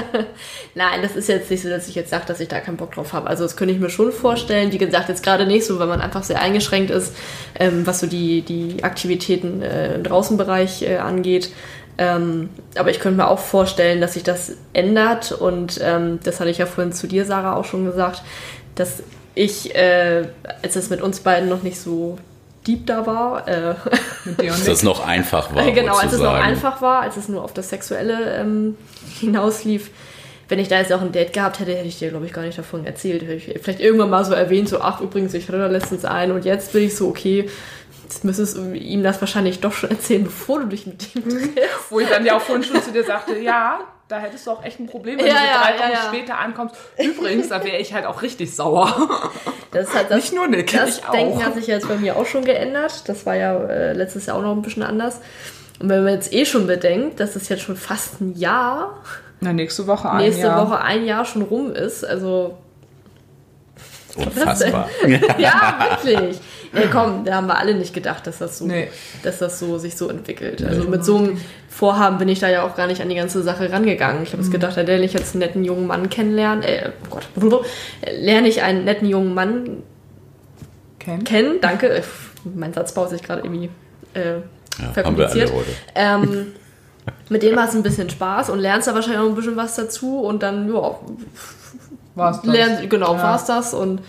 Nein, 0.74 1.02
das 1.02 1.16
ist 1.16 1.28
jetzt 1.28 1.50
nicht 1.50 1.62
so, 1.62 1.68
dass 1.68 1.88
ich 1.88 1.94
jetzt 1.94 2.10
sage, 2.10 2.24
dass 2.26 2.40
ich 2.40 2.48
da 2.48 2.60
keinen 2.60 2.76
Bock 2.76 2.92
drauf 2.92 3.12
habe. 3.12 3.28
Also 3.28 3.44
das 3.44 3.56
könnte 3.56 3.74
ich 3.74 3.80
mir 3.80 3.90
schon 3.90 4.10
vorstellen. 4.12 4.72
Wie 4.72 4.78
gesagt, 4.78 5.08
jetzt 5.08 5.22
gerade 5.22 5.46
nicht 5.46 5.66
so, 5.66 5.78
weil 5.78 5.86
man 5.86 6.00
einfach 6.00 6.22
sehr 6.22 6.40
eingeschränkt 6.40 6.90
ist, 6.90 7.14
ähm, 7.58 7.86
was 7.86 8.00
so 8.00 8.06
die, 8.06 8.42
die 8.42 8.82
Aktivitäten 8.82 9.62
äh, 9.62 9.94
im 9.94 10.02
Draußenbereich 10.02 10.82
äh, 10.82 10.96
angeht. 10.96 11.50
Ähm, 11.98 12.50
aber 12.76 12.90
ich 12.90 13.00
könnte 13.00 13.18
mir 13.18 13.28
auch 13.28 13.40
vorstellen, 13.40 14.00
dass 14.00 14.14
sich 14.14 14.22
das 14.22 14.56
ändert. 14.72 15.32
Und 15.32 15.78
ähm, 15.82 16.20
das 16.22 16.40
hatte 16.40 16.50
ich 16.50 16.58
ja 16.58 16.66
vorhin 16.66 16.92
zu 16.92 17.06
dir, 17.06 17.24
Sarah, 17.24 17.56
auch 17.56 17.64
schon 17.64 17.84
gesagt, 17.84 18.22
dass 18.76 19.02
ich, 19.34 19.74
äh, 19.74 20.28
als 20.62 20.76
es 20.76 20.90
mit 20.90 21.02
uns 21.02 21.20
beiden 21.20 21.48
noch 21.48 21.62
nicht 21.62 21.78
so 21.78 22.18
deep 22.68 22.86
da 22.86 23.06
war, 23.06 23.48
äh, 23.48 23.74
Dass 24.46 24.64
das 24.64 24.82
noch 24.82 25.04
einfach 25.04 25.54
war. 25.54 25.70
genau, 25.72 25.96
als 25.96 26.12
es 26.12 26.20
noch 26.20 26.34
einfach 26.34 26.82
war, 26.82 27.00
als 27.00 27.16
es 27.16 27.28
nur 27.28 27.42
auf 27.42 27.54
das 27.54 27.70
Sexuelle 27.70 28.36
ähm, 28.36 28.76
hinauslief. 29.18 29.90
Wenn 30.50 30.58
ich 30.58 30.68
da 30.68 30.78
jetzt 30.78 30.92
auch 30.92 31.02
ein 31.02 31.12
Date 31.12 31.32
gehabt 31.32 31.60
hätte, 31.60 31.74
hätte 31.74 31.88
ich 31.88 31.98
dir, 31.98 32.10
glaube 32.10 32.26
ich, 32.26 32.32
gar 32.32 32.42
nicht 32.42 32.58
davon 32.58 32.86
erzählt. 32.86 33.22
Hätte 33.22 33.34
ich 33.34 33.60
vielleicht 33.62 33.80
irgendwann 33.80 34.08
mal 34.10 34.24
so 34.24 34.32
erwähnt, 34.32 34.68
so, 34.68 34.80
ach, 34.80 35.00
übrigens, 35.00 35.34
ich 35.34 35.48
hatte 35.48 35.58
da 35.58 35.66
letztens 35.66 36.04
einen 36.04 36.32
und 36.32 36.44
jetzt 36.44 36.72
bin 36.72 36.84
ich 36.84 36.96
so, 36.96 37.08
okay, 37.08 37.50
jetzt 38.04 38.24
müsstest 38.24 38.56
du 38.56 38.72
ihm 38.72 39.02
das 39.02 39.20
wahrscheinlich 39.20 39.60
doch 39.60 39.72
schon 39.72 39.90
erzählen, 39.90 40.24
bevor 40.24 40.60
du 40.60 40.66
dich 40.66 40.86
mit 40.86 41.14
ihm 41.14 41.28
triffst. 41.28 41.90
Wo 41.90 42.00
ich 42.00 42.08
dann 42.08 42.24
ja 42.24 42.36
auch 42.36 42.40
vorhin 42.40 42.64
schon 42.64 42.82
zu 42.82 42.92
dir 42.92 43.04
sagte, 43.04 43.38
ja, 43.38 43.80
da 44.08 44.18
hättest 44.18 44.46
du 44.46 44.50
auch 44.52 44.64
echt 44.64 44.80
ein 44.80 44.86
Problem, 44.86 45.18
wenn 45.18 45.26
Ja, 45.26 45.32
du 45.34 45.38
so 45.38 45.44
drei 45.60 45.78
Wochen 45.78 45.92
ja. 45.92 46.08
später 46.08 46.38
ankommst. 46.38 46.74
Übrigens, 46.98 47.48
da 47.48 47.62
wäre 47.62 47.76
ich 47.76 47.92
halt 47.92 48.06
auch 48.06 48.22
richtig 48.22 48.54
sauer. 48.54 49.08
Das 49.70 49.94
hat 49.94 50.10
das, 50.10 50.16
Nicht 50.16 50.32
nur 50.34 50.48
Nick, 50.48 50.72
das 50.72 50.98
ich 50.98 51.06
auch. 51.06 51.10
Denken 51.12 51.44
hat 51.44 51.54
sich 51.54 51.66
jetzt 51.66 51.86
bei 51.86 51.96
mir 51.96 52.16
auch 52.16 52.24
schon 52.24 52.42
geändert. 52.44 53.06
Das 53.08 53.26
war 53.26 53.36
ja 53.36 53.54
äh, 53.64 53.92
letztes 53.92 54.24
Jahr 54.26 54.38
auch 54.38 54.42
noch 54.42 54.52
ein 54.56 54.62
bisschen 54.62 54.82
anders. 54.82 55.20
Und 55.78 55.90
wenn 55.90 56.04
man 56.04 56.14
jetzt 56.14 56.32
eh 56.32 56.46
schon 56.46 56.66
bedenkt, 56.66 57.20
dass 57.20 57.36
es 57.36 57.48
jetzt 57.50 57.62
schon 57.62 57.76
fast 57.76 58.20
ein 58.22 58.34
Jahr, 58.34 58.94
Na, 59.40 59.52
nächste 59.52 59.86
Woche 59.86 60.10
ein 60.10 60.18
nächste 60.18 60.46
Jahr. 60.46 60.66
Woche 60.66 60.80
ein 60.80 61.04
Jahr 61.04 61.24
schon 61.26 61.42
rum 61.42 61.72
ist, 61.72 62.02
also 62.04 62.56
Unfassbar. 64.16 64.88
ja, 65.38 65.98
wirklich. 66.04 66.38
Ja, 66.74 66.82
komm, 66.92 67.24
da 67.24 67.36
haben 67.36 67.46
wir 67.46 67.56
alle 67.58 67.74
nicht 67.74 67.94
gedacht, 67.94 68.26
dass 68.26 68.38
das 68.38 68.58
so, 68.58 68.66
Nee. 68.66 68.88
dass 69.22 69.38
das 69.38 69.58
so 69.58 69.78
sich 69.78 69.96
so 69.96 70.08
entwickelt. 70.10 70.62
Also 70.62 70.84
mit 70.88 71.02
so 71.04 71.16
einem 71.16 71.40
Vorhaben 71.68 72.18
bin 72.18 72.28
ich 72.28 72.40
da 72.40 72.48
ja 72.48 72.62
auch 72.62 72.74
gar 72.76 72.86
nicht 72.86 73.00
an 73.00 73.08
die 73.08 73.14
ganze 73.14 73.42
Sache 73.42 73.72
rangegangen. 73.72 74.22
Ich 74.22 74.32
habe 74.32 74.42
es 74.42 74.50
gedacht, 74.50 74.76
da 74.76 74.82
lerne 74.82 75.04
ich 75.04 75.14
jetzt 75.14 75.34
einen 75.34 75.40
netten 75.40 75.64
jungen 75.64 75.86
Mann 75.86 76.10
kennenlernen. 76.10 76.62
Äh, 76.64 76.90
oh 77.10 77.16
Gott, 77.16 77.28
lerne 78.20 78.48
ich 78.48 78.62
einen 78.62 78.84
netten 78.84 79.08
jungen 79.08 79.32
Mann 79.34 79.82
Ken? 80.98 81.24
kennen. 81.24 81.58
Danke. 81.62 81.88
Äh, 81.88 82.02
Mein 82.54 82.72
Satzbau 82.74 83.04
ist 83.04 83.10
sich 83.10 83.22
gerade 83.22 83.42
irgendwie 83.42 83.70
äh, 84.14 84.20
Ja, 84.20 84.34
haben 84.34 84.42
wir 84.78 84.84
alle 84.84 84.92
verkompliziert. 84.92 85.52
Ähm, 85.94 86.46
mit 87.30 87.42
dem 87.42 87.58
hast 87.58 87.72
du 87.72 87.78
ein 87.78 87.82
bisschen 87.82 88.10
Spaß 88.10 88.50
und 88.50 88.58
lernst 88.58 88.88
da 88.88 88.94
wahrscheinlich 88.94 89.20
auch 89.20 89.28
ein 89.28 89.34
bisschen 89.34 89.56
was 89.56 89.74
dazu 89.76 90.20
und 90.20 90.42
dann, 90.42 90.68
ja, 90.72 90.98
War's 92.18 92.42
das? 92.42 92.52
Lern, 92.52 92.88
genau, 92.88 93.14
Ja. 93.14 93.22
war's 93.22 93.44
das 93.46 93.72
und 93.74 94.00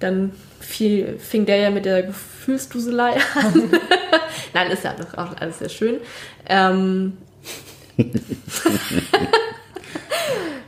dann 0.00 0.32
fiel, 0.60 1.18
fing 1.18 1.46
der 1.46 1.56
ja 1.56 1.70
mit 1.70 1.84
der 1.84 2.02
Gefühlsduselei 2.02 3.14
an. 3.34 3.70
Nein, 4.54 4.70
ist 4.70 4.84
ja 4.84 4.94
noch 4.98 5.16
auch 5.18 5.36
alles 5.40 5.58
sehr 5.60 5.68
schön. 5.68 5.98
Ähm, 6.48 7.16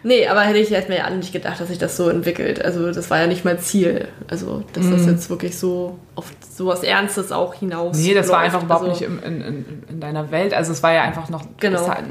nee, 0.02 0.26
aber 0.26 0.40
hätte 0.42 0.58
ich 0.58 0.70
hätte 0.70 0.90
mir 0.90 0.98
ja 0.98 1.10
nicht 1.10 1.32
gedacht, 1.32 1.60
dass 1.60 1.68
sich 1.68 1.78
das 1.78 1.96
so 1.96 2.08
entwickelt. 2.08 2.64
Also 2.64 2.90
das 2.92 3.10
war 3.10 3.20
ja 3.20 3.26
nicht 3.26 3.44
mein 3.44 3.58
Ziel. 3.58 4.08
Also, 4.28 4.64
dass 4.72 4.84
Mhm. 4.84 4.92
das 4.92 5.06
jetzt 5.06 5.30
wirklich 5.30 5.58
so 5.58 5.98
auf 6.14 6.26
sowas 6.54 6.82
Ernstes 6.82 7.32
auch 7.32 7.54
hinaus. 7.54 7.96
Nee, 7.98 8.14
das 8.14 8.28
war 8.28 8.42
läuft. 8.42 8.46
einfach 8.54 8.62
überhaupt 8.64 8.88
also, 8.88 9.06
nicht 9.06 9.22
in, 9.24 9.42
in, 9.42 9.82
in 9.88 10.00
deiner 10.00 10.30
Welt. 10.30 10.54
Also 10.54 10.72
es 10.72 10.82
war 10.82 10.92
ja 10.92 11.02
einfach 11.02 11.28
noch. 11.28 11.44
Genau. 11.58 11.80
es 11.82 11.88
hat- 11.88 12.04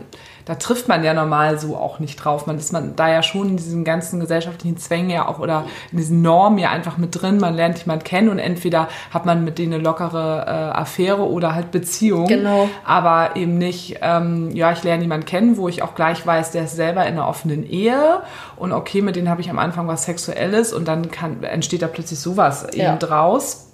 da 0.50 0.56
trifft 0.56 0.88
man 0.88 1.04
ja 1.04 1.14
normal 1.14 1.60
so 1.60 1.78
auch 1.78 2.00
nicht 2.00 2.16
drauf. 2.16 2.48
Man 2.48 2.58
ist 2.58 2.74
man 2.74 2.96
da 2.96 3.08
ja 3.08 3.22
schon 3.22 3.50
in 3.50 3.58
diesen 3.58 3.84
ganzen 3.84 4.20
gesellschaftlichen 4.20 4.78
Zwängen 4.78 5.12
ja 5.12 5.28
auch 5.28 5.38
oder 5.38 5.66
in 5.92 6.00
diesen 6.00 6.24
Normen 6.24 6.58
ja 6.58 6.72
einfach 6.72 6.98
mit 6.98 7.22
drin. 7.22 7.38
Man 7.38 7.54
lernt 7.54 7.78
jemanden 7.78 8.04
kennen 8.04 8.30
und 8.30 8.40
entweder 8.40 8.88
hat 9.14 9.28
man 9.28 9.44
mit 9.44 9.60
denen 9.60 9.76
eine 9.76 9.84
lockere 9.84 10.46
äh, 10.48 10.76
Affäre 10.76 11.22
oder 11.30 11.54
halt 11.54 11.70
Beziehung. 11.70 12.26
Genau. 12.26 12.68
Aber 12.84 13.36
eben 13.36 13.60
nicht, 13.60 14.00
ähm, 14.02 14.50
ja, 14.56 14.72
ich 14.72 14.82
lerne 14.84 15.04
jemanden 15.04 15.28
kennen, 15.28 15.56
wo 15.58 15.70
ich 15.70 15.84
auch 15.84 15.94
gleich 15.94 16.26
weiß, 16.26 16.50
der 16.50 16.64
ist 16.64 16.76
selber 16.76 17.04
in 17.06 17.14
einer 17.14 17.28
offenen 17.28 17.64
Ehe 17.70 18.24
und 18.56 18.72
okay, 18.72 19.04
mit 19.04 19.16
denen 19.18 19.30
habe 19.30 19.42
ich 19.42 19.52
am 19.52 19.60
Anfang 19.60 19.88
was 19.88 20.06
Sexuelles 20.06 20.74
und 20.74 20.88
dann 20.88 21.12
kann, 21.12 21.44
entsteht 21.44 21.84
da 21.84 21.88
plötzlich 21.88 22.20
sowas 22.20 22.66
Ja. 22.74 22.90
eben 22.90 22.98
draus. 22.98 23.69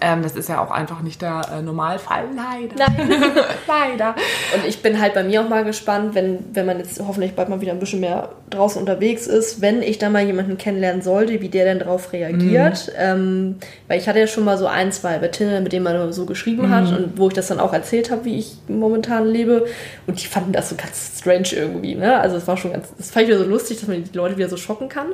Ähm, 0.00 0.22
das 0.22 0.36
ist 0.36 0.48
ja 0.48 0.60
auch 0.60 0.70
einfach 0.70 1.02
nicht 1.02 1.22
der 1.22 1.42
äh, 1.52 1.62
Normalfall, 1.62 2.24
leider. 2.34 2.74
Nein. 2.76 3.10
leider. 3.66 4.14
Und 4.54 4.66
ich 4.66 4.82
bin 4.82 5.00
halt 5.00 5.14
bei 5.14 5.22
mir 5.22 5.42
auch 5.42 5.48
mal 5.48 5.64
gespannt, 5.64 6.14
wenn, 6.14 6.44
wenn 6.52 6.66
man 6.66 6.78
jetzt 6.78 7.00
hoffentlich 7.06 7.34
bald 7.34 7.48
mal 7.48 7.60
wieder 7.60 7.72
ein 7.72 7.78
bisschen 7.78 8.00
mehr 8.00 8.30
draußen 8.50 8.80
unterwegs 8.80 9.26
ist, 9.26 9.60
wenn 9.60 9.82
ich 9.82 9.98
dann 9.98 10.12
mal 10.12 10.24
jemanden 10.24 10.58
kennenlernen 10.58 11.02
sollte, 11.02 11.40
wie 11.40 11.48
der 11.48 11.64
denn 11.64 11.78
darauf 11.78 12.12
reagiert. 12.12 12.88
Mhm. 12.88 12.94
Ähm, 12.98 13.56
weil 13.88 13.98
ich 13.98 14.08
hatte 14.08 14.18
ja 14.18 14.26
schon 14.26 14.44
mal 14.44 14.58
so 14.58 14.66
ein, 14.66 14.92
zwei 14.92 15.18
bei 15.18 15.28
Tinder, 15.28 15.60
mit 15.60 15.72
denen 15.72 15.84
man 15.84 16.12
so 16.12 16.26
geschrieben 16.26 16.62
Mhm. 16.68 16.70
hat 16.70 16.88
und 16.92 17.18
wo 17.18 17.28
ich 17.28 17.34
das 17.34 17.48
dann 17.48 17.60
auch 17.60 17.72
erzählt 17.72 18.10
habe, 18.10 18.24
wie 18.24 18.38
ich 18.38 18.56
momentan 18.68 19.26
lebe. 19.26 19.66
Und 20.06 20.20
die 20.22 20.26
fanden 20.26 20.52
das 20.52 20.68
so 20.70 20.76
ganz 20.76 21.18
strange 21.18 21.48
irgendwie. 21.52 21.94
Ne? 21.94 22.18
Also 22.18 22.36
es 22.36 22.46
war 22.48 22.56
schon 22.56 22.72
ganz, 22.72 22.88
das 22.96 23.10
fand 23.10 23.24
ich 23.24 23.28
wieder 23.28 23.38
so 23.38 23.48
lustig, 23.48 23.78
dass 23.80 23.88
man 23.88 24.02
die 24.02 24.16
Leute 24.16 24.36
wieder 24.36 24.48
so 24.48 24.56
schocken 24.56 24.88
kann. 24.88 25.08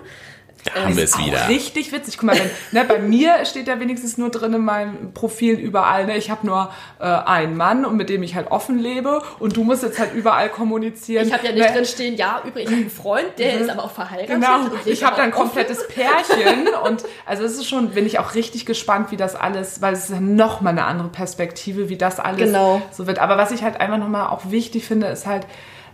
Da 0.74 0.82
haben 0.84 0.96
wir 0.96 1.04
es 1.04 1.14
Auch 1.14 1.26
wieder. 1.26 1.48
richtig 1.48 1.92
witzig. 1.92 2.18
Guck 2.18 2.24
mal, 2.26 2.36
wenn, 2.38 2.50
ne, 2.72 2.84
bei 2.86 2.98
mir 2.98 3.44
steht 3.44 3.68
ja 3.68 3.78
wenigstens 3.80 4.18
nur 4.18 4.30
drin 4.30 4.52
in 4.54 4.64
meinem 4.64 5.12
Profil 5.14 5.54
überall, 5.58 6.06
ne, 6.06 6.16
ich 6.16 6.30
habe 6.30 6.46
nur 6.46 6.70
äh, 6.98 7.04
einen 7.04 7.56
Mann 7.56 7.84
und 7.84 7.96
mit 7.96 8.08
dem 8.08 8.22
ich 8.22 8.34
halt 8.34 8.50
offen 8.50 8.78
lebe 8.78 9.22
und 9.38 9.56
du 9.56 9.64
musst 9.64 9.82
jetzt 9.82 9.98
halt 9.98 10.14
überall 10.14 10.48
kommunizieren. 10.48 11.26
Ich 11.26 11.32
habe 11.32 11.46
ja 11.46 11.52
nicht 11.52 11.66
Ne, 11.68 11.72
drin 11.74 11.84
stehen, 11.84 12.16
ja, 12.16 12.40
übrigens, 12.46 12.70
ich 12.70 12.76
habe 12.76 12.80
einen 12.82 12.90
Freund, 12.90 13.26
der 13.38 13.60
ist 13.60 13.70
aber 13.70 13.84
auch 13.84 13.90
verheiratet. 13.90 14.28
Genau, 14.28 14.58
ich 14.84 15.04
habe 15.04 15.16
dann 15.16 15.26
ein 15.26 15.32
offen. 15.32 15.42
komplettes 15.42 15.86
Pärchen 15.88 16.68
und 16.84 17.04
also 17.24 17.44
es 17.44 17.52
ist 17.54 17.68
schon, 17.68 17.90
bin 17.90 18.06
ich 18.06 18.18
auch 18.18 18.34
richtig 18.34 18.66
gespannt, 18.66 19.10
wie 19.10 19.16
das 19.16 19.34
alles, 19.36 19.80
weil 19.82 19.92
es 19.94 20.04
ist 20.04 20.10
ja 20.10 20.20
noch 20.20 20.60
mal 20.60 20.70
eine 20.70 20.84
andere 20.84 21.08
Perspektive, 21.08 21.88
wie 21.88 21.96
das 21.96 22.18
alles 22.20 22.36
Genau. 22.46 22.82
so 22.90 23.06
wird. 23.06 23.18
Aber 23.18 23.36
was 23.38 23.50
ich 23.52 23.62
halt 23.62 23.80
einfach 23.80 23.98
noch 23.98 24.08
mal 24.08 24.26
auch 24.28 24.50
wichtig 24.50 24.84
finde, 24.84 25.06
ist 25.08 25.26
halt, 25.26 25.46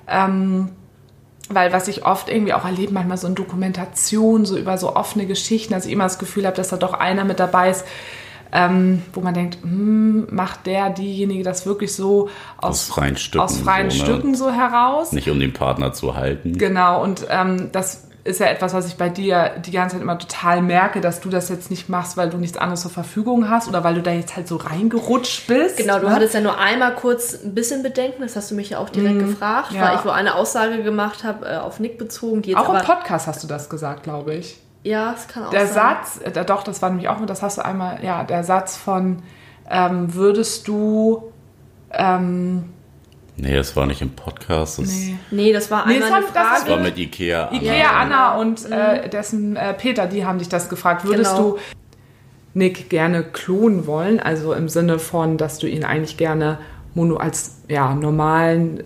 ähm, 0.09 0.71
weil 1.49 1.73
was 1.73 1.89
ich 1.89 2.05
oft 2.07 2.29
irgendwie 2.29 2.53
auch 2.55 2.65
erlebe, 2.65 2.93
manchmal 2.93 3.17
so 3.17 3.27
in 3.27 3.35
Dokumentationen, 3.35 4.47
so 4.47 4.57
über 4.57 4.79
so 4.79 4.95
offene 4.97 5.27
Geschichten, 5.27 5.73
dass 5.73 5.87
ich 5.87 5.93
immer 5.93 6.05
das 6.05 6.19
Gefühl 6.19 6.47
habe, 6.47 6.57
dass 6.57 6.69
da 6.69 6.77
doch 6.77 6.95
einer 6.95 7.25
mit 7.25 7.41
dabei 7.41 7.71
ist, 7.71 7.85
ähm, 8.53 9.03
wo 9.13 9.21
man 9.21 9.35
denkt, 9.35 9.59
hm, 9.63 10.27
macht 10.31 10.67
der, 10.67 10.91
diejenige 10.91 11.43
das 11.43 11.65
wirklich 11.65 11.95
so 11.95 12.29
aus, 12.59 12.71
Aus 12.71 12.89
freien 12.89 13.17
Stücken 13.17 13.45
aus 13.45 13.59
freien 13.59 13.91
so, 13.91 13.97
ne? 13.97 14.05
Stücken 14.05 14.35
so 14.35 14.51
heraus? 14.51 15.13
Nicht 15.13 15.31
um 15.31 15.41
den 15.41 15.53
Partner 15.53 15.93
zu 15.93 16.15
halten. 16.15 16.59
Genau, 16.59 17.03
und 17.03 17.27
ähm, 17.31 17.71
das 17.73 18.09
ist 18.25 18.39
ja 18.39 18.47
etwas, 18.47 18.73
was 18.73 18.87
ich 18.87 18.97
bei 18.97 19.09
dir 19.09 19.51
die 19.65 19.73
ganze 19.73 19.97
Zeit 19.97 20.03
immer 20.03 20.17
total 20.19 20.63
merke, 20.63 21.01
dass 21.01 21.21
du 21.21 21.29
das 21.29 21.49
jetzt 21.49 21.71
nicht 21.71 21.89
machst, 21.89 22.17
weil 22.17 22.31
du 22.31 22.37
nichts 22.37 22.57
anderes 22.57 22.83
zur 22.83 22.91
Verfügung 22.93 23.51
hast 23.51 23.67
oder 23.69 23.83
weil 23.83 23.95
du 23.97 24.03
da 24.03 24.13
jetzt 24.13 24.37
halt 24.37 24.47
so 24.47 24.57
reingerutscht 24.57 25.49
bist. 25.49 25.77
Genau, 25.77 25.99
du 25.99 26.07
ne? 26.09 26.15
hattest 26.15 26.35
ja 26.35 26.41
nur 26.41 26.57
einmal 26.59 26.95
kurz 26.95 27.35
ein 27.43 27.55
bisschen 27.55 27.83
Bedenken, 27.83 28.23
das 28.23 28.37
hast 28.37 28.51
du 28.53 28.55
mich 28.55 28.71
ja 28.71 28.79
auch 28.79 28.91
direkt 28.91 29.19
gefragt, 29.19 29.73
Mhm. 29.73 29.77
ja. 29.79 29.89
weil 29.89 29.97
ich 29.99 30.05
wo 30.05 30.11
eine 30.11 30.37
Aussage 30.37 30.83
gemacht 30.85 31.25
habe, 31.25 31.47
äh, 31.47 31.57
auf 31.57 31.81
Nick 31.81 31.99
bezogen, 31.99 32.43
Auch 32.55 32.69
aber... 32.69 32.81
im 32.81 32.87
Podcast 32.87 33.27
hast 33.27 33.43
du 33.43 33.49
das 33.49 33.69
gesagt, 33.69 34.05
glaube 34.05 34.35
ich. 34.35 34.61
Ja, 34.85 35.15
es 35.17 35.27
kann 35.29 35.45
auch 35.45 35.51
Der 35.51 35.67
sein. 35.67 35.97
Satz, 36.01 36.21
äh, 36.23 36.45
doch, 36.45 36.63
das 36.63 36.81
war 36.81 36.91
nämlich 36.91 37.09
auch, 37.09 37.25
das 37.27 37.43
hast 37.43 37.59
du 37.59 37.65
einmal, 37.65 38.05
ja, 38.05 38.23
der 38.25 38.45
Satz 38.45 38.77
von, 38.77 39.23
ähm, 39.69 40.15
würdest 40.15 40.69
du, 40.69 41.33
ähm, 41.91 42.73
Nee, 43.37 43.55
das 43.57 43.75
war 43.77 43.87
nicht 43.87 44.03
im 44.03 44.11
Podcast. 44.11 44.79
Das, 44.79 44.89
nee. 44.89 45.17
Nee, 45.31 45.53
das 45.53 45.71
war 45.71 45.87
Nee, 45.87 45.95
einmal 45.95 46.09
das 46.11 46.17
eine 46.19 46.27
war- 46.27 46.33
das 46.53 46.61
das 46.65 46.71
war 46.71 46.79
mit 46.81 46.99
Ikea. 46.99 47.51
Ikea, 47.53 47.91
Anna. 47.91 48.33
Anna 48.33 48.41
und 48.41 48.71
äh, 48.71 49.09
dessen 49.09 49.57
äh, 49.57 49.73
Peter, 49.75 50.07
die 50.07 50.25
haben 50.25 50.39
dich 50.39 50.49
das 50.49 50.69
gefragt. 50.69 51.05
Würdest 51.05 51.35
Genau. 51.37 51.51
du 51.53 51.59
Nick 52.55 52.91
gerne 52.91 53.23
klonen 53.25 53.87
wollen? 53.87 54.21
Also 54.21 54.53
im 54.53 54.69
Sinne 54.69 54.99
von, 54.99 55.39
dass 55.39 55.59
du 55.59 55.67
ihn 55.67 55.85
eigentlich 55.85 56.17
gerne 56.19 56.59
mono 56.95 57.17
als 57.17 57.57
ja, 57.69 57.95
normalen 57.95 58.81
äh, 58.81 58.85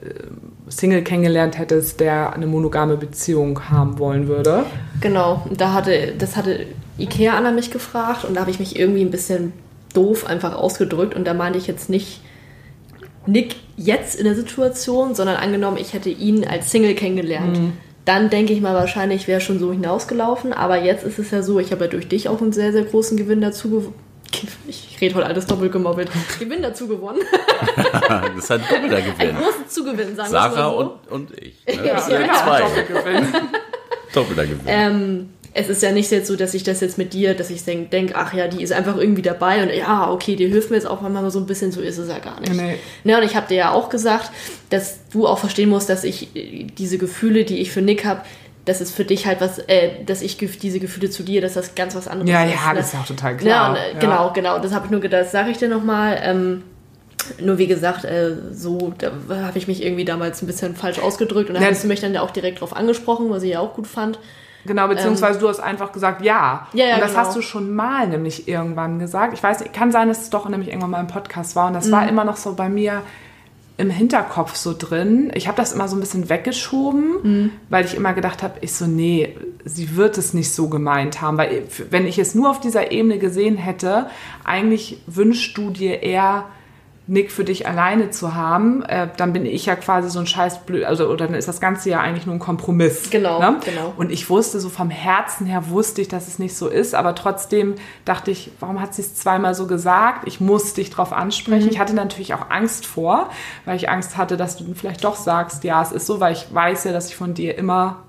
Single 0.68 1.02
kennengelernt 1.02 1.58
hättest, 1.58 1.98
der 2.00 2.32
eine 2.32 2.46
monogame 2.46 2.96
Beziehung 2.96 3.68
haben 3.68 3.98
wollen 3.98 4.28
würde. 4.28 4.64
Genau, 5.00 5.44
da 5.56 5.72
hatte, 5.72 6.14
das 6.16 6.36
hatte 6.36 6.66
Ikea 6.98 7.34
Anna 7.36 7.50
mich 7.50 7.70
gefragt 7.72 8.24
und 8.24 8.34
da 8.34 8.42
habe 8.42 8.50
ich 8.52 8.60
mich 8.60 8.78
irgendwie 8.78 9.02
ein 9.02 9.10
bisschen 9.10 9.52
doof 9.94 10.26
einfach 10.26 10.54
ausgedrückt 10.54 11.14
und 11.14 11.24
da 11.26 11.34
meinte 11.34 11.58
ich 11.58 11.66
jetzt 11.66 11.90
nicht 11.90 12.20
Nick 13.26 13.56
jetzt 13.76 14.14
in 14.18 14.24
der 14.24 14.34
Situation, 14.34 15.14
sondern 15.14 15.36
angenommen, 15.36 15.76
ich 15.78 15.92
hätte 15.92 16.08
ihn 16.10 16.46
als 16.46 16.70
Single 16.70 16.94
kennengelernt. 16.94 17.58
Dann 18.04 18.30
denke 18.30 18.52
ich 18.52 18.60
mal 18.60 18.74
wahrscheinlich 18.74 19.26
wäre 19.26 19.40
schon 19.40 19.58
so 19.58 19.72
hinausgelaufen, 19.72 20.52
aber 20.52 20.80
jetzt 20.80 21.04
ist 21.04 21.18
es 21.18 21.30
ja 21.32 21.42
so, 21.42 21.58
ich 21.58 21.72
habe 21.72 21.84
ja 21.86 21.90
durch 21.90 22.06
dich 22.06 22.28
auch 22.28 22.40
einen 22.40 22.52
sehr, 22.52 22.70
sehr 22.72 22.84
großen 22.84 23.16
Gewinn 23.16 23.40
dazu 23.40 23.70
gewonnen. 23.70 23.94
Ich 24.68 25.00
rede 25.02 25.14
heute 25.16 25.26
alles 25.26 25.46
doppelt 25.46 25.72
gemobbelt. 25.72 26.08
Gewinn 26.38 26.62
dazu 26.62 26.88
gewonnen. 26.88 27.18
das 27.76 28.44
ist 28.44 28.50
ein 28.50 28.60
doppelter 28.68 29.02
Gewinn. 29.02 29.36
großen 29.36 29.68
Zugewinn, 29.68 30.16
sagen 30.16 30.32
wir 30.32 30.40
Sarah 30.40 30.48
mal 30.48 30.70
so. 30.70 30.76
und, 31.10 31.30
und 31.30 31.38
ich. 31.38 31.54
Ne? 31.66 31.76
Das 31.76 31.86
Ja, 31.86 32.00
sind 32.00 32.26
ja, 32.26 32.34
zwei. 32.34 32.60
Doppelgewinn. 32.60 33.26
Doppelter 34.14 34.44
Gewinn. 34.46 34.60
Ähm, 34.66 35.28
es 35.58 35.68
ist 35.70 35.82
ja 35.82 35.90
nicht 35.90 36.10
jetzt 36.10 36.26
so, 36.28 36.36
dass 36.36 36.52
ich 36.54 36.62
das 36.64 36.80
jetzt 36.80 36.98
mit 36.98 37.12
dir, 37.14 37.34
dass 37.34 37.48
ich 37.50 37.64
denke, 37.64 37.88
denk, 37.88 38.12
ach 38.14 38.34
ja, 38.34 38.46
die 38.46 38.62
ist 38.62 38.72
einfach 38.72 38.96
irgendwie 38.96 39.22
dabei 39.22 39.62
und 39.62 39.72
ja, 39.74 40.10
okay, 40.10 40.36
die 40.36 40.46
hilft 40.48 40.70
mir 40.70 40.76
jetzt 40.76 40.86
auch 40.86 41.00
manchmal 41.00 41.30
so 41.30 41.38
ein 41.38 41.46
bisschen, 41.46 41.72
so 41.72 41.80
ist 41.80 41.96
es 41.98 42.08
ja 42.08 42.18
gar 42.18 42.38
nicht. 42.40 42.52
Nee. 42.54 42.76
Ne, 43.04 43.16
und 43.16 43.22
ich 43.24 43.34
habe 43.36 43.48
dir 43.48 43.56
ja 43.56 43.72
auch 43.72 43.88
gesagt, 43.88 44.30
dass 44.70 44.98
du 45.12 45.26
auch 45.26 45.38
verstehen 45.38 45.68
musst, 45.70 45.88
dass 45.88 46.04
ich 46.04 46.34
äh, 46.36 46.64
diese 46.76 46.98
Gefühle, 46.98 47.44
die 47.44 47.58
ich 47.60 47.70
für 47.72 47.80
Nick 47.80 48.04
habe, 48.04 48.20
dass 48.66 48.80
es 48.80 48.90
für 48.90 49.04
dich 49.04 49.26
halt 49.26 49.40
was, 49.40 49.58
äh, 49.60 50.04
dass 50.04 50.22
ich 50.22 50.36
diese 50.36 50.78
Gefühle 50.80 51.08
zu 51.08 51.22
dir, 51.22 51.40
dass 51.40 51.54
das 51.54 51.74
ganz 51.74 51.94
was 51.94 52.06
anderes 52.08 52.30
Ja, 52.30 52.44
ist. 52.44 52.52
ja, 52.54 52.72
ne? 52.72 52.78
das 52.78 52.86
ist 52.88 52.92
ja 52.94 53.00
auch 53.00 53.06
total 53.06 53.32
Ja, 53.32 53.38
klar. 53.38 53.70
und, 53.70 53.76
äh, 53.76 54.00
genau, 54.00 54.32
genau. 54.34 54.58
Das 54.58 54.72
habe 54.72 54.86
ich 54.86 54.90
nur 54.90 55.00
gedacht, 55.00 55.22
das 55.22 55.32
sage 55.32 55.50
ich 55.50 55.56
dir 55.58 55.68
nochmal. 55.68 56.18
Ähm, 56.22 56.62
nur 57.40 57.58
wie 57.58 57.66
gesagt, 57.66 58.04
äh, 58.04 58.32
so, 58.52 58.92
da 58.98 59.10
habe 59.46 59.56
ich 59.58 59.66
mich 59.68 59.82
irgendwie 59.84 60.04
damals 60.04 60.42
ein 60.42 60.46
bisschen 60.46 60.76
falsch 60.76 60.98
ausgedrückt 60.98 61.48
und 61.48 61.54
da 61.56 61.62
Ja. 61.62 61.68
hast 61.70 61.82
du 61.82 61.88
mich 61.88 62.00
dann 62.00 62.12
ja 62.14 62.20
auch 62.22 62.30
direkt 62.30 62.60
drauf 62.60 62.76
angesprochen, 62.76 63.30
was 63.30 63.42
ich 63.42 63.50
ja 63.52 63.60
auch 63.60 63.74
gut 63.74 63.86
fand. 63.86 64.18
Genau, 64.66 64.88
beziehungsweise 64.88 65.38
du 65.38 65.48
hast 65.48 65.60
einfach 65.60 65.92
gesagt, 65.92 66.22
ja. 66.22 66.66
Ja, 66.72 66.86
ja, 66.86 66.94
und 66.94 67.00
das 67.00 67.12
genau. 67.12 67.22
hast 67.22 67.36
du 67.36 67.42
schon 67.42 67.74
mal 67.74 68.08
nämlich 68.08 68.48
irgendwann 68.48 68.98
gesagt. 68.98 69.34
Ich 69.34 69.42
weiß, 69.42 69.60
nicht, 69.60 69.72
kann 69.72 69.92
sein, 69.92 70.08
dass 70.08 70.22
es 70.22 70.30
doch 70.30 70.48
nämlich 70.48 70.68
irgendwann 70.68 70.90
mal 70.90 71.00
im 71.00 71.06
Podcast 71.06 71.56
war. 71.56 71.68
Und 71.68 71.74
das 71.74 71.90
war 71.90 72.08
immer 72.08 72.24
noch 72.24 72.36
so 72.36 72.54
bei 72.54 72.68
mir 72.68 73.02
im 73.78 73.90
Hinterkopf 73.90 74.56
so 74.56 74.74
drin. 74.76 75.30
Ich 75.34 75.48
habe 75.48 75.56
das 75.56 75.72
immer 75.72 75.86
so 75.86 75.96
ein 75.96 76.00
bisschen 76.00 76.30
weggeschoben, 76.30 77.52
weil 77.68 77.84
ich 77.84 77.94
immer 77.94 78.14
gedacht 78.14 78.42
habe, 78.42 78.54
ich 78.62 78.72
so, 78.72 78.86
nee, 78.86 79.36
sie 79.64 79.96
wird 79.96 80.16
es 80.16 80.32
nicht 80.32 80.52
so 80.52 80.68
gemeint 80.68 81.20
haben. 81.20 81.36
Weil 81.36 81.64
wenn 81.90 82.06
ich 82.06 82.18
es 82.18 82.34
nur 82.34 82.50
auf 82.50 82.60
dieser 82.60 82.90
Ebene 82.90 83.18
gesehen 83.18 83.56
hätte, 83.56 84.06
eigentlich 84.44 85.02
wünschst 85.06 85.56
du 85.58 85.70
dir 85.70 86.02
eher 86.02 86.44
Nick 87.08 87.30
für 87.30 87.44
dich 87.44 87.68
alleine 87.68 88.10
zu 88.10 88.34
haben, 88.34 88.82
äh, 88.82 89.08
dann 89.16 89.32
bin 89.32 89.46
ich 89.46 89.66
ja 89.66 89.76
quasi 89.76 90.10
so 90.10 90.18
ein 90.18 90.26
scheiß 90.26 90.64
blöd, 90.64 90.84
also 90.84 91.06
oder 91.06 91.26
dann 91.26 91.36
ist 91.36 91.46
das 91.46 91.60
Ganze 91.60 91.88
ja 91.88 92.00
eigentlich 92.00 92.26
nur 92.26 92.34
ein 92.34 92.40
Kompromiss. 92.40 93.10
Genau, 93.10 93.38
ne? 93.38 93.60
genau. 93.64 93.94
Und 93.96 94.10
ich 94.10 94.28
wusste 94.28 94.58
so 94.58 94.68
vom 94.68 94.90
Herzen 94.90 95.46
her 95.46 95.68
wusste 95.68 96.02
ich, 96.02 96.08
dass 96.08 96.26
es 96.26 96.40
nicht 96.40 96.56
so 96.56 96.68
ist, 96.68 96.96
aber 96.96 97.14
trotzdem 97.14 97.76
dachte 98.04 98.32
ich, 98.32 98.50
warum 98.58 98.80
hat 98.80 98.94
sie 98.94 99.02
es 99.02 99.14
zweimal 99.14 99.54
so 99.54 99.68
gesagt? 99.68 100.26
Ich 100.26 100.40
muss 100.40 100.74
dich 100.74 100.90
drauf 100.90 101.12
ansprechen. 101.12 101.66
Mhm. 101.66 101.70
Ich 101.70 101.78
hatte 101.78 101.94
natürlich 101.94 102.34
auch 102.34 102.50
Angst 102.50 102.86
vor, 102.86 103.30
weil 103.64 103.76
ich 103.76 103.88
Angst 103.88 104.16
hatte, 104.16 104.36
dass 104.36 104.56
du 104.56 104.74
vielleicht 104.74 105.04
doch 105.04 105.16
sagst, 105.16 105.62
ja, 105.62 105.80
es 105.82 105.92
ist 105.92 106.06
so, 106.06 106.18
weil 106.18 106.32
ich 106.32 106.52
weiß 106.52 106.84
ja, 106.84 106.92
dass 106.92 107.08
ich 107.08 107.16
von 107.16 107.34
dir 107.34 107.56
immer 107.56 108.05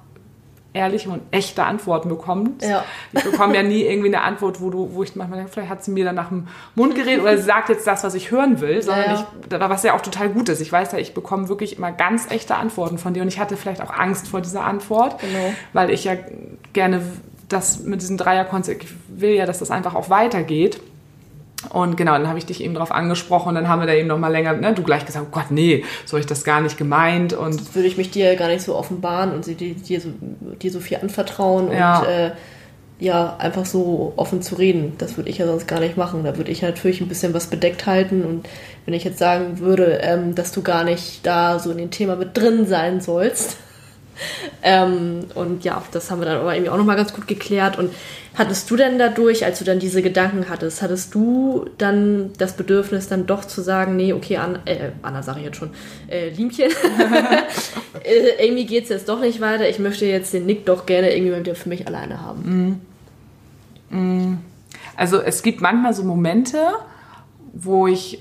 ehrliche 0.74 1.10
und 1.10 1.22
echte 1.32 1.64
Antworten 1.64 2.10
bekommst. 2.10 2.62
Ja. 2.64 2.84
Ich 3.14 3.24
bekomme 3.24 3.56
ja 3.56 3.64
nie 3.64 3.82
irgendwie 3.82 4.08
eine 4.08 4.22
Antwort, 4.22 4.62
wo 4.62 4.70
du, 4.70 4.94
wo 4.94 5.04
ich 5.04 5.16
manchmal 5.16 5.40
denke, 5.40 5.52
vielleicht 5.52 5.70
hat 5.72 5.84
sie 5.84 5.92
mir 5.92 6.06
dann 6.06 6.16
nach 6.16 6.30
dem 6.30 6.48
Mund 6.76 6.94
geredet 6.96 7.22
oder 7.22 7.38
sie 7.38 7.44
sagt 7.44 7.70
jetzt 7.70 7.88
das, 7.88 8.04
was 8.04 8.14
ich 8.14 8.32
hören 8.32 8.60
will, 8.62 8.82
sondern 8.82 9.06
Ja, 9.06 9.14
ja. 9.14 9.58
ich, 9.58 9.70
was 9.70 9.84
ja 9.84 9.94
auch 9.96 10.02
total 10.02 10.30
gut 10.30 10.50
ist. 10.50 10.62
Ich 10.62 10.72
weiß 10.72 10.92
ja, 10.92 11.00
ich 11.00 11.14
bekomme 11.14 11.50
wirklich 11.50 11.78
immer 11.78 11.92
ganz 11.92 12.30
echte 12.30 12.56
Antworten 12.56 12.98
von 12.98 13.14
dir 13.14 13.22
und 13.24 13.28
ich 13.28 13.40
hatte 13.40 13.58
vielleicht 13.58 13.82
auch 13.82 13.92
Angst 13.92 14.28
vor 14.28 14.42
dieser 14.42 14.64
Antwort, 14.66 15.20
Genau. 15.20 15.54
weil 15.74 15.90
ich 15.90 16.04
ja 16.04 16.14
gerne 16.74 17.02
das 17.50 17.80
mit 17.80 18.02
diesen 18.02 18.18
Dreierkonzept, 18.18 18.84
ich 18.84 18.90
will 19.08 19.32
ja, 19.32 19.46
dass 19.46 19.60
das 19.60 19.72
einfach 19.72 19.96
auch 19.96 20.10
weitergeht. 20.10 20.80
Und 21.72 21.98
genau, 21.98 22.12
dann 22.14 22.28
habe 22.28 22.38
ich 22.38 22.46
dich 22.46 22.64
eben 22.64 22.76
drauf 22.76 22.92
angesprochen 22.92 23.50
und 23.50 23.56
dann 23.56 23.68
haben 23.68 23.80
wir 23.82 23.88
da 23.88 23.94
eben 23.94 24.08
noch 24.08 24.20
mal 24.20 24.28
länger, 24.32 24.54
ne, 24.54 24.74
du 24.74 24.84
gleich 24.84 25.06
gesagt, 25.06 25.26
oh 25.28 25.32
Gott, 25.32 25.50
nee, 25.50 25.84
so 26.06 26.14
habe 26.14 26.20
ich 26.20 26.28
das 26.28 26.44
gar 26.44 26.62
nicht 26.62 26.78
gemeint 26.78 27.34
und 27.34 27.74
würde 27.76 27.88
ich 27.88 27.98
mich 27.98 28.12
dir 28.12 28.36
gar 28.36 28.48
nicht 28.48 28.62
so 28.62 28.76
offenbaren 28.76 29.32
und 29.34 29.44
sie 29.44 29.56
dir, 29.56 29.74
dir, 29.74 30.00
so, 30.00 30.10
dir 30.62 30.72
so 30.72 30.80
viel 30.80 30.98
anvertrauen 30.98 31.72
Ja. 31.72 32.00
und 32.00 32.08
äh, 32.08 32.32
ja, 33.00 33.36
einfach 33.38 33.66
so 33.66 34.14
offen 34.16 34.42
zu 34.42 34.56
reden. 34.56 34.94
Das 34.98 35.18
würde 35.18 35.30
ich 35.30 35.38
ja 35.38 35.46
sonst 35.46 35.68
gar 35.68 35.80
nicht 35.80 35.98
machen. 35.98 36.24
Da 36.24 36.36
würde 36.38 36.50
ich 36.50 36.64
natürlich 36.64 37.00
ein 37.00 37.08
bisschen 37.08 37.34
was 37.34 37.46
bedeckt 37.48 37.86
halten 37.86 38.24
und 38.24 38.48
wenn 38.86 38.94
ich 38.94 39.04
jetzt 39.04 39.20
sagen 39.20 39.60
würde, 39.60 40.00
ähm, 40.02 40.34
dass 40.36 40.52
du 40.52 40.62
gar 40.64 40.84
nicht 40.84 41.26
da 41.26 41.60
so 41.60 41.72
in 41.72 41.78
dem 41.78 41.92
Thema 41.92 42.16
mit 42.16 42.36
drin 42.38 42.66
sein 42.66 43.02
sollst. 43.02 43.58
Ähm, 44.64 45.26
und 45.36 45.64
ja, 45.64 45.82
das 45.92 46.12
haben 46.12 46.22
wir 46.22 46.26
dann 46.26 46.40
aber 46.40 46.54
irgendwie 46.54 46.70
auch 46.70 46.78
nochmal 46.78 46.96
ganz 46.96 47.14
gut 47.14 47.28
geklärt. 47.28 47.78
Und 47.78 47.94
hattest 48.36 48.70
du 48.70 48.76
denn 48.76 49.00
dadurch, 49.00 49.46
als 49.46 49.60
du 49.60 49.66
dann 49.66 49.80
diese 49.80 50.02
Gedanken 50.02 50.50
hattest, 50.50 50.82
hattest 50.82 51.14
du 51.16 51.66
dann 51.78 52.32
das 52.38 52.54
Bedürfnis, 52.54 53.08
dann 53.08 53.26
doch 53.26 53.46
zu 53.46 53.62
sagen, 53.62 53.96
nee, 53.96 54.14
okay, 54.14 54.38
Anna, 54.38 54.60
äh, 54.66 54.92
Anna 55.02 55.24
sage 55.24 55.40
ich 55.40 55.46
jetzt 55.46 55.58
schon, 55.58 55.72
äh, 56.08 56.30
Liemchen, 56.30 56.70
äh, 58.04 58.46
irgendwie 58.46 58.66
geht 58.66 58.84
es 58.84 58.90
jetzt 58.90 59.10
doch 59.10 59.20
nicht 59.20 59.42
weiter. 59.42 59.68
Ich 59.68 59.80
möchte 59.80 60.06
jetzt 60.06 60.34
den 60.34 60.46
Nick 60.46 60.66
doch 60.66 60.86
gerne 60.86 61.14
irgendwie 61.14 61.32
mal 61.32 61.40
wieder 61.40 61.56
für 61.56 61.70
mich 61.70 61.88
alleine 61.88 62.22
haben. 62.22 62.82
Also 64.96 65.22
es 65.22 65.44
gibt 65.44 65.62
manchmal 65.62 65.94
so 65.94 66.04
Momente, 66.04 66.60
wo 67.54 67.88
ich 67.88 68.20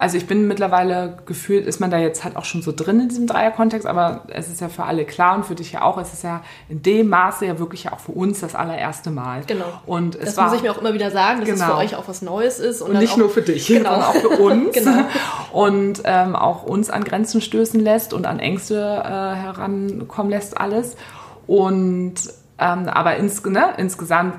also 0.00 0.16
ich 0.16 0.26
bin 0.26 0.48
mittlerweile 0.48 1.18
gefühlt, 1.26 1.66
ist 1.66 1.78
man 1.78 1.90
da 1.90 1.98
jetzt 1.98 2.24
halt 2.24 2.36
auch 2.36 2.46
schon 2.46 2.62
so 2.62 2.72
drin 2.74 3.00
in 3.00 3.08
diesem 3.10 3.26
Dreierkontext, 3.26 3.86
aber 3.86 4.22
es 4.28 4.48
ist 4.48 4.60
ja 4.60 4.68
für 4.70 4.84
alle 4.84 5.04
klar 5.04 5.36
und 5.36 5.44
für 5.44 5.54
dich 5.54 5.72
ja 5.72 5.82
auch, 5.82 5.98
es 5.98 6.12
ist 6.14 6.24
ja 6.24 6.42
in 6.70 6.82
dem 6.82 7.08
Maße 7.10 7.44
ja 7.44 7.58
wirklich 7.58 7.84
ja 7.84 7.92
auch 7.92 8.00
für 8.00 8.12
uns 8.12 8.40
das 8.40 8.54
allererste 8.54 9.10
Mal. 9.10 9.42
Genau. 9.46 9.66
Und 9.84 10.14
es 10.14 10.24
das 10.24 10.36
war, 10.38 10.46
muss 10.46 10.54
ich 10.56 10.62
mir 10.62 10.72
auch 10.72 10.78
immer 10.78 10.94
wieder 10.94 11.10
sagen, 11.10 11.40
dass 11.40 11.48
es 11.50 11.54
Genau. 11.60 11.72
für 11.72 11.76
euch 11.76 11.94
auch 11.96 12.08
was 12.08 12.22
Neues 12.22 12.58
ist. 12.58 12.80
und 12.80 12.92
dann 12.94 13.02
nicht 13.02 13.12
auch, 13.12 13.18
nur 13.18 13.28
für 13.30 13.42
dich, 13.42 13.66
Genau. 13.66 13.90
sondern 13.90 14.08
auch 14.08 14.14
für 14.14 14.28
uns. 14.42 14.72
Genau. 14.72 15.04
Und 15.52 16.00
ähm, 16.04 16.34
auch 16.34 16.62
uns 16.62 16.88
an 16.88 17.04
Grenzen 17.04 17.40
stößen 17.42 17.78
lässt 17.78 18.14
und 18.14 18.26
an 18.26 18.38
Ängste 18.38 18.76
äh, 18.76 19.08
herankommen 19.08 20.30
lässt 20.30 20.58
alles. 20.58 20.96
Und 21.46 22.14
ähm, 22.58 22.88
aber 22.88 23.16
ins, 23.16 23.44
ne, 23.44 23.70
insgesamt 23.78 24.34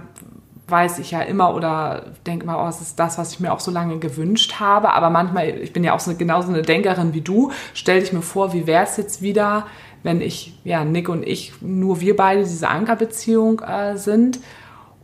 weiß 0.71 0.99
ich 0.99 1.11
ja 1.11 1.21
immer 1.21 1.53
oder 1.53 2.05
denke 2.25 2.45
mal, 2.45 2.63
oh, 2.65 2.69
es 2.69 2.81
ist 2.81 2.97
das, 2.97 3.17
was 3.17 3.33
ich 3.33 3.39
mir 3.39 3.51
auch 3.53 3.59
so 3.59 3.69
lange 3.69 3.99
gewünscht 3.99 4.59
habe. 4.59 4.93
Aber 4.93 5.09
manchmal, 5.09 5.49
ich 5.49 5.73
bin 5.73 5.83
ja 5.83 5.93
auch 5.93 5.99
so 5.99 6.15
genauso 6.15 6.49
eine 6.49 6.61
Denkerin 6.61 7.13
wie 7.13 7.21
du, 7.21 7.51
stell 7.73 7.99
dich 7.99 8.13
mir 8.13 8.21
vor, 8.21 8.53
wie 8.53 8.65
wäre 8.65 8.83
es 8.83 8.97
jetzt 8.97 9.21
wieder, 9.21 9.65
wenn 10.03 10.21
ich, 10.21 10.53
ja, 10.63 10.83
Nick 10.83 11.09
und 11.09 11.27
ich, 11.27 11.53
nur 11.61 11.99
wir 12.01 12.15
beide 12.15 12.41
diese 12.41 12.67
Ankerbeziehung 12.69 13.59
äh, 13.59 13.97
sind. 13.97 14.39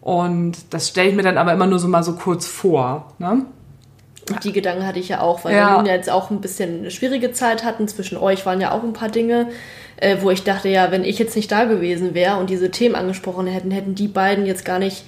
Und 0.02 0.74
das 0.74 0.88
stelle 0.90 1.10
ich 1.10 1.16
mir 1.16 1.24
dann 1.24 1.38
aber 1.38 1.52
immer 1.54 1.68
nur 1.68 1.80
so 1.80 1.88
mal 1.88 2.04
so 2.04 2.14
kurz 2.16 2.48
vor. 2.48 3.14
Ne? 3.20 3.46
Und 4.30 4.44
die 4.44 4.52
Gedanken 4.54 4.86
hatte 4.86 5.00
ich 5.00 5.10
ja 5.10 5.22
auch, 5.22 5.44
weil 5.46 5.54
Ja. 5.56 5.72
wir 5.72 5.78
nun 5.78 5.86
ja 5.86 5.94
jetzt 5.94 6.10
auch 6.10 6.32
ein 6.32 6.42
bisschen 6.42 6.80
eine 6.80 6.92
schwierige 6.92 7.32
Zeit 7.32 7.64
hatten. 7.64 7.88
Zwischen 7.88 8.18
euch 8.18 8.46
waren 8.46 8.60
ja 8.62 8.72
auch 8.72 8.84
ein 8.84 8.94
paar 8.94 9.10
Dinge, 9.10 9.48
äh, 9.98 10.18
wo 10.22 10.32
ich 10.32 10.44
dachte, 10.44 10.70
ja, 10.70 10.92
wenn 10.92 11.04
ich 11.04 11.20
jetzt 11.20 11.36
nicht 11.36 11.52
da 11.52 11.66
gewesen 11.66 12.14
wäre 12.14 12.38
und 12.38 12.50
diese 12.50 12.72
Themen 12.72 12.96
angesprochen 12.96 13.48
hätten, 13.48 13.72
hätten 13.72 13.96
die 13.96 14.08
beiden 14.08 14.46
jetzt 14.46 14.66
gar 14.66 14.80
nicht 14.80 15.06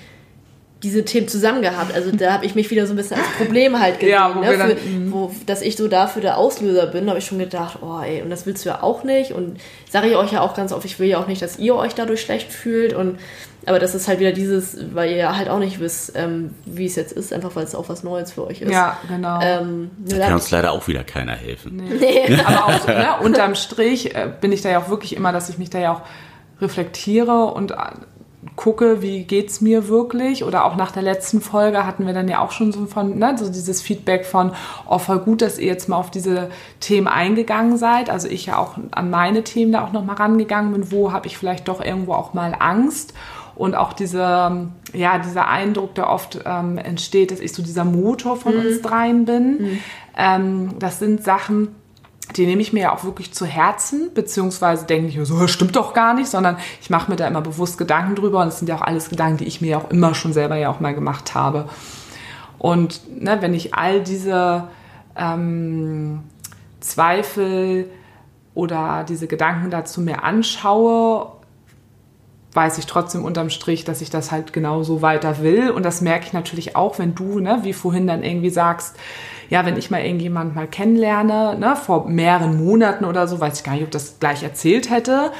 diese 0.82 1.04
Themen 1.04 1.28
zusammen 1.28 1.62
gehabt. 1.62 1.94
Also 1.94 2.10
da 2.12 2.32
habe 2.34 2.46
ich 2.46 2.56
mich 2.56 2.72
wieder 2.72 2.88
so 2.88 2.94
ein 2.94 2.96
bisschen 2.96 3.18
als 3.18 3.28
Problem 3.38 3.80
halt 3.80 3.96
gesehen, 4.00 4.14
Ja, 4.14 4.34
wo 4.34 4.40
ne? 4.40 4.58
dann- 4.58 4.70
Für, 4.78 5.12
wo, 5.12 5.32
dass 5.46 5.62
ich 5.62 5.76
so 5.76 5.88
dafür 5.90 6.22
der 6.22 6.38
Auslöser 6.38 6.88
bin, 6.88 7.10
habe 7.10 7.20
ich 7.20 7.26
schon 7.26 7.38
gedacht, 7.40 7.80
oh 7.82 8.00
ey, 8.02 8.22
und 8.22 8.30
das 8.30 8.46
willst 8.46 8.64
du 8.64 8.70
ja 8.70 8.82
auch 8.82 9.04
nicht. 9.04 9.34
Und 9.34 9.60
sage 9.90 10.08
ich 10.08 10.16
euch 10.16 10.32
ja 10.32 10.40
auch 10.42 10.54
ganz 10.56 10.72
oft, 10.72 10.86
ich 10.86 10.98
will 11.00 11.10
ja 11.10 11.20
auch 11.20 11.28
nicht, 11.28 11.42
dass 11.42 11.60
ihr 11.60 11.76
euch 11.76 11.96
dadurch 11.96 12.22
schlecht 12.22 12.52
fühlt. 12.54 12.94
Und 12.94 13.20
aber 13.66 13.78
das 13.78 13.94
ist 13.94 14.08
halt 14.08 14.22
wieder 14.22 14.32
dieses, 14.32 14.78
weil 14.96 15.12
ihr 15.12 15.18
ja 15.18 15.36
halt 15.36 15.50
auch 15.50 15.60
nicht 15.60 15.82
wisst, 15.82 16.14
ähm, 16.16 16.52
wie 16.66 16.86
es 16.86 16.96
jetzt 16.96 17.12
ist, 17.12 17.34
einfach 17.34 17.58
weil 17.58 17.66
es 17.66 17.76
auch 17.76 17.90
was 17.90 18.04
Neues 18.04 18.32
für 18.32 18.48
euch 18.48 18.62
ist. 18.62 18.72
Ja, 18.72 18.98
genau. 19.10 19.38
Ähm, 19.44 19.92
nur 20.00 20.18
Kann 20.18 20.30
da- 20.30 20.34
uns 20.36 20.50
leider 20.50 20.72
auch 20.72 20.88
wieder 20.88 21.04
keiner 21.04 21.34
helfen. 21.36 21.84
Aber 22.46 22.66
auch 22.68 22.80
so, 22.80 22.88
ne, 22.88 23.08
unterm 23.22 23.56
Strich 23.56 24.16
äh, 24.16 24.32
bin 24.40 24.54
ich 24.54 24.62
da 24.62 24.70
ja 24.70 24.80
auch 24.82 24.90
wirklich 24.90 25.14
immer, 25.14 25.34
dass 25.34 25.50
ich 25.50 25.58
mich 25.58 25.70
da 25.70 25.78
ja 25.78 25.94
auch 25.94 26.02
reflektiere 26.62 27.46
und 27.54 27.72
äh, 27.72 27.76
gucke, 28.60 29.02
wie 29.02 29.24
geht's 29.24 29.62
mir 29.62 29.88
wirklich. 29.88 30.44
Oder 30.44 30.66
auch 30.66 30.76
nach 30.76 30.92
der 30.92 31.02
letzten 31.02 31.40
Folge 31.40 31.86
hatten 31.86 32.06
wir 32.06 32.14
dann 32.14 32.28
ja 32.28 32.42
auch 32.42 32.52
schon 32.52 32.74
so 32.74 32.88
von, 32.88 33.18
ne, 33.18 33.38
so 33.38 33.50
dieses 33.50 33.82
Feedback 33.82 34.26
von, 34.26 34.52
oh, 34.86 34.98
voll 34.98 35.20
gut, 35.20 35.42
dass 35.42 35.58
ihr 35.58 35.68
jetzt 35.68 35.88
mal 35.88 35.96
auf 35.96 36.12
diese 36.12 36.50
Themen 36.82 37.08
eingegangen 37.08 37.78
seid. 37.78 38.10
Also 38.10 38.28
ich 38.28 38.48
ja 38.48 38.58
auch 38.58 38.76
an 38.92 39.10
meine 39.10 39.46
Themen 39.46 39.72
da 39.72 39.86
auch 39.86 39.94
nochmal 39.94 40.18
rangegangen 40.18 40.74
bin, 40.74 40.92
wo 40.92 41.14
habe 41.14 41.28
ich 41.28 41.38
vielleicht 41.38 41.70
doch 41.70 41.80
irgendwo 41.80 42.12
auch 42.12 42.34
mal 42.34 42.54
Angst. 42.60 43.14
Und 43.56 43.76
auch 43.76 43.94
diese, 43.94 44.68
ja, 44.94 45.20
dieser 45.20 45.48
Eindruck, 45.48 45.96
der 45.96 46.10
oft 46.10 46.40
ähm, 46.46 46.78
entsteht, 46.78 47.32
dass 47.32 47.40
ich 47.40 47.54
so 47.54 47.64
dieser 47.64 47.86
Motor 47.86 48.36
von 48.36 48.58
uns 48.58 48.82
dreien 48.82 49.24
bin. 49.24 49.80
Ähm, 50.18 50.72
das 50.80 51.00
sind 51.00 51.24
Sachen, 51.24 51.70
die 52.36 52.46
nehme 52.46 52.62
ich 52.62 52.74
mir 52.74 52.84
ja 52.84 52.94
auch 52.94 53.04
wirklich 53.04 53.34
zu 53.34 53.46
Herzen, 53.46 54.12
beziehungsweise 54.14 54.86
denke 54.86 55.08
ich 55.08 55.18
mir 55.18 55.26
so, 55.26 55.48
stimmt 55.48 55.76
doch 55.76 55.94
gar 55.94 56.14
nicht, 56.14 56.30
sondern 56.30 56.58
ich 56.82 56.90
mache 56.90 57.10
mir 57.10 57.18
da 57.18 57.28
immer 57.28 57.42
bewusst 57.42 57.78
Gedanken 57.78 58.16
drüber 58.16 58.42
und 58.42 58.50
es 58.50 58.60
sind 58.60 58.68
ja 58.68 58.76
auch 58.76 58.82
alles 58.82 59.10
Gedanken, 59.10 59.38
die 59.38 59.46
ich 59.46 59.62
mir 59.62 59.72
ja 59.72 59.78
auch 59.78 59.90
immer 59.90 60.14
schon 60.14 60.34
selber 60.34 60.56
ja 60.56 60.70
auch 60.70 60.80
mal 60.80 60.94
gemacht 60.94 61.34
habe. 61.36 61.68
Und 62.58 63.22
ne, 63.22 63.38
wenn 63.42 63.54
ich 63.54 63.74
all 63.74 64.02
diese 64.02 64.66
ähm, 65.16 66.24
Zweifel 66.80 67.90
oder 68.54 69.06
diese 69.08 69.28
Gedanken 69.28 69.72
dazu 69.72 70.02
mir 70.02 70.24
anschaue, 70.24 71.32
weiß 72.54 72.78
ich 72.80 72.86
trotzdem 72.86 73.24
unterm 73.24 73.50
Strich, 73.50 73.86
dass 73.86 74.02
ich 74.02 74.10
das 74.10 74.32
halt 74.32 74.54
genauso 74.54 75.02
weiter 75.02 75.42
will. 75.42 75.70
Und 75.70 75.84
das 75.84 76.02
merke 76.02 76.26
ich 76.26 76.34
natürlich 76.34 76.76
auch, 76.76 77.00
wenn 77.00 77.16
du, 77.16 77.40
ne, 77.40 77.60
wie 77.64 77.74
vorhin 77.74 78.08
dann 78.08 78.24
irgendwie 78.24 78.50
sagst, 78.50 78.98
ja, 79.50 79.66
wenn 79.66 79.78
ich 79.78 79.90
mal 79.90 80.02
irgendjemand 80.02 80.56
mal 80.56 80.68
kennenlerne, 80.68 81.58
ne, 81.58 81.76
vor 81.76 82.08
mehreren 82.08 82.64
Monaten 82.64 83.06
oder 83.06 83.28
so, 83.28 83.40
weiß 83.40 83.60
ich 83.60 83.64
gar 83.64 83.74
nicht, 83.74 83.84
ob 83.84 83.92
das 83.92 84.20
gleich 84.20 84.44
erzählt 84.44 84.90
hätte, 84.90 85.32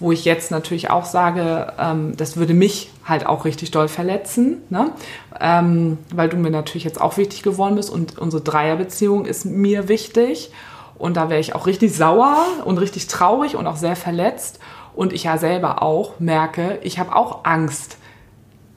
wo 0.00 0.12
ich 0.12 0.24
jetzt 0.24 0.50
natürlich 0.50 0.90
auch 0.90 1.04
sage, 1.04 1.72
ähm, 1.78 2.16
das 2.16 2.36
würde 2.36 2.54
mich 2.54 2.90
halt 3.04 3.26
auch 3.26 3.44
richtig 3.44 3.70
doll 3.70 3.88
verletzen, 3.88 4.62
ne? 4.70 4.92
ähm, 5.40 5.98
weil 6.14 6.28
du 6.28 6.36
mir 6.36 6.50
natürlich 6.50 6.84
jetzt 6.84 7.00
auch 7.00 7.16
wichtig 7.16 7.42
geworden 7.42 7.74
bist 7.74 7.90
und 7.90 8.18
unsere 8.18 8.42
Dreierbeziehung 8.42 9.24
ist 9.24 9.44
mir 9.44 9.88
wichtig. 9.88 10.50
Und 10.96 11.16
da 11.16 11.30
wäre 11.30 11.40
ich 11.40 11.54
auch 11.54 11.66
richtig 11.66 11.94
sauer 11.94 12.44
und 12.64 12.78
richtig 12.78 13.06
traurig 13.06 13.54
und 13.54 13.68
auch 13.68 13.76
sehr 13.76 13.94
verletzt. 13.94 14.58
Und 14.96 15.12
ich 15.12 15.24
ja 15.24 15.38
selber 15.38 15.80
auch 15.80 16.18
merke, 16.18 16.78
ich 16.82 16.98
habe 16.98 17.14
auch 17.14 17.44
Angst, 17.44 17.98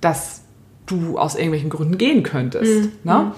dass 0.01 0.41
du 0.85 1.17
aus 1.17 1.33
irgendwelchen 1.33 1.71
Gründen 1.71 1.97
gehen 1.97 2.21
könntest. 2.21 2.89
Ne? 3.03 3.31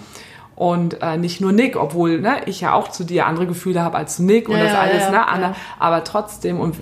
Und 0.64 1.01
äh, 1.01 1.18
nicht 1.18 1.41
nur 1.41 1.51
Nick, 1.51 1.76
obwohl 1.76 2.22
ne, 2.22 2.38
ich 2.45 2.61
ja 2.61 2.72
auch 2.74 2.88
zu 2.88 3.03
dir 3.03 3.26
andere 3.28 3.47
Gefühle 3.47 3.82
habe 3.82 3.97
als 3.97 4.16
zu 4.16 4.24
Nick 4.24 4.47
und 4.47 4.55
Ja, 4.55 4.64
das 4.64 4.72
ja, 4.72 4.80
alles, 4.80 5.01
ja, 5.01 5.09
ne? 5.09 5.16
ja. 5.18 5.24
Anna, 5.26 5.55
aber 5.78 6.05
trotzdem, 6.05 6.57
und 6.57 6.78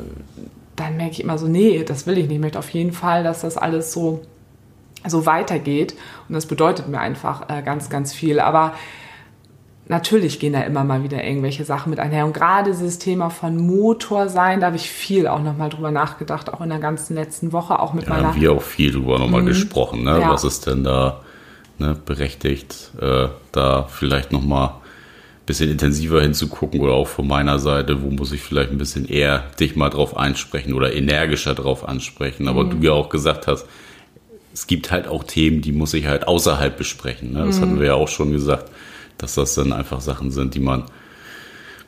dann 0.76 0.98
merke 0.98 1.14
ich 1.14 1.24
immer 1.24 1.40
so, 1.40 1.48
nee, 1.48 1.84
das 1.84 2.06
will 2.06 2.20
ich 2.20 2.26
nicht. 2.28 2.36
Ich 2.36 2.42
möchte 2.42 2.60
auf 2.60 2.70
jeden 2.70 2.94
Fall, 2.94 3.24
dass 3.24 3.42
das 3.42 3.58
alles 3.58 3.92
so, 3.92 4.22
so 5.08 5.26
weitergeht. 5.26 5.96
Und 6.30 6.36
das 6.36 6.46
bedeutet 6.46 6.90
mir 6.90 7.00
einfach 7.00 7.50
äh, 7.50 7.64
ganz, 7.64 7.90
ganz 7.90 8.14
viel. 8.14 8.40
Aber 8.40 8.74
natürlich 9.88 10.40
gehen 10.40 10.54
da 10.54 10.62
immer 10.62 10.84
mal 10.84 11.02
wieder 11.02 11.24
irgendwelche 11.24 11.66
Sachen 11.66 11.90
mit 11.90 12.00
einher. 12.00 12.28
Und 12.28 12.34
gerade 12.34 12.70
dieses 12.70 13.00
Thema 13.00 13.32
von 13.32 13.58
Motor 13.58 14.30
sein, 14.30 14.60
da 14.60 14.68
habe 14.68 14.76
ich 14.76 14.92
viel 14.92 15.26
auch 15.26 15.42
nochmal 15.42 15.70
drüber 15.70 15.90
nachgedacht, 15.90 16.54
auch 16.54 16.62
in 16.62 16.70
der 16.70 16.78
ganzen 16.78 17.16
letzten 17.16 17.52
Woche, 17.52 17.80
auch 17.80 17.94
mit 17.94 18.06
Da 18.06 18.12
meiner. 18.14 18.28
haben 18.28 18.40
wir 18.42 18.52
auch 18.52 18.62
viel 18.62 18.92
drüber 18.92 19.18
nochmal 19.18 19.44
gesprochen. 19.44 20.04
Ne? 20.04 20.20
Ja. 20.20 20.30
Was 20.30 20.44
ist 20.44 20.68
denn 20.68 20.84
da 20.84 21.22
ne, 21.82 21.98
berechtigt, 22.06 22.92
äh, 23.02 23.28
da 23.52 23.84
vielleicht 23.84 24.32
nochmal 24.32 24.70
ein 24.70 25.46
bisschen 25.46 25.70
intensiver 25.70 26.22
hinzugucken 26.22 26.80
oder 26.80 26.94
auch 26.94 27.08
von 27.08 27.28
meiner 27.28 27.60
Seite, 27.60 28.02
wo 28.02 28.10
muss 28.10 28.32
ich 28.32 28.42
vielleicht 28.42 28.72
ein 28.72 28.78
bisschen 28.78 29.08
eher 29.08 29.44
dich 29.60 29.76
mal 29.76 29.90
drauf 29.90 30.16
einsprechen 30.16 30.74
oder 30.74 30.94
energischer 30.94 31.56
drauf 31.56 31.88
ansprechen. 31.88 32.48
Aber 32.48 32.64
du 32.64 32.78
ja 32.86 32.94
auch 32.94 33.10
gesagt 33.10 33.48
hast, 33.48 33.66
es 34.54 34.68
gibt 34.68 34.92
halt 34.92 35.08
auch 35.08 35.24
Themen, 35.24 35.62
die 35.62 35.72
muss 35.72 35.94
ich 35.94 36.06
halt 36.06 36.28
außerhalb 36.28 36.78
besprechen. 36.78 37.34
Ne? 37.34 37.46
Das 37.46 37.62
hatten 37.62 37.80
wir 37.80 37.88
ja 37.88 37.94
auch 37.96 38.10
schon 38.10 38.32
gesagt, 38.32 38.70
dass 39.18 39.36
das 39.36 39.56
dann 39.56 39.74
einfach 39.74 40.02
Sachen 40.02 40.32
sind, 40.32 40.56
die 40.56 40.60
man 40.60 40.84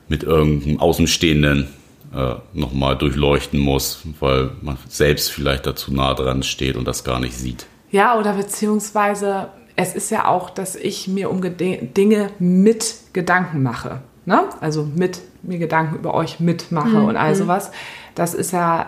mit 0.08 0.24
irgendeinem 0.24 0.80
Außenstehenden 0.80 1.68
äh, 2.16 2.36
nochmal 2.54 2.98
durchleuchten 2.98 3.60
muss, 3.60 4.02
weil 4.20 4.52
man 4.62 4.78
selbst 4.88 5.32
vielleicht 5.32 5.66
dazu 5.66 5.94
nah 5.94 6.14
dran 6.14 6.44
steht 6.44 6.78
und 6.78 6.88
das 6.88 7.04
gar 7.04 7.20
nicht 7.20 7.36
sieht. 7.36 7.66
Ja, 7.92 8.18
oder 8.20 8.34
beziehungsweise, 8.34 9.50
es 9.76 9.96
ist 9.96 10.12
ja 10.12 10.28
auch, 10.28 10.50
dass 10.50 10.76
ich 10.76 11.08
mir 11.08 11.30
um 11.30 11.42
Dinge 11.42 12.30
mit 12.40 12.96
Gedanken 13.14 13.64
mache. 13.64 14.02
Ne? 14.26 14.42
Also 14.62 14.84
mit 14.84 15.22
mir 15.42 15.58
Gedanken 15.58 15.96
über 15.96 16.14
euch 16.14 16.40
mitmache 16.40 17.02
und 17.02 17.18
all 17.18 17.36
sowas. 17.36 17.72
Das 18.16 18.34
ist 18.34 18.54
ja, 18.54 18.88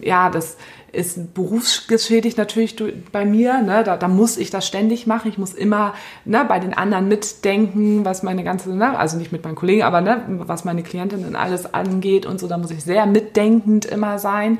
ja, 0.00 0.30
das 0.30 0.56
ist 0.92 1.34
berufsgeschädigt 1.34 2.38
natürlich 2.38 2.76
bei 3.10 3.24
mir. 3.24 3.62
Ne? 3.62 3.82
Da, 3.84 3.96
da 3.96 4.08
muss 4.08 4.36
ich 4.36 4.50
das 4.50 4.66
ständig 4.66 5.06
machen. 5.06 5.28
Ich 5.28 5.38
muss 5.38 5.52
immer 5.52 5.94
ne, 6.24 6.44
bei 6.46 6.58
den 6.58 6.74
anderen 6.74 7.08
mitdenken, 7.08 8.04
was 8.04 8.22
meine 8.22 8.44
ganze, 8.44 8.74
ne, 8.74 8.98
also 8.98 9.16
nicht 9.16 9.32
mit 9.32 9.44
meinen 9.44 9.56
Kollegen, 9.56 9.82
aber 9.82 10.00
ne, 10.00 10.22
was 10.28 10.64
meine 10.64 10.82
Klientinnen 10.82 11.36
alles 11.36 11.72
angeht 11.74 12.26
und 12.26 12.38
so. 12.38 12.46
Da 12.46 12.58
muss 12.58 12.70
ich 12.70 12.84
sehr 12.84 13.06
mitdenkend 13.06 13.84
immer 13.84 14.18
sein. 14.18 14.58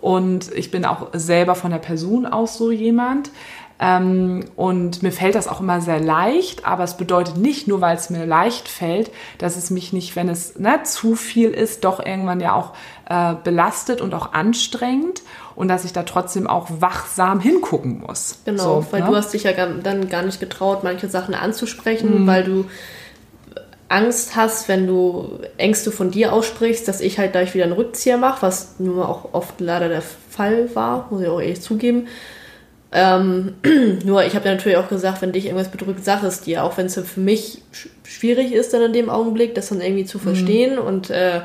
Und 0.00 0.52
ich 0.54 0.70
bin 0.70 0.84
auch 0.84 1.08
selber 1.14 1.54
von 1.54 1.70
der 1.70 1.78
Person 1.78 2.26
aus 2.26 2.58
so 2.58 2.70
jemand. 2.70 3.30
Ähm, 3.84 4.44
und 4.56 5.02
mir 5.02 5.12
fällt 5.12 5.34
das 5.34 5.46
auch 5.46 5.60
immer 5.60 5.80
sehr 5.82 6.00
leicht, 6.00 6.64
aber 6.64 6.84
es 6.84 6.96
bedeutet 6.96 7.36
nicht 7.36 7.68
nur, 7.68 7.82
weil 7.82 7.96
es 7.96 8.08
mir 8.08 8.24
leicht 8.24 8.68
fällt, 8.68 9.10
dass 9.38 9.56
es 9.56 9.70
mich 9.70 9.92
nicht, 9.92 10.16
wenn 10.16 10.30
es 10.30 10.58
ne, 10.58 10.82
zu 10.84 11.16
viel 11.16 11.50
ist, 11.50 11.84
doch 11.84 12.04
irgendwann 12.04 12.40
ja 12.40 12.54
auch 12.54 12.72
äh, 13.10 13.34
belastet 13.44 14.00
und 14.00 14.14
auch 14.14 14.32
anstrengend 14.32 15.20
und 15.54 15.68
dass 15.68 15.84
ich 15.84 15.92
da 15.92 16.04
trotzdem 16.04 16.46
auch 16.46 16.68
wachsam 16.80 17.40
hingucken 17.40 18.00
muss. 18.06 18.38
Genau, 18.46 18.80
So, 18.80 18.86
weil 18.90 19.02
ne? 19.02 19.08
du 19.10 19.16
hast 19.16 19.34
dich 19.34 19.42
ja 19.42 19.52
dann 19.52 20.08
gar 20.08 20.22
nicht 20.22 20.40
getraut, 20.40 20.82
manche 20.82 21.08
Sachen 21.08 21.34
Mhm. 21.34 21.40
anzusprechen, 21.42 22.26
weil 22.26 22.44
du 22.44 22.64
Angst 23.88 24.34
hast, 24.34 24.68
wenn 24.68 24.86
du 24.86 25.40
Ängste 25.58 25.92
von 25.92 26.10
dir 26.10 26.32
aussprichst, 26.32 26.88
dass 26.88 27.00
ich 27.00 27.18
halt 27.18 27.32
gleich 27.32 27.54
wieder 27.54 27.64
einen 27.64 27.74
Rückzieher 27.74 28.16
mache, 28.16 28.42
was 28.42 28.76
nun 28.78 28.96
mal 28.96 29.04
auch 29.04 29.34
oft 29.34 29.60
leider 29.60 29.88
der 29.88 30.02
Fall 30.02 30.74
war, 30.74 31.06
muss 31.10 31.20
ich 31.20 31.28
auch 31.28 31.40
ehrlich 31.40 31.60
zugeben. 31.60 32.08
Ähm, 32.94 33.54
nur 34.04 34.24
ich 34.24 34.36
habe 34.36 34.46
ja 34.46 34.54
natürlich 34.54 34.78
auch 34.78 34.88
gesagt, 34.88 35.20
wenn 35.20 35.32
dich 35.32 35.46
irgendwas 35.46 35.70
bedrückt, 35.70 36.04
sag 36.04 36.22
es 36.22 36.40
dir, 36.40 36.62
auch 36.62 36.76
wenn 36.78 36.86
es 36.86 36.94
für 36.94 37.20
mich 37.20 37.60
sch 37.72 37.88
schwierig 38.04 38.52
ist 38.52 38.72
dann 38.72 38.82
in 38.82 38.92
dem 38.92 39.10
Augenblick, 39.10 39.54
das 39.54 39.70
dann 39.70 39.80
irgendwie 39.80 40.04
zu 40.04 40.18
verstehen. 40.20 40.78
Und 40.78 41.10
äh, 41.10 41.40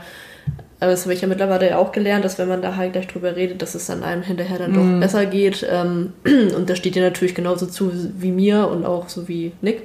das 0.79 1.03
habe 1.03 1.13
ich 1.13 1.21
ja 1.21 1.27
mittlerweile 1.27 1.77
auch 1.77 1.91
gelernt, 1.91 2.23
dass 2.23 2.37
wenn 2.37 2.47
man 2.47 2.61
da 2.61 2.75
halt 2.75 2.93
gleich 2.93 3.07
drüber 3.07 3.35
redet, 3.35 3.61
dass 3.61 3.75
es 3.75 3.87
dann 3.87 4.03
einem 4.03 4.21
hinterher 4.21 4.59
dann 4.59 4.73
doch 4.73 4.99
besser 4.99 5.25
geht. 5.25 5.67
Ähm, 5.69 6.13
und 6.55 6.69
das 6.69 6.77
steht 6.77 6.95
dir 6.95 7.01
natürlich 7.01 7.33
genauso 7.33 7.65
zu 7.65 7.91
wie 8.19 8.31
mir 8.31 8.67
und 8.67 8.85
auch 8.85 9.09
so 9.09 9.27
wie 9.27 9.51
Nick, 9.61 9.83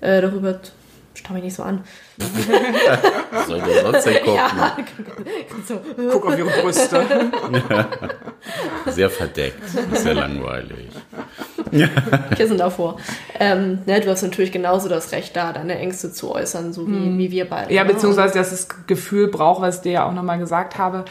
äh, 0.00 0.22
darüber 0.22 0.60
Stau 1.14 1.34
mich 1.34 1.42
nicht 1.44 1.54
so 1.54 1.62
an. 1.62 1.84
Was 2.16 3.46
soll 3.46 3.60
der 3.60 3.82
sonst 3.82 4.06
denn 4.06 4.24
gucken? 4.24 4.34
Ja, 4.34 4.76
so. 5.68 5.80
Guck 6.10 6.26
auf 6.26 6.38
ihre 6.38 6.50
Brüste. 6.62 7.30
Sehr 8.86 9.10
verdeckt. 9.10 9.62
Sehr 9.94 10.14
langweilig. 10.14 10.88
Kissen 12.36 12.58
davor. 12.58 12.98
Ähm, 13.40 13.78
ne, 13.86 14.00
du 14.00 14.10
hast 14.10 14.22
natürlich 14.22 14.52
genauso 14.52 14.88
das 14.88 15.12
Recht, 15.12 15.34
da 15.36 15.52
deine 15.52 15.78
Ängste 15.78 16.12
zu 16.12 16.32
äußern, 16.32 16.72
so 16.72 16.86
wie, 16.86 17.18
wie 17.18 17.30
wir 17.30 17.48
beide. 17.48 17.72
Ja, 17.72 17.84
ne? 17.84 17.92
beziehungsweise, 17.92 18.34
dass 18.34 18.50
das 18.50 18.68
Gefühl 18.86 19.28
braucht, 19.28 19.62
was 19.62 19.76
ich 19.76 19.82
dir 19.82 19.92
ja 19.92 20.06
auch 20.06 20.12
nochmal 20.12 20.38
gesagt 20.38 20.78
habe. 20.78 21.04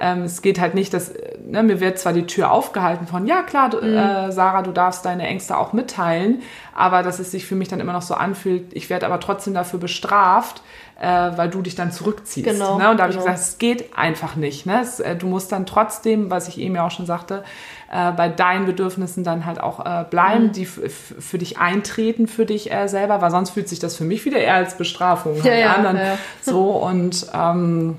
Ähm, 0.00 0.22
es 0.22 0.42
geht 0.42 0.60
halt 0.60 0.74
nicht, 0.74 0.94
dass, 0.94 1.12
ne, 1.44 1.62
mir 1.62 1.80
wird 1.80 1.98
zwar 1.98 2.12
die 2.12 2.26
Tür 2.26 2.52
aufgehalten 2.52 3.06
von, 3.06 3.26
ja 3.26 3.42
klar, 3.42 3.70
du, 3.70 3.78
äh, 3.78 4.30
Sarah, 4.30 4.62
du 4.62 4.70
darfst 4.70 5.04
deine 5.04 5.26
Ängste 5.26 5.56
auch 5.56 5.72
mitteilen, 5.72 6.42
aber 6.74 7.02
dass 7.02 7.18
es 7.18 7.32
sich 7.32 7.46
für 7.46 7.56
mich 7.56 7.68
dann 7.68 7.80
immer 7.80 7.92
noch 7.92 8.02
so 8.02 8.14
anfühlt, 8.14 8.72
ich 8.74 8.90
werde 8.90 9.06
aber 9.06 9.18
trotzdem 9.18 9.54
dafür 9.54 9.80
bestraft, 9.80 10.62
äh, 11.00 11.06
weil 11.36 11.48
du 11.48 11.62
dich 11.62 11.74
dann 11.76 11.92
zurückziehst. 11.92 12.46
Genau, 12.48 12.76
ne? 12.78 12.90
Und 12.90 12.96
da 12.98 13.04
habe 13.04 13.12
ich 13.12 13.18
genau. 13.18 13.30
gesagt, 13.30 13.38
es 13.48 13.58
geht 13.58 13.96
einfach 13.96 14.34
nicht. 14.36 14.66
Ne? 14.66 14.80
Es, 14.82 14.98
äh, 15.00 15.14
du 15.16 15.26
musst 15.28 15.52
dann 15.52 15.64
trotzdem, 15.64 16.28
was 16.30 16.48
ich 16.48 16.58
eben 16.58 16.74
ja 16.74 16.84
auch 16.86 16.90
schon 16.90 17.06
sagte, 17.06 17.44
äh, 17.92 18.10
bei 18.12 18.28
deinen 18.28 18.66
Bedürfnissen 18.66 19.22
dann 19.24 19.46
halt 19.46 19.60
auch 19.60 19.84
äh, 19.86 20.04
bleiben, 20.10 20.46
Mhm. 20.46 20.52
die 20.52 20.66
für 20.66 21.38
dich 21.38 21.58
eintreten, 21.58 22.26
für 22.26 22.46
dich 22.46 22.72
äh, 22.72 22.88
selber, 22.88 23.20
weil 23.22 23.30
sonst 23.30 23.50
fühlt 23.50 23.68
sich 23.68 23.78
das 23.78 23.94
für 23.96 24.04
mich 24.04 24.24
wieder 24.24 24.38
eher 24.38 24.54
als 24.54 24.76
Bestrafung 24.76 25.36
Ja, 25.36 25.42
halt 25.52 25.60
ja, 25.60 25.72
an. 25.74 25.84
Dann 25.84 25.96
ja. 25.96 26.18
So 26.42 26.70
und 26.72 27.26
ähm, 27.32 27.96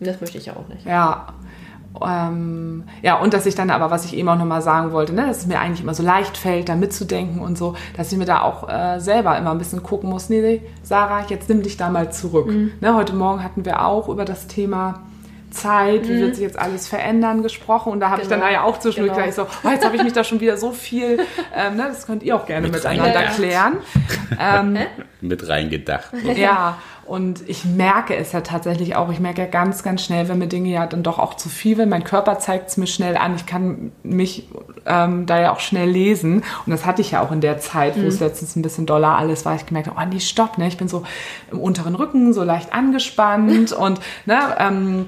Das 0.00 0.20
möchte 0.20 0.38
ich 0.38 0.46
ja 0.46 0.54
auch 0.56 0.68
nicht. 0.68 0.86
ja. 0.86 1.26
Ähm, 2.06 2.84
ja, 3.02 3.18
und 3.18 3.34
dass 3.34 3.46
ich 3.46 3.54
dann 3.54 3.70
aber, 3.70 3.90
was 3.90 4.04
ich 4.04 4.16
eben 4.16 4.28
auch 4.28 4.38
nochmal 4.38 4.62
sagen 4.62 4.92
wollte, 4.92 5.12
ne, 5.12 5.26
dass 5.26 5.38
es 5.38 5.46
mir 5.46 5.58
eigentlich 5.58 5.82
immer 5.82 5.94
so 5.94 6.02
leicht 6.02 6.36
fällt, 6.36 6.68
da 6.68 6.76
mitzudenken 6.76 7.40
und 7.40 7.58
so, 7.58 7.74
dass 7.96 8.12
ich 8.12 8.18
mir 8.18 8.26
da 8.26 8.42
auch 8.42 8.68
äh, 8.68 9.00
selber 9.00 9.36
immer 9.36 9.50
ein 9.50 9.58
bisschen 9.58 9.82
gucken 9.82 10.08
muss, 10.08 10.28
nee, 10.28 10.40
nee, 10.40 10.62
Sarah, 10.82 11.26
jetzt 11.28 11.48
nimm 11.48 11.62
dich 11.62 11.76
da 11.76 11.90
mal 11.90 12.12
zurück. 12.12 12.48
Ne, 12.80 12.94
heute 12.94 13.14
Morgen 13.14 13.42
hatten 13.42 13.64
wir 13.64 13.84
auch 13.84 14.08
über 14.08 14.24
das 14.24 14.46
Thema 14.46 15.00
Zeit, 15.50 16.08
wie 16.08 16.20
wird 16.20 16.34
sich 16.36 16.44
jetzt 16.44 16.58
alles 16.58 16.88
verändern, 16.88 17.42
gesprochen. 17.42 17.92
Und 17.92 18.00
da 18.00 18.10
habe 18.10 18.22
ich 18.22 18.28
dann 18.28 18.40
Genau. 18.40 18.52
ja 18.52 18.62
auch 18.62 18.78
zwischendurch 18.78 19.12
Genau. 19.12 19.24
gleich 19.24 19.34
so, 19.34 19.46
oh, 19.64 19.68
jetzt 19.70 19.84
habe 19.84 19.96
ich 19.96 20.02
mich 20.02 20.12
da 20.12 20.24
schon 20.24 20.40
wieder 20.40 20.56
so 20.56 20.72
viel, 20.72 21.20
ähm, 21.54 21.76
ne, 21.76 21.84
das 21.88 22.06
könnt 22.06 22.22
ihr 22.22 22.36
auch 22.36 22.46
gerne 22.46 22.68
miteinander 22.68 23.04
reingedacht. 23.04 23.36
klären. 23.36 23.76
Ähm, 24.38 24.78
Mit 25.20 25.48
reingedacht. 25.48 26.10
ja, 26.36 26.78
und 27.06 27.42
ich 27.48 27.64
merke 27.64 28.14
es 28.14 28.30
ja 28.30 28.40
tatsächlich 28.40 28.94
auch. 28.94 29.10
Ich 29.10 29.18
merke 29.18 29.42
ja 29.42 29.48
ganz, 29.48 29.82
ganz 29.82 30.04
schnell, 30.04 30.28
wenn 30.28 30.38
mir 30.38 30.46
Dinge 30.46 30.68
ja 30.68 30.86
dann 30.86 31.02
doch 31.02 31.18
auch 31.18 31.34
zu 31.34 31.48
viel 31.48 31.76
werden. 31.76 31.90
Mein 31.90 32.04
Körper 32.04 32.38
zeigt 32.38 32.68
es 32.68 32.76
mir 32.76 32.86
schnell 32.86 33.16
an. 33.16 33.34
Ich 33.34 33.46
kann 33.46 33.90
mich 34.04 34.48
ähm, 34.86 35.26
da 35.26 35.40
ja 35.40 35.52
auch 35.52 35.58
schnell 35.58 35.90
lesen. 35.90 36.44
Und 36.66 36.70
das 36.70 36.86
hatte 36.86 37.00
ich 37.02 37.10
ja 37.10 37.20
auch 37.20 37.32
in 37.32 37.40
der 37.40 37.58
Zeit, 37.58 38.00
wo 38.00 38.06
es 38.06 38.20
letztens 38.20 38.54
ein 38.54 38.62
bisschen 38.62 38.86
doller 38.86 39.16
alles 39.18 39.44
war. 39.44 39.56
Ich 39.56 39.66
gemerkt 39.66 39.88
habe, 39.88 40.00
oh 40.00 40.08
nee, 40.08 40.20
stopp, 40.20 40.56
ne? 40.56 40.68
Ich 40.68 40.76
bin 40.76 40.86
so 40.86 41.02
im 41.50 41.58
unteren 41.58 41.96
Rücken, 41.96 42.32
so 42.32 42.44
leicht 42.44 42.72
angespannt 42.72 43.72
und 43.76 43.98
ne, 44.26 44.38
ähm, 44.60 45.06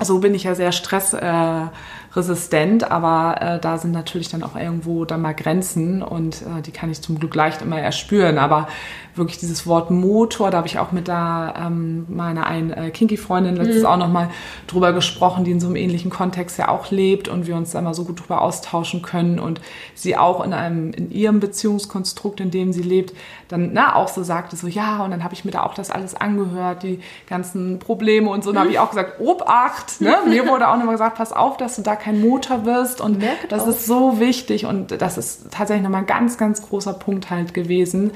so 0.00 0.18
bin 0.18 0.34
ich 0.34 0.44
ja 0.44 0.54
sehr 0.54 0.72
stressresistent, 0.72 1.22
äh, 1.22 1.68
resistent, 2.16 2.90
aber 2.90 3.40
äh, 3.40 3.58
da 3.60 3.78
sind 3.78 3.92
natürlich 3.92 4.28
dann 4.28 4.42
auch 4.42 4.56
irgendwo 4.56 5.04
dann 5.04 5.22
mal 5.22 5.34
Grenzen 5.34 6.02
und 6.02 6.42
äh, 6.42 6.62
die 6.62 6.70
kann 6.70 6.90
ich 6.90 7.02
zum 7.02 7.18
Glück 7.18 7.34
leicht 7.34 7.62
immer 7.62 7.80
erspüren. 7.80 8.38
Aber 8.38 8.68
wirklich 9.16 9.38
dieses 9.38 9.66
Wort 9.66 9.90
Motor, 9.90 10.50
da 10.50 10.58
habe 10.58 10.66
ich 10.66 10.78
auch 10.78 10.92
mit 10.92 11.08
da 11.08 11.54
ähm, 11.66 12.06
meiner 12.08 12.46
einen 12.46 12.72
äh, 12.72 12.90
Kinky-Freundin 12.90 13.56
letztes 13.56 13.84
auch 13.84 13.96
nochmal 13.96 14.30
drüber 14.66 14.92
gesprochen, 14.92 15.44
die 15.44 15.52
in 15.52 15.60
so 15.60 15.68
einem 15.68 15.76
ähnlichen 15.76 16.10
Kontext 16.10 16.58
ja 16.58 16.68
auch 16.68 16.90
lebt 16.90 17.28
und 17.28 17.46
wir 17.46 17.56
uns 17.56 17.72
da 17.72 17.78
immer 17.78 17.94
so 17.94 18.04
gut 18.04 18.20
drüber 18.20 18.42
austauschen 18.42 19.02
können 19.02 19.38
und 19.38 19.60
sie 19.94 20.16
auch 20.16 20.44
in 20.44 20.52
einem 20.52 20.92
in 20.92 21.10
ihrem 21.10 21.40
Beziehungskonstrukt, 21.40 22.40
in 22.40 22.50
dem 22.50 22.72
sie 22.72 22.82
lebt, 22.82 23.14
dann 23.48 23.70
na, 23.72 23.94
auch 23.94 24.08
so 24.08 24.22
sagte, 24.22 24.56
so 24.56 24.66
ja, 24.66 25.04
und 25.04 25.10
dann 25.10 25.22
habe 25.22 25.34
ich 25.34 25.44
mir 25.44 25.50
da 25.50 25.62
auch 25.62 25.74
das 25.74 25.90
alles 25.90 26.14
angehört, 26.14 26.82
die 26.82 27.00
ganzen 27.28 27.78
Probleme 27.78 28.30
und 28.30 28.42
so. 28.42 28.50
Und 28.50 28.56
dann 28.56 28.64
habe 28.64 28.72
ich 28.72 28.78
auch 28.78 28.90
gesagt, 28.90 29.20
Obacht, 29.20 30.00
ne? 30.00 30.16
Mir 30.26 30.48
wurde 30.48 30.68
auch 30.68 30.76
nochmal 30.76 30.94
gesagt, 30.94 31.16
pass 31.16 31.32
auf, 31.32 31.56
dass 31.56 31.76
du 31.76 31.82
da 31.82 31.96
kein 32.04 32.20
Motor 32.20 32.64
wirst. 32.66 33.00
Und 33.00 33.18
Merke 33.18 33.48
das 33.48 33.64
drauf. 33.64 33.74
ist 33.76 33.86
so 33.86 34.20
wichtig 34.20 34.66
und 34.66 35.00
das 35.00 35.16
ist 35.18 35.46
tatsächlich 35.50 35.82
nochmal 35.84 36.00
ein 36.02 36.06
ganz, 36.06 36.36
ganz 36.38 36.62
großer 36.62 36.92
Punkt 36.94 37.30
halt 37.30 37.54
gewesen, 37.54 38.12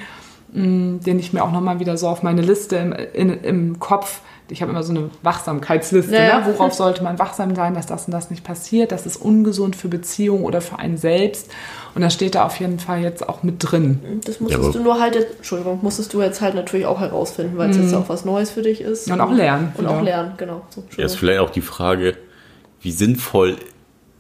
mh, 0.53 1.01
den 1.05 1.18
ich 1.18 1.32
mir 1.32 1.43
auch 1.45 1.53
nochmal 1.53 1.80
wieder 1.80 1.97
so 1.97 2.09
auf 2.09 2.22
meine 2.22 2.43
Liste 2.43 2.76
im, 2.76 2.93
in, 2.93 3.30
im 3.43 3.78
Kopf 3.78 4.20
ich 4.51 4.62
habe 4.62 4.70
immer 4.72 4.82
so 4.82 4.95
eine 4.95 5.11
Wachsamkeitsliste, 5.22 6.14
Ja, 6.16 6.41
ne? 6.41 6.47
worauf 6.47 6.72
sollte 6.72 7.05
man 7.05 7.18
wachsam 7.18 7.55
sein, 7.55 7.74
dass 7.74 7.84
das 7.84 8.07
und 8.07 8.12
das 8.12 8.30
nicht 8.30 8.45
passiert, 8.45 8.93
das 8.93 9.05
ist 9.05 9.18
ungesund 9.18 9.76
für 9.76 9.89
Beziehungen 9.89 10.43
oder 10.43 10.62
für 10.62 10.78
einen 10.78 10.97
selbst. 10.97 11.51
Und 11.95 12.01
das 12.01 12.14
steht 12.14 12.34
da 12.34 12.47
auf 12.47 12.59
jeden 12.59 12.78
Fall 12.78 13.03
jetzt 13.03 13.28
auch 13.28 13.43
mit 13.43 13.57
drin. 13.59 14.01
Das 14.24 14.41
musstest 14.41 14.64
Ja, 14.64 14.72
du 14.72 14.82
nur 14.82 14.99
halt, 15.01 15.16
jetzt- 15.16 15.36
Entschuldigung, 15.36 15.80
musstest 15.82 16.14
du 16.14 16.22
jetzt 16.22 16.41
halt 16.41 16.55
natürlich 16.55 16.86
auch 16.86 16.99
herausfinden, 16.99 17.59
weil 17.59 17.68
es 17.68 17.76
jetzt 17.76 17.93
auch 17.93 18.09
was 18.09 18.24
Neues 18.24 18.51
für 18.51 18.62
dich 18.62 18.80
ist. 18.80 19.09
Mhm. 19.09 19.12
Und 19.12 19.20
auch 19.20 19.32
lernen 19.32 19.72
Und 19.76 19.84
wieder. 19.84 19.99
auch 19.99 20.03
lernen, 20.03 20.32
genau. 20.39 20.62
So, 20.70 20.82
Ja, 20.97 21.05
ist 21.05 21.16
vielleicht 21.16 21.41
auch 21.41 21.51
die 21.51 21.61
Frage, 21.61 22.16
wie 22.80 22.93
sinnvoll 22.93 23.57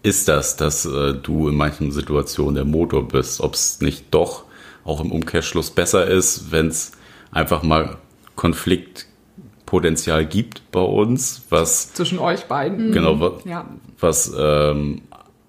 ist 0.02 0.28
das, 0.28 0.56
dass 0.56 0.84
äh, 0.86 1.14
du 1.14 1.48
in 1.48 1.56
manchen 1.56 1.90
Situationen 1.92 2.54
der 2.54 2.64
Motor 2.64 3.08
bist? 3.08 3.40
Ob 3.40 3.54
es 3.54 3.80
nicht 3.80 4.06
doch 4.12 4.44
auch 4.84 5.00
im 5.00 5.12
Umkehrschluss 5.12 5.70
besser 5.70 6.06
ist, 6.06 6.50
wenn 6.52 6.68
es 6.68 6.92
einfach 7.30 7.62
mal 7.62 7.96
Konfliktpotenzial 8.36 10.24
gibt 10.26 10.70
bei 10.70 10.80
uns, 10.80 11.42
was 11.50 11.92
Zwischen 11.94 12.18
euch 12.18 12.44
beiden. 12.44 12.92
genau 12.92 13.20
wa- 13.20 13.38
Ja. 13.44 13.66
was 14.00 14.32
ähm, 14.38 15.02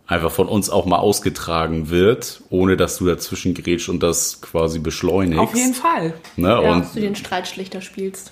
einfach 0.08 0.32
von 0.32 0.47
uns 0.47 0.70
auch 0.70 0.86
mal 0.86 0.97
ausgetragen 0.97 1.89
wird, 1.89 2.41
ohne 2.50 2.76
dass 2.78 2.97
du 2.97 3.06
dazwischen 3.06 3.54
grätsch 3.54 3.89
und 3.89 4.02
das 4.02 4.41
quasi 4.41 4.80
beschleunigst. 4.80 5.39
Auf 5.39 5.56
jeden 5.56 5.74
Fall. 5.76 6.14
Ne? 6.36 6.47
Ja, 6.50 6.58
und 6.74 6.82
dass 6.82 6.93
du 6.93 7.00
den 7.02 7.16
Streitschlichter 7.16 7.82
spielst. 7.82 8.32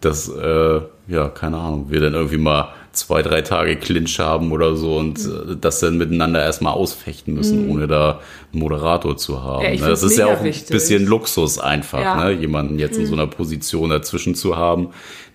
dass, 0.00 0.28
äh, 0.28 0.80
ja, 1.06 1.28
keine 1.28 1.58
Ahnung, 1.58 1.86
wir 1.90 2.00
dann 2.00 2.14
irgendwie 2.14 2.38
mal 2.38 2.72
zwei, 2.92 3.22
drei 3.22 3.40
Tage 3.42 3.76
Clinch 3.76 4.18
haben 4.18 4.52
oder 4.52 4.76
so 4.76 4.96
und 4.98 5.18
Mhm. 5.24 5.52
äh, 5.52 5.56
das 5.60 5.80
dann 5.80 5.96
miteinander 5.98 6.42
erstmal 6.42 6.74
ausfechten 6.74 7.34
müssen, 7.34 7.68
ohne 7.70 7.86
da 7.86 8.20
einen 8.52 8.60
Moderator 8.60 9.16
zu 9.16 9.42
haben. 9.42 9.64
Ja, 9.64 9.70
ne? 9.70 9.76
Das 9.88 10.02
ist 10.02 10.18
ja 10.18 10.26
auch 10.26 10.38
ein 10.40 10.44
wichtig. 10.44 10.68
bisschen 10.68 11.06
Luxus 11.06 11.58
einfach, 11.58 12.00
Ja. 12.00 12.14
Mhm. 12.16 12.20
ne? 12.22 12.30
jemanden 12.32 12.78
jetzt 12.78 12.98
in 12.98 13.06
so 13.06 13.14
einer 13.14 13.26
Position 13.26 13.90
dazwischen 13.90 14.34
zu 14.34 14.56
haben, 14.56 14.88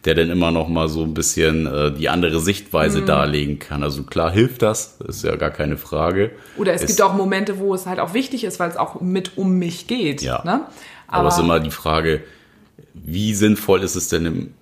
der 0.06 0.14
dann 0.16 0.30
immer 0.30 0.52
noch 0.52 0.68
mal 0.68 0.88
so 0.88 1.02
ein 1.04 1.14
bisschen 1.16 1.66
äh, 1.66 1.92
die 1.92 2.10
andere 2.10 2.40
Sichtweise 2.40 3.02
Mhm. 3.02 3.06
darlegen 3.08 3.60
kann. 3.60 3.82
Also 3.84 4.04
klar 4.04 4.32
hilft 4.32 4.62
das, 4.62 4.98
ist 5.08 5.24
ja 5.24 5.36
gar 5.36 5.50
keine 5.50 5.78
Frage. 5.78 6.32
Oder 6.58 6.74
es 6.74 6.82
Ist- 6.84 6.88
gibt 6.88 7.02
auch 7.02 7.14
Momente, 7.16 7.58
wo 7.60 7.74
es 7.74 7.88
halt 7.88 8.00
auch 8.00 8.14
wichtig 8.14 8.44
ist, 8.44 8.60
weil 8.60 8.70
es 8.70 8.78
auch 8.78 9.02
mit 9.02 9.32
um 9.38 9.54
mich 9.58 9.88
geht. 9.88 10.22
Ja. 10.22 10.44
Ne? 10.46 10.62
Aber, 11.08 11.28
es 11.30 11.36
ist 11.36 11.40
immer 11.42 11.60
die 11.60 11.72
Frage, 11.72 12.22
wie 12.94 13.34
sinnvoll 13.34 13.82
ist 13.84 13.96
es 13.96 14.10
denn, 14.10 14.26
im, 14.26 14.54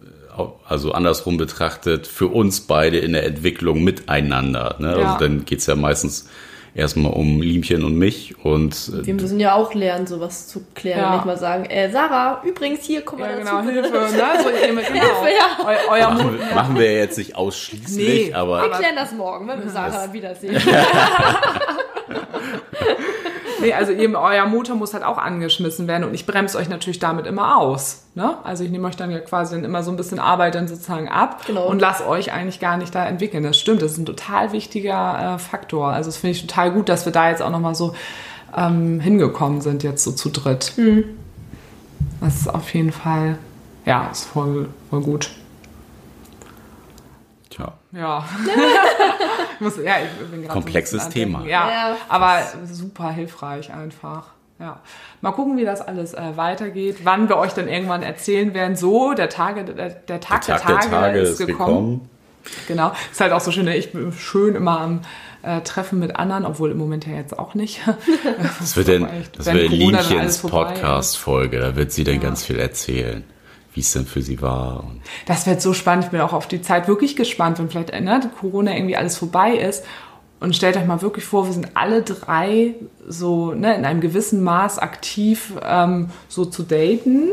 also 0.67 0.91
andersrum 0.91 1.37
betrachtet, 1.37 2.07
für 2.07 2.27
uns 2.27 2.61
beide 2.61 2.97
in 2.97 3.13
der 3.13 3.25
Entwicklung 3.25 3.83
miteinander. 3.83 4.75
Ne? 4.79 4.97
Ja. 4.99 5.13
Also 5.13 5.25
dann 5.25 5.45
geht's 5.45 5.65
ja 5.67 5.75
meistens 5.75 6.27
erstmal 6.73 7.13
um 7.13 7.41
Liemchen 7.41 7.85
und 7.85 7.95
mich 7.95 8.35
und 8.43 8.73
äh, 8.93 9.05
Wir 9.05 9.13
müssen 9.13 9.39
ja 9.39 9.53
auch 9.55 9.73
lernen, 9.73 10.07
sowas 10.07 10.47
zu 10.49 10.61
klären. 10.75 10.99
Ja. 10.99 11.15
Nicht 11.15 11.25
mal 11.25 11.37
sagen, 11.37 11.65
äh, 11.65 11.89
Sarah, 11.89 12.41
übrigens 12.43 12.83
hier, 12.83 13.01
komm 13.01 13.19
mal 13.19 13.29
Ja, 13.31 13.37
dazu. 13.37 13.45
genau, 13.67 13.71
Hilfe. 13.71 13.91
Ne? 13.91 14.09
So, 14.09 14.49
genau. 14.49 15.25
ja. 15.25 15.63
Eu, 15.63 15.91
euer 15.93 16.09
machen, 16.11 16.37
wir, 16.37 16.55
machen 16.55 16.77
wir 16.77 16.93
jetzt 16.93 17.17
nicht 17.17 17.35
ausschließlich, 17.35 18.27
Nee. 18.27 18.33
aber 18.33 18.63
Wir 18.63 18.69
klären 18.71 18.95
das 18.95 19.13
morgen, 19.13 19.47
wenn 19.47 19.63
wir 19.63 19.69
Sarah 19.69 20.11
wiedersehen. 20.11 20.57
Nee, 23.65 23.73
also 23.73 23.91
eben 23.91 24.15
euer 24.15 24.45
Motor 24.45 24.75
muss 24.75 24.93
halt 24.93 25.03
auch 25.03 25.17
angeschmissen 25.17 25.87
werden 25.87 26.03
und 26.03 26.13
ich 26.13 26.25
bremse 26.25 26.57
euch 26.57 26.69
natürlich 26.69 26.99
damit 26.99 27.25
immer 27.25 27.57
aus. 27.57 28.03
Ne? 28.15 28.37
Also 28.43 28.63
ich 28.63 28.69
nehme 28.71 28.87
euch 28.87 28.95
dann 28.95 29.11
ja 29.11 29.19
quasi 29.19 29.55
dann 29.55 29.63
immer 29.63 29.83
so 29.83 29.91
ein 29.91 29.97
bisschen 29.97 30.19
Arbeit 30.19 30.55
dann 30.55 30.67
sozusagen 30.67 31.09
ab 31.09 31.41
Genau. 31.47 31.65
und 31.67 31.79
lasse 31.79 32.07
euch 32.07 32.31
eigentlich 32.31 32.59
gar 32.59 32.77
nicht 32.77 32.93
da 32.95 33.05
entwickeln. 33.05 33.43
Das 33.43 33.57
stimmt, 33.57 33.81
das 33.81 33.93
ist 33.93 33.97
ein 33.97 34.05
total 34.05 34.51
wichtiger 34.51 35.35
äh, 35.35 35.39
Faktor. 35.39 35.89
Also 35.89 36.09
das 36.09 36.17
finde 36.17 36.31
ich 36.31 36.41
total 36.45 36.71
gut, 36.71 36.87
dass 36.89 37.05
wir 37.05 37.11
da 37.11 37.29
jetzt 37.29 37.41
auch 37.41 37.49
nochmal 37.49 37.75
so 37.75 37.93
ähm, 38.55 38.99
hingekommen 38.99 39.61
sind, 39.61 39.83
jetzt 39.83 40.03
so 40.03 40.11
zu 40.11 40.29
dritt. 40.29 40.73
Das 42.21 42.35
ist 42.35 42.47
auf 42.53 42.73
jeden 42.73 42.91
Fall, 42.91 43.37
ja, 43.85 44.07
ist 44.11 44.25
voll, 44.25 44.69
voll 44.89 45.01
gut. 45.01 45.29
tja, 47.49 47.73
Ja. 47.91 48.23
muss, 49.59 49.77
ja 49.77 49.95
ich 50.03 50.27
bin 50.29 50.47
Komplexes 50.47 51.05
so 51.05 51.09
Thema. 51.09 51.43
Ja, 51.45 51.69
Ja. 51.69 51.97
aber 52.09 52.41
super 52.65 53.11
hilfreich 53.11 53.73
einfach. 53.73 54.27
Ja. 54.59 54.79
Mal 55.21 55.31
gucken, 55.31 55.57
wie 55.57 55.65
das 55.65 55.81
alles 55.81 56.13
äh, 56.13 56.37
weitergeht, 56.37 56.99
wann 57.03 57.27
wir 57.27 57.37
euch 57.37 57.51
dann 57.53 57.67
irgendwann 57.67 58.03
erzählen 58.03 58.53
werden. 58.53 58.77
So, 58.77 59.13
der 59.13 59.27
Tage, 59.29 59.65
der, 59.65 59.89
der 59.89 60.19
Tag 60.21 60.45
der, 60.45 60.57
Tag 60.57 60.67
der 60.67 60.79
Tage, 60.79 60.89
Tage 60.89 61.19
ist, 61.19 61.39
ist 61.41 61.47
gekommen. 61.47 61.67
gekommen. 61.67 62.09
Genau. 62.67 62.91
Ist 63.11 63.19
halt 63.19 63.33
auch 63.33 63.41
so 63.41 63.51
schön, 63.51 63.65
ne? 63.65 63.75
ich 63.75 63.91
bin 63.91 64.13
schön 64.13 64.55
immer 64.55 64.79
am 64.79 65.01
äh, 65.41 65.61
Treffen 65.61 65.99
mit 65.99 66.15
anderen, 66.15 66.45
obwohl 66.45 66.71
im 66.71 66.77
Moment 66.77 67.05
ja 67.05 67.13
jetzt 67.15 67.37
auch 67.37 67.53
nicht. 67.53 67.81
das 68.59 68.75
wird 68.77 68.87
dann, 68.87 69.09
echt, 69.09 69.37
das 69.37 69.45
wird 69.47 69.71
ist. 70.23 70.41
Podcast-Folge, 70.41 71.59
da 71.59 71.75
wird 71.75 71.91
sie 71.91 72.03
dann 72.03 72.19
ganz 72.19 72.43
viel 72.43 72.57
erzählen, 72.57 73.23
wie 73.75 73.81
es 73.81 73.91
denn 73.91 74.05
für 74.05 74.21
sie 74.21 74.41
war. 74.41 74.85
Das 75.25 75.45
wird 75.45 75.61
so 75.61 75.73
spannend. 75.73 76.05
Ich 76.05 76.11
bin 76.11 76.21
auch 76.21 76.33
auf 76.33 76.47
die 76.47 76.61
Zeit 76.61 76.87
wirklich 76.87 77.15
gespannt, 77.15 77.59
wenn 77.59 77.69
vielleicht 77.69 77.91
ne, 77.91 78.31
Corona 78.39 78.73
irgendwie 78.75 78.95
alles 78.95 79.17
vorbei 79.17 79.51
ist. 79.51 79.83
Und 80.39 80.55
stellt 80.55 80.77
euch 80.77 80.85
mal 80.85 81.01
wirklich 81.01 81.25
vor, 81.25 81.45
wir 81.45 81.53
sind 81.53 81.69
alle 81.75 82.01
drei 82.01 82.75
so 83.07 83.53
ne, 83.53 83.75
in 83.75 83.85
einem 83.85 84.01
gewissen 84.01 84.43
Maß 84.43 84.79
aktiv, 84.79 85.53
ähm, 85.61 86.09
so 86.29 86.45
zu 86.45 86.63
daten. 86.63 87.31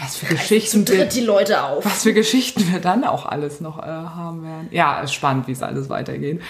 Was 0.00 0.16
für 0.16 0.26
Geschichten 0.26 0.84
Tritt 0.84 0.98
wir, 0.98 1.06
die 1.06 1.20
Leute 1.20 1.62
auf. 1.62 1.84
was 1.84 2.02
für 2.02 2.12
Geschichten 2.12 2.72
wir 2.72 2.80
dann 2.80 3.04
auch 3.04 3.26
alles 3.26 3.60
noch 3.60 3.78
äh, 3.78 3.82
haben 3.82 4.42
werden. 4.42 4.68
Ja, 4.70 5.00
ist 5.00 5.14
spannend, 5.14 5.46
wie 5.46 5.52
es 5.52 5.62
alles 5.62 5.88
weitergeht. 5.88 6.40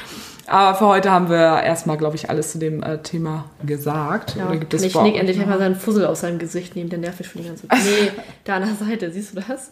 Aber 0.46 0.76
für 0.76 0.86
heute 0.86 1.10
haben 1.10 1.28
wir 1.30 1.62
erstmal, 1.62 1.96
glaube 1.96 2.16
ich, 2.16 2.28
alles 2.28 2.52
zu 2.52 2.58
dem 2.58 2.82
äh, 2.82 2.98
Thema 2.98 3.46
gesagt. 3.64 4.36
Ja, 4.36 4.46
Oder 4.46 4.58
gibt 4.58 4.74
es 4.74 4.82
Nick 4.82 5.16
endlich 5.16 5.40
einmal 5.40 5.58
seinen 5.58 5.76
Fussel 5.76 6.06
aus 6.06 6.20
seinem 6.20 6.38
Gesicht 6.38 6.76
nehmen, 6.76 6.90
der 6.90 6.98
nervt 6.98 7.18
mich 7.18 7.28
schon 7.28 7.42
die 7.42 7.48
ganze 7.48 7.68
Zeit. 7.68 7.78
Nee, 7.84 8.10
da 8.44 8.56
an 8.56 8.62
der 8.62 8.74
Seite, 8.74 9.10
siehst 9.10 9.34
du 9.34 9.40
das? 9.40 9.70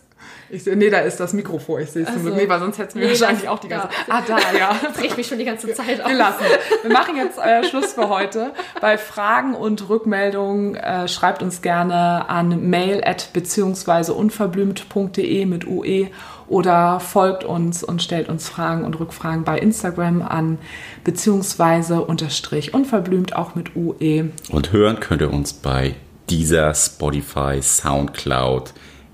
Ich, 0.51 0.65
seh- 0.65 0.77
nee, 0.77 0.91
da 0.91 0.99
ist 0.99 1.19
das 1.19 1.33
Mikro 1.33 1.59
vor. 1.59 1.81
Ich 1.81 1.91
sehe 1.91 2.03
es 2.05 2.13
zum 2.13 2.23
Glück 2.23 2.37
nicht, 2.37 2.49
weil 2.49 2.61
sonst 2.61 2.79
hätten 2.79 2.99
wir 2.99 3.07
Nee, 3.07 3.13
wahrscheinlich 3.13 3.45
das- 3.45 3.51
auch 3.51 3.59
die 3.59 3.69
ganze 3.69 3.89
da. 4.07 4.15
Ah, 4.15 4.23
da, 4.27 4.37
ja. 4.59 4.77
Das 4.83 5.03
regt 5.03 5.17
mich 5.17 5.27
schon 5.27 5.39
die 5.39 5.45
ganze 5.45 5.73
Zeit 5.73 6.01
auf. 6.03 6.09
Wir 6.11 6.17
lassen. 6.17 6.45
Wir 6.83 6.93
machen 6.93 7.17
jetzt 7.17 7.39
äh, 7.39 7.65
Schluss 7.65 7.93
für 7.95 8.09
heute. 8.09 8.53
Bei 8.81 8.99
Fragen 8.99 9.55
und 9.55 9.89
Rückmeldungen 9.89 10.75
äh, 10.75 11.09
schreibt 11.09 11.43
uns 11.43 11.63
gerne 11.63 12.29
an 12.29 12.69
mail 12.69 13.03
at 13.05 13.33
beziehungsweise 13.33 14.13
unverblümt.de 14.15 15.47
mit 15.47 15.67
UE 15.67 16.09
oder 16.49 17.01
folgt 17.01 17.45
uns 17.45 17.83
und 17.83 18.03
stellt 18.03 18.29
uns 18.29 18.49
Fragen 18.49 18.85
und 18.85 19.01
Rückfragen 19.01 19.45
bei 19.45 19.59
Instagram 19.59 20.21
an 20.23 20.59
beziehungsweise 21.03 22.03
unterstrich 22.03 22.75
unverblümt 22.75 23.35
auch 23.37 23.55
mit 23.55 23.75
UE. 23.77 24.31
Und 24.51 24.73
hören 24.73 25.01
könnt 25.01 25.23
ihr 25.23 25.33
uns 25.33 25.53
bei 25.53 25.95
dieser 26.31 26.75
Spotify, 26.75 27.61
Soundcloud, 27.63 28.73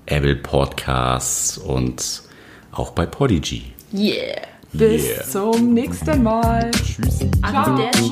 Apple 0.09 0.35
Podcasts 0.35 1.57
und 1.57 2.23
auch 2.71 2.91
bei 2.91 3.05
Podigy. 3.05 3.73
Yeah. 3.93 4.41
Bis 4.73 5.05
Yeah. 5.05 5.23
zum 5.23 5.73
nächsten 5.73 6.23
Mal. 6.23 6.69
Tschüss. 6.71 7.19
Arrivederci. 7.41 8.11